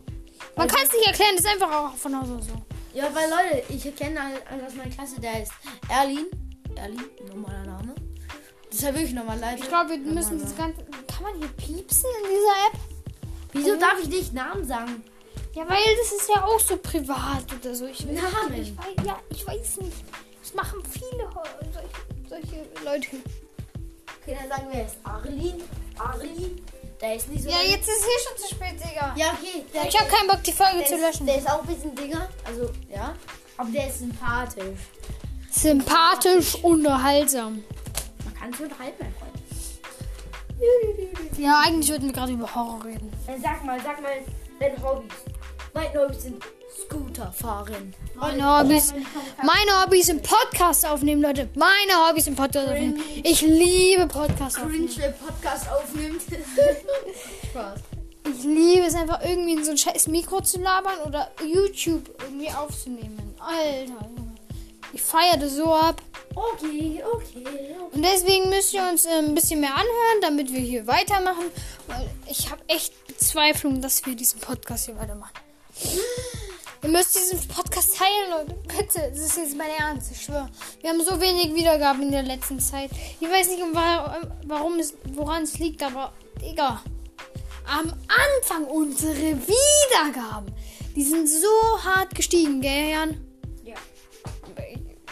Man 0.56 0.68
kann 0.68 0.82
es 0.84 0.92
nicht 0.92 1.06
erklären, 1.08 1.32
das 1.36 1.46
ist 1.46 1.52
einfach 1.52 1.72
auch 1.72 1.96
von 1.96 2.20
Hause 2.20 2.40
so. 2.42 2.98
ja, 2.98 3.10
weil 3.14 3.30
Leute, 3.30 3.64
ich 3.74 3.96
kenne 3.96 4.24
halt 4.24 4.48
einen 4.48 4.66
aus 4.66 4.74
meiner 4.76 4.90
Klasse, 4.90 5.20
der 5.20 5.34
heißt 5.34 5.52
Erlin. 5.90 6.26
Erlin, 6.76 7.04
normaler 7.28 7.66
Name. 7.66 7.94
Das 8.74 8.80
ist 8.80 8.86
halt 8.88 8.96
wirklich 8.96 9.14
normal 9.14 9.38
leid. 9.38 9.60
Ich 9.60 9.68
glaube, 9.68 9.92
wir 9.92 9.98
müssen 10.00 10.42
das 10.42 10.58
Ganze. 10.58 10.84
Kann 10.84 11.22
man 11.22 11.36
hier 11.38 11.48
piepsen 11.50 12.10
in 12.24 12.30
dieser 12.32 12.68
App? 12.68 12.80
Wieso 13.52 13.76
darf 13.76 14.00
ich 14.02 14.10
nicht 14.10 14.34
Namen 14.34 14.66
sagen? 14.66 15.04
Ja, 15.54 15.70
weil 15.70 15.78
das 16.02 16.12
ist 16.12 16.28
ja 16.28 16.44
auch 16.44 16.60
so 16.60 16.78
privat 16.78 17.46
oder 17.54 17.76
so. 17.76 17.86
Ich, 17.86 18.04
Namen. 18.04 18.56
Ich, 18.56 18.76
weiß, 18.76 19.06
ja, 19.06 19.20
ich 19.30 19.46
weiß 19.46 19.78
nicht. 19.78 19.98
Das 20.42 20.56
machen 20.56 20.82
viele 20.90 21.30
solche, 21.72 21.88
solche 22.28 22.84
Leute. 22.84 23.10
Okay, 24.24 24.38
dann 24.40 24.50
sagen 24.50 24.72
wir 24.72 24.80
jetzt 24.80 24.98
Arlin. 25.04 25.62
Arlin. 26.00 26.66
Der 27.00 27.16
ist 27.16 27.30
nicht 27.30 27.44
so. 27.44 27.50
Ja, 27.52 27.62
jetzt 27.62 27.88
ist 27.88 28.04
hier 28.04 28.28
schon 28.28 28.38
zu 28.40 28.56
spät, 28.56 28.74
Digga. 28.84 29.14
Ja, 29.16 29.38
okay. 29.40 29.66
Der, 29.72 29.88
Ich 29.88 30.00
habe 30.00 30.10
keinen 30.10 30.28
Bock, 30.28 30.42
die 30.42 30.52
Folge 30.52 30.84
zu 30.86 30.96
ist, 30.96 31.02
löschen. 31.02 31.28
Der 31.28 31.38
ist 31.38 31.48
auch 31.48 31.62
ein 31.62 31.68
bisschen 31.68 31.94
dinger. 31.94 32.28
Also, 32.44 32.72
ja. 32.90 33.14
Aber 33.56 33.70
der 33.70 33.88
ist 33.88 34.00
sympathisch. 34.00 34.80
Sympathisch, 35.52 36.56
unterhaltsam. 36.64 37.64
Man 38.44 38.52
kann 38.52 38.60
sich 38.60 38.72
unterhalten, 38.72 38.98
mein 39.00 39.14
Freund. 39.14 39.32
Ja, 41.40 41.62
eigentlich 41.66 41.90
wollten 41.90 42.06
wir 42.08 42.14
gerade 42.14 42.34
über 42.34 42.54
Horror 42.54 42.84
reden. 42.84 43.10
Dann 43.26 43.42
sag 43.42 43.64
mal, 43.64 43.80
sag 43.80 44.02
mal 44.02 44.12
deine 44.60 44.84
Hobbys. 44.84 45.14
Meine 45.74 46.02
Hobbys 46.02 46.24
sind 46.24 46.44
Scooter 46.86 47.32
fahren. 47.32 47.94
Meine 48.16 48.46
Hobbys, 48.46 48.94
meine 49.38 49.82
Hobbys 49.82 50.08
sind 50.08 50.24
Podcast 50.24 50.86
aufnehmen, 50.86 51.22
Leute. 51.22 51.48
Meine 51.56 51.94
Hobbys 52.06 52.26
sind 52.26 52.36
Podcast 52.36 52.68
aufnehmen. 52.68 53.02
Ich 53.24 53.40
liebe 53.40 54.08
Podcast 54.08 54.60
aufnehmen. 54.60 54.90
Cringe, 54.90 55.14
Podcast 55.26 55.72
aufnimmt. 55.72 56.22
Spaß. 57.50 57.80
Ich 58.26 58.44
liebe 58.44 58.86
es 58.86 58.96
einfach 58.96 59.24
irgendwie 59.24 59.54
in 59.54 59.64
so 59.64 59.72
ein 59.72 59.78
scheiß 59.78 60.08
Mikro 60.10 60.42
zu 60.42 60.60
labern 60.60 61.00
oder 61.06 61.32
YouTube 61.46 62.10
irgendwie 62.22 62.50
aufzunehmen. 62.50 63.36
Alter. 63.40 64.23
Ich 64.94 65.02
feiere 65.02 65.38
das 65.38 65.54
so 65.56 65.74
ab. 65.74 66.02
Okay, 66.36 67.04
okay, 67.04 67.44
okay. 67.46 67.76
Und 67.92 68.02
deswegen 68.04 68.50
müsst 68.50 68.74
ihr 68.74 68.84
uns 68.90 69.06
äh, 69.06 69.10
ein 69.20 69.36
bisschen 69.36 69.60
mehr 69.60 69.74
anhören, 69.74 70.22
damit 70.22 70.52
wir 70.52 70.60
hier 70.60 70.86
weitermachen. 70.88 71.46
Weil 71.88 72.10
ich 72.30 72.50
habe 72.52 72.62
echt 72.68 72.94
Bezweiflung, 73.08 73.82
dass 73.82 74.06
wir 74.06 74.16
diesen 74.16 74.40
Podcast 74.40 74.86
hier 74.86 74.98
weitermachen. 74.98 75.34
Ihr 76.84 76.90
müsst 76.90 77.16
diesen 77.16 77.48
Podcast 77.48 77.96
teilen, 77.98 78.30
Leute. 78.30 78.56
Bitte, 78.68 79.10
das 79.12 79.20
ist 79.20 79.38
jetzt 79.38 79.56
mein 79.58 79.70
Ernst, 79.80 80.12
ich 80.12 80.22
schwöre. 80.22 80.50
Wir 80.82 80.90
haben 80.90 81.04
so 81.04 81.20
wenig 81.22 81.56
Wiedergaben 81.56 82.04
in 82.04 82.12
der 82.12 82.24
letzten 82.24 82.60
Zeit. 82.60 82.92
Ich 83.20 83.30
weiß 83.30 83.48
nicht, 83.50 83.62
wa- 83.74 84.20
warum 84.46 84.80
es, 84.80 84.94
woran 85.14 85.44
es 85.44 85.58
liegt, 85.60 85.82
aber 85.82 86.14
Digga. 86.42 86.82
Am 87.66 87.94
Anfang 88.38 88.66
unsere 88.66 89.16
Wiedergaben, 89.16 90.52
die 90.96 91.04
sind 91.04 91.28
so 91.30 91.48
hart 91.84 92.14
gestiegen, 92.14 92.60
gell, 92.60 92.90
Jan? 92.92 93.26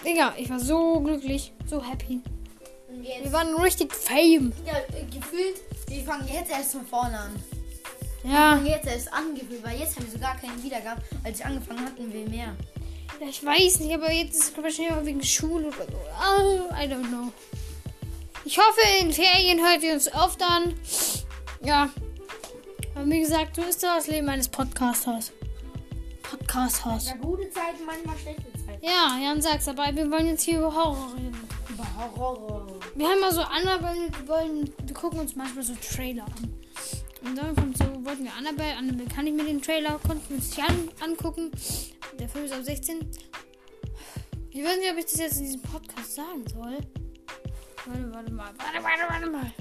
Digga, 0.05 0.33
ich 0.37 0.49
war 0.49 0.59
so 0.59 0.99
glücklich, 0.99 1.51
so 1.67 1.83
happy. 1.83 2.21
Wir 2.89 3.31
waren 3.31 3.55
richtig 3.55 3.93
fame. 3.93 4.51
ja, 4.65 4.73
äh, 4.97 5.05
gefühlt, 5.05 5.55
wir 5.87 6.03
fangen 6.03 6.27
jetzt 6.27 6.51
erst 6.51 6.73
von 6.73 6.85
vorne 6.85 7.17
an. 7.19 7.35
Wir 8.23 8.31
Ja, 8.31 8.51
fangen 8.55 8.65
jetzt 8.67 8.87
erst 8.87 9.13
an, 9.13 9.33
gefühlt, 9.35 9.63
weil 9.63 9.79
jetzt 9.79 9.95
haben 9.95 10.05
wir 10.05 10.11
so 10.13 10.19
gar 10.19 10.35
keine 10.37 10.61
Wiedergaben. 10.61 11.01
Als 11.23 11.39
ich 11.39 11.45
angefangen 11.45 11.85
hatten 11.85 12.11
wir 12.11 12.27
mehr. 12.29 12.55
ja, 13.19 13.27
ich 13.29 13.43
weiß 13.45 13.79
nicht, 13.79 13.93
aber 13.93 14.11
jetzt 14.11 14.35
ist 14.35 14.57
es 14.57 14.63
wahrscheinlich 14.63 14.91
auch 14.93 15.05
wegen 15.05 15.23
Schule 15.23 15.67
oder 15.67 15.85
so. 15.85 15.97
Oh, 16.37 16.73
I 16.73 16.85
don't 16.87 17.07
know. 17.07 17.31
Ich 18.43 18.57
hoffe, 18.57 18.81
in 18.99 19.11
Ferien 19.13 19.59
hört 19.59 19.83
ihr 19.83 19.93
uns 19.93 20.11
oft 20.13 20.41
an. 20.41 20.73
Ja. 21.63 21.89
Aber 22.95 23.05
wie 23.07 23.21
gesagt, 23.21 23.55
so 23.55 23.61
ist 23.61 23.81
das 23.83 24.07
Leben 24.07 24.27
eines 24.29 24.49
Podcasters. 24.49 25.31
Podcasters. 26.31 27.07
Ja, 27.07 27.15
gute 27.15 27.49
Zeiten, 27.49 27.85
manchmal 27.85 28.17
schlechte 28.17 28.53
Zeiten. 28.65 28.85
Ja, 28.85 29.17
Jan 29.21 29.41
sagt's, 29.41 29.67
aber 29.67 29.93
wir 29.93 30.09
wollen 30.09 30.27
jetzt 30.27 30.43
hier 30.43 30.59
über 30.59 30.73
Horror 30.73 31.13
reden. 31.13 31.37
Über 31.69 31.85
Horror. 32.15 32.67
Wir 32.95 33.07
haben 33.07 33.19
mal 33.19 33.33
so 33.33 33.41
Annabelle, 33.41 34.09
wir 34.17 34.27
wollen, 34.27 34.73
wir 34.81 34.93
gucken 34.93 35.19
uns 35.19 35.35
manchmal 35.35 35.63
so 35.65 35.73
Trailer 35.75 36.25
an. 36.25 36.53
Und 37.23 37.37
dann 37.37 37.55
kommt 37.55 37.77
so, 37.77 37.83
wollten 38.05 38.23
wir 38.23 38.33
Annabelle, 38.33 38.77
Annabelle 38.77 39.09
kann 39.09 39.27
ich 39.27 39.33
mir 39.33 39.43
den 39.43 39.61
Trailer, 39.61 39.99
konnten 40.07 40.29
wir 40.29 40.37
uns 40.37 40.55
nicht 40.55 40.69
an, 40.69 40.89
angucken. 41.01 41.51
Der 42.17 42.29
Film 42.29 42.45
ist 42.45 42.53
ab 42.53 42.63
16. 42.63 42.99
Ich 44.51 44.63
weiß 44.63 44.77
nicht, 44.77 44.91
ob 44.91 44.97
ich 44.97 45.05
das 45.05 45.17
jetzt 45.17 45.37
in 45.37 45.45
diesem 45.45 45.61
Podcast 45.61 46.15
sagen 46.15 46.45
soll. 46.47 46.77
Warte, 47.85 48.13
warte 48.13 48.31
mal, 48.31 48.51
warte, 48.57 48.83
warte, 48.83 49.03
warte 49.09 49.29
mal. 49.29 49.51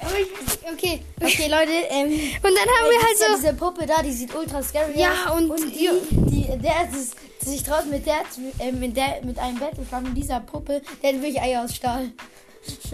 Aber 0.00 0.18
ich- 0.18 0.54
Okay, 0.72 1.00
Okay, 1.20 1.48
Leute, 1.48 1.70
ähm, 1.90 2.06
und 2.10 2.42
dann 2.42 2.68
haben 2.68 2.90
wir 2.90 3.02
halt 3.02 3.20
ja 3.20 3.26
so. 3.28 3.36
diese 3.36 3.54
Puppe 3.54 3.86
da, 3.86 4.02
die 4.02 4.12
sieht 4.12 4.34
ultra 4.34 4.62
scary 4.62 4.98
Ja, 4.98 5.26
aus. 5.28 5.38
und 5.40 5.50
und 5.50 5.74
die, 5.74 5.84
ja. 5.84 5.92
die, 6.10 6.58
der 6.58 6.88
ist 6.90 7.14
sich 7.44 7.62
traut 7.62 7.86
mit 7.90 8.06
der, 8.06 8.22
äh, 8.58 8.72
mit 8.72 8.96
der, 8.96 9.20
mit 9.22 9.38
einem 9.38 9.58
Bett 9.58 9.72
und 9.78 10.02
mit 10.04 10.16
dieser 10.16 10.40
Puppe, 10.40 10.80
der 11.02 11.12
hat 11.12 11.20
wirklich 11.22 11.40
Eier 11.40 11.64
aus 11.64 11.74
Stahl. 11.74 12.10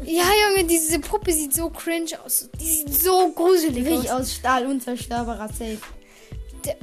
Ja, 0.05 0.25
Junge, 0.49 0.65
diese 0.67 0.99
Puppe 0.99 1.33
sieht 1.33 1.55
so 1.55 1.71
cringe 1.71 2.11
aus. 2.25 2.49
Die 2.61 2.65
sieht 2.67 2.93
so 2.93 3.31
gruselig 3.31 3.85
Wirklich 3.85 4.11
aus. 4.11 4.23
aus 4.23 4.35
Stahl, 4.35 4.67
unzerstörbarer 4.67 5.49
Safe. 5.49 5.79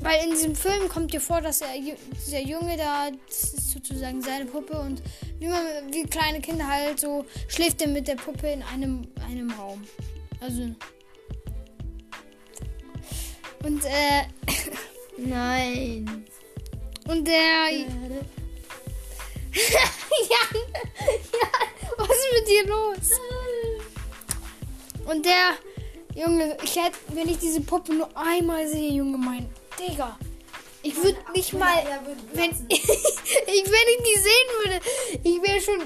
Weil 0.02 0.24
in 0.26 0.32
diesem 0.32 0.56
Film 0.56 0.88
kommt 0.90 1.14
dir 1.14 1.22
vor, 1.22 1.42
dass 1.42 1.62
Ju- 1.62 1.96
dieser 2.26 2.42
Junge 2.42 2.78
da, 2.78 3.10
das 3.28 3.54
ist 3.54 3.72
sozusagen 3.72 4.22
seine 4.22 4.46
Puppe 4.46 4.80
und 4.80 5.02
wie, 5.40 5.48
man, 5.48 5.62
wie 5.92 6.04
kleine 6.04 6.40
Kinder 6.42 6.68
halt 6.68 7.00
so, 7.00 7.26
schläft 7.48 7.82
er 7.82 7.88
mit 7.90 8.08
der 8.08 8.16
Puppe 8.16 8.48
in 8.48 8.64
einem, 8.64 9.08
einem 9.28 9.52
Raum. 9.52 9.84
Also. 10.42 10.64
Und, 13.64 13.84
äh, 13.86 14.24
Nein. 15.18 16.26
und 17.08 17.28
der. 17.28 17.70
Jan, 19.58 19.90
Jan, 20.30 20.62
was 21.98 22.10
ist 22.10 22.34
mit 22.40 22.48
dir 22.48 22.68
los? 22.68 23.20
Und 25.06 25.26
der 25.26 25.56
Junge, 26.16 26.58
ich 26.64 26.76
hätte, 26.76 26.98
wenn 27.14 27.28
ich 27.30 27.40
diese 27.40 27.62
Puppe 27.62 27.94
nur 27.94 28.10
einmal 28.16 28.68
sehe, 28.68 28.92
Junge, 28.92 29.18
mein 29.18 29.50
Digga, 29.80 30.18
Ich 30.84 30.96
würde 30.96 31.18
nicht 31.34 31.54
mal, 31.54 31.84
wenn 32.34 32.50
ich, 32.70 32.88
wenn 32.88 33.48
ich 33.48 34.04
die 34.06 34.20
sehen 34.20 34.50
würde, 34.64 34.80
ich 35.24 35.42
wäre 35.42 35.62
schon, 35.62 35.82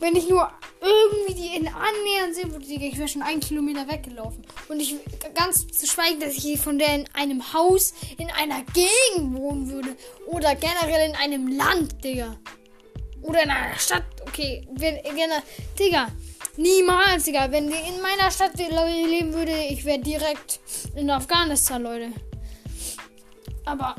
wenn 0.00 0.16
ich 0.16 0.28
nur 0.28 0.50
irgendwie 0.80 1.34
die 1.34 1.56
in 1.56 1.66
annähernd 1.66 2.34
sehen 2.34 2.52
würde, 2.52 2.64
Digga, 2.64 2.86
ich 2.86 2.98
wäre 2.98 3.08
schon 3.08 3.22
einen 3.22 3.40
Kilometer 3.40 3.88
weggelaufen. 3.88 4.46
Und 4.68 4.80
ich, 4.80 4.96
ganz 5.34 5.66
zu 5.66 5.86
schweigen, 5.86 6.20
dass 6.20 6.34
ich 6.34 6.60
von 6.60 6.78
der 6.78 6.94
in 6.94 7.04
einem 7.14 7.52
Haus 7.52 7.94
in 8.16 8.30
einer 8.30 8.62
Gegend 8.62 9.36
wohnen 9.36 9.70
würde. 9.70 9.96
Oder 10.26 10.54
generell 10.54 11.08
in 11.08 11.16
einem 11.16 11.48
Land, 11.48 12.04
Digga. 12.04 12.36
Oder 13.22 13.42
in 13.42 13.50
einer 13.50 13.78
Stadt, 13.78 14.04
okay, 14.22 14.66
wenn, 14.72 15.02
gerne, 15.16 15.42
Digga. 15.78 16.08
Niemals, 16.56 17.24
Digga. 17.24 17.50
Wenn 17.50 17.68
die 17.68 17.88
in 17.88 18.00
meiner 18.00 18.30
Stadt 18.30 18.56
leben 18.56 19.32
würde, 19.34 19.52
ich 19.68 19.84
wäre 19.84 19.98
direkt 19.98 20.60
in 20.94 21.10
Afghanistan, 21.10 21.82
Leute. 21.82 22.12
Aber 23.68 23.94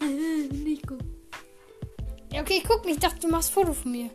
Nico. 0.00 0.96
Ja, 2.32 2.40
okay, 2.42 2.62
guck 2.66 2.84
nicht. 2.84 2.94
Ich 2.96 3.00
dachte, 3.00 3.20
du 3.20 3.28
machst 3.28 3.50
Foto 3.50 3.72
von 3.72 3.92
mir. 3.92 4.10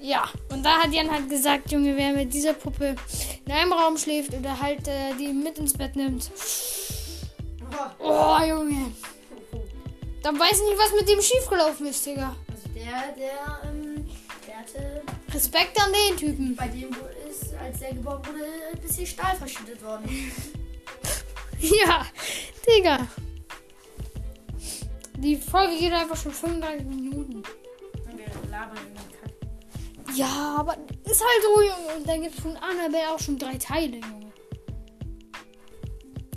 Ja, 0.00 0.24
und 0.50 0.62
da 0.62 0.82
hat 0.82 0.92
Jan 0.92 1.10
halt 1.10 1.28
gesagt, 1.30 1.72
Junge, 1.72 1.96
wer 1.96 2.12
mit 2.12 2.32
dieser 2.34 2.52
Puppe 2.52 2.94
in 3.46 3.52
einem 3.52 3.72
Raum 3.72 3.96
schläft 3.96 4.34
oder 4.34 4.60
halt 4.60 4.86
äh, 4.86 5.14
die 5.18 5.32
mit 5.32 5.58
ins 5.58 5.72
Bett 5.72 5.96
nimmt. 5.96 6.30
Oh, 7.98 8.36
Junge. 8.46 8.92
Dann 10.22 10.38
weiß 10.38 10.52
ich 10.52 10.68
nicht, 10.68 10.78
was 10.78 10.92
mit 11.00 11.08
dem 11.08 11.20
schiefgelaufen 11.22 11.86
ist, 11.86 12.04
Digga. 12.04 12.36
Also 12.50 12.68
der, 12.74 13.14
der, 13.16 13.70
ähm, 13.70 14.06
der 14.46 14.56
hatte, 14.58 15.02
Respekt 15.32 15.80
an 15.80 15.90
den 15.92 16.16
Typen. 16.16 16.54
bei 16.56 16.68
dem 16.68 16.90
wo- 16.94 17.28
ist, 17.28 17.54
als 17.54 17.78
der 17.80 17.94
geboren 17.94 18.20
wurde, 18.26 18.44
ein 18.72 18.80
bisschen 18.80 19.06
Stahl 19.06 19.34
verschüttet 19.36 19.82
worden. 19.82 20.04
Ja, 21.86 22.06
Digga. 22.66 23.06
Die 25.16 25.36
Folge 25.36 25.78
geht 25.78 25.92
einfach 25.92 26.16
schon 26.16 26.32
35 26.32 26.86
Minuten. 26.86 27.36
Und 27.36 28.18
wir 28.18 28.50
labern 28.50 28.76
in 28.78 28.94
den 28.94 29.10
Kack. 29.20 30.14
Ja, 30.14 30.56
aber 30.58 30.76
ist 31.04 31.22
halt 31.22 31.42
so, 31.42 31.60
Junge. 31.62 31.96
Und 31.96 32.08
dann 32.08 32.22
gibt 32.22 32.34
es 32.36 32.42
von 32.42 32.56
Annabelle 32.56 33.10
auch 33.10 33.18
schon 33.18 33.38
drei 33.38 33.56
Teile, 33.56 33.96
Junge. 33.96 34.32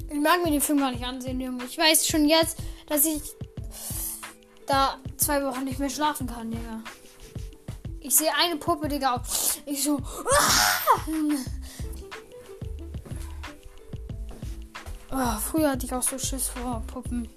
Ich 0.09 0.19
mag 0.19 0.43
mir 0.43 0.51
den 0.51 0.61
Film 0.61 0.80
gar 0.80 0.91
nicht 0.91 1.03
ansehen, 1.03 1.41
Junge. 1.41 1.65
Ich 1.65 1.78
weiß 1.78 2.07
schon 2.07 2.30
jetzt, 2.30 2.59
dass 2.88 3.05
ich 3.05 3.21
da 4.65 4.99
zwei 5.17 5.43
Wochen 5.43 5.65
nicht 5.65 5.80
mehr 5.80 5.89
schlafen 5.89 6.28
kann, 6.28 6.51
Digga. 6.51 6.84
Ich 7.99 8.15
sehe 8.15 8.34
eine 8.36 8.55
Puppe, 8.55 8.88
Digga. 8.88 9.21
Ich 9.65 9.84
so. 9.84 9.99
Ah! 10.39 11.56
Oh, 15.11 15.37
früher 15.39 15.71
hatte 15.71 15.85
ich 15.85 15.93
auch 15.93 16.01
so 16.01 16.17
Schiss 16.17 16.49
vor 16.49 16.83
Puppen. 16.87 17.29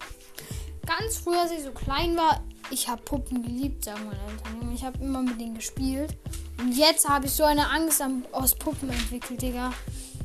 Ganz 0.86 1.18
früher, 1.18 1.42
als 1.42 1.52
ich 1.52 1.62
so 1.62 1.70
klein 1.70 2.16
war, 2.16 2.42
ich 2.70 2.88
habe 2.88 3.02
Puppen 3.02 3.42
geliebt, 3.42 3.84
sagen 3.84 4.06
meine 4.06 4.20
Eltern. 4.20 4.72
Ich 4.74 4.84
habe 4.84 4.98
immer 4.98 5.22
mit 5.22 5.40
denen 5.40 5.54
gespielt. 5.54 6.16
Und 6.58 6.72
jetzt 6.76 7.08
habe 7.08 7.26
ich 7.26 7.32
so 7.32 7.44
eine 7.44 7.70
Angst 7.70 8.02
aus 8.32 8.54
Puppen 8.54 8.90
entwickelt, 8.90 9.40
Digga. 9.42 9.72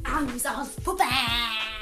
Angst 0.04 0.48
aus 0.48 0.70
Puppe! 0.84 1.04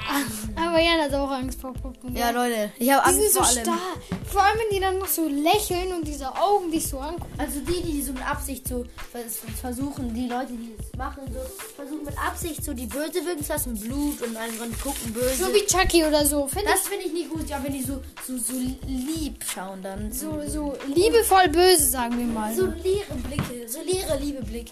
Aber 0.56 0.80
Jan 0.80 1.02
hat 1.02 1.14
auch 1.14 1.30
Angst 1.32 1.60
vor 1.62 1.74
Puppen. 1.74 2.16
Ja? 2.16 2.30
Leute, 2.32 2.72
ich 2.80 2.92
habe 2.92 3.04
Die 3.10 3.14
sind 3.16 3.24
Angst 3.24 3.34
so 3.34 3.40
vor 3.40 3.48
allem. 3.50 3.64
stark. 3.64 4.30
Vor 4.32 4.42
allem, 4.44 4.58
wenn 4.60 4.78
die 4.78 4.82
dann 4.82 4.98
noch 5.00 5.08
so 5.08 5.28
lächeln 5.28 5.94
und 5.94 6.08
diese 6.08 6.28
Augen 6.36 6.72
dich 6.72 6.88
so 6.88 7.00
angucken. 7.00 7.32
Also 7.38 7.60
die, 7.60 7.82
die 7.84 8.02
so 8.02 8.14
mit 8.14 8.28
Absicht 8.28 8.68
so 8.68 8.86
vers- 9.12 9.40
versuchen, 9.62 10.14
die 10.14 10.28
Leute, 10.28 10.54
die 10.54 10.74
es 10.80 10.98
machen, 10.98 11.22
so 11.32 11.40
versuchen 11.76 12.06
mit 12.06 12.18
Absicht 12.18 12.64
so 12.64 12.74
die 12.74 12.86
Böse 12.86 13.26
wirken 13.26 13.44
zu 13.44 13.52
lassen, 13.54 13.80
Blut 13.80 14.22
und 14.22 14.36
einfach 14.38 14.66
gucken 14.82 15.14
böse. 15.14 15.36
So 15.46 15.54
wie 15.54 15.66
Chucky 15.66 16.04
oder 16.06 16.26
so. 16.26 16.48
Finde 16.48 16.70
das 16.72 16.82
finde 16.88 17.06
ich 17.06 17.14
nicht 17.14 17.30
gut, 17.30 17.48
ja, 17.50 17.62
wenn 17.64 17.74
die 17.74 17.84
so, 17.84 18.02
so, 18.28 18.38
so 18.38 18.54
lieb 18.88 19.44
schauen 19.54 19.82
dann. 19.84 20.12
so, 20.12 20.42
so 20.48 20.76
liebevoll 20.94 21.50
böse, 21.50 21.84
sagen 21.90 22.18
wir 22.18 22.26
mal. 22.26 22.54
So 22.56 22.66
leere 22.66 23.14
Blicke, 23.28 23.68
so 23.68 23.80
leere, 23.82 24.18
liebe 24.20 24.42
Blicke. 24.44 24.72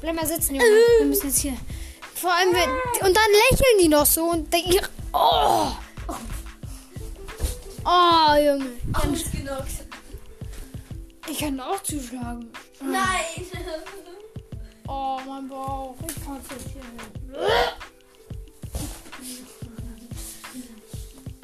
Bleib 0.00 0.14
mal 0.16 0.26
sitzen, 0.26 0.54
Junge. 0.56 0.66
Wir 0.98 1.06
müssen 1.06 1.26
jetzt 1.26 1.38
hier. 1.40 1.56
Vor 2.20 2.32
allem, 2.34 2.52
wenn, 2.52 2.68
und 3.06 3.16
dann 3.16 3.30
lächeln 3.30 3.78
die 3.80 3.88
noch 3.88 4.04
so 4.04 4.24
und 4.24 4.52
denken, 4.52 4.84
oh. 5.12 5.68
Oh, 7.84 8.34
Junge. 8.34 8.72
Ausgenockt. 8.92 9.86
Ich 11.30 11.38
kann 11.38 11.60
auch 11.60 11.80
zuschlagen. 11.82 12.50
Nein! 12.80 13.46
Oh, 14.88 15.18
mein 15.26 15.48
Bauch. 15.48 15.94
Ich 16.08 16.24
kann 16.24 16.40
es 16.42 16.50
nicht 16.56 16.74
hier. 16.74 16.82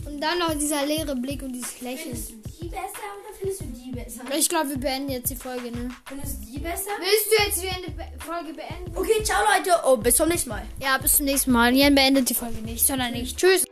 Und 0.07 0.21
dann 0.21 0.39
noch 0.39 0.55
dieser 0.55 0.85
leere 0.87 1.15
Blick 1.15 1.43
und 1.43 1.53
dieses 1.53 1.81
Lächeln. 1.83 2.44
Die 2.65 2.71
besser 2.71 2.83
oder 3.21 3.35
findest 3.39 3.61
du 3.61 3.65
die 3.67 3.91
besser? 3.91 4.23
Ich 4.39 4.49
glaube, 4.49 4.71
wir 4.71 4.79
beenden 4.79 5.11
jetzt 5.11 5.29
die 5.31 5.37
Folge, 5.37 5.71
ne? 5.71 5.91
Findest 6.07 6.41
du 6.41 6.47
die 6.53 6.59
besser? 6.59 6.91
Willst 6.99 7.27
du 7.31 7.45
jetzt 7.45 7.63
die 7.87 7.91
Be- 7.91 8.09
Folge 8.25 8.55
beenden? 8.55 8.97
Okay, 8.97 9.23
ciao 9.23 9.43
Leute. 9.45 9.79
Oh, 9.85 9.97
bis 9.99 10.17
zum 10.17 10.29
nächsten 10.31 10.49
Mal. 10.49 10.63
Ja, 10.81 10.97
bis 10.97 11.17
zum 11.19 11.27
nächsten 11.27 11.53
Mal. 11.53 11.75
Jan 11.77 11.95
beendet 11.95 12.31
die 12.31 12.35
Folge 12.35 12.59
nicht, 12.63 12.87
sondern 12.87 13.15
ich. 13.15 13.37
Tschüss. 13.37 13.67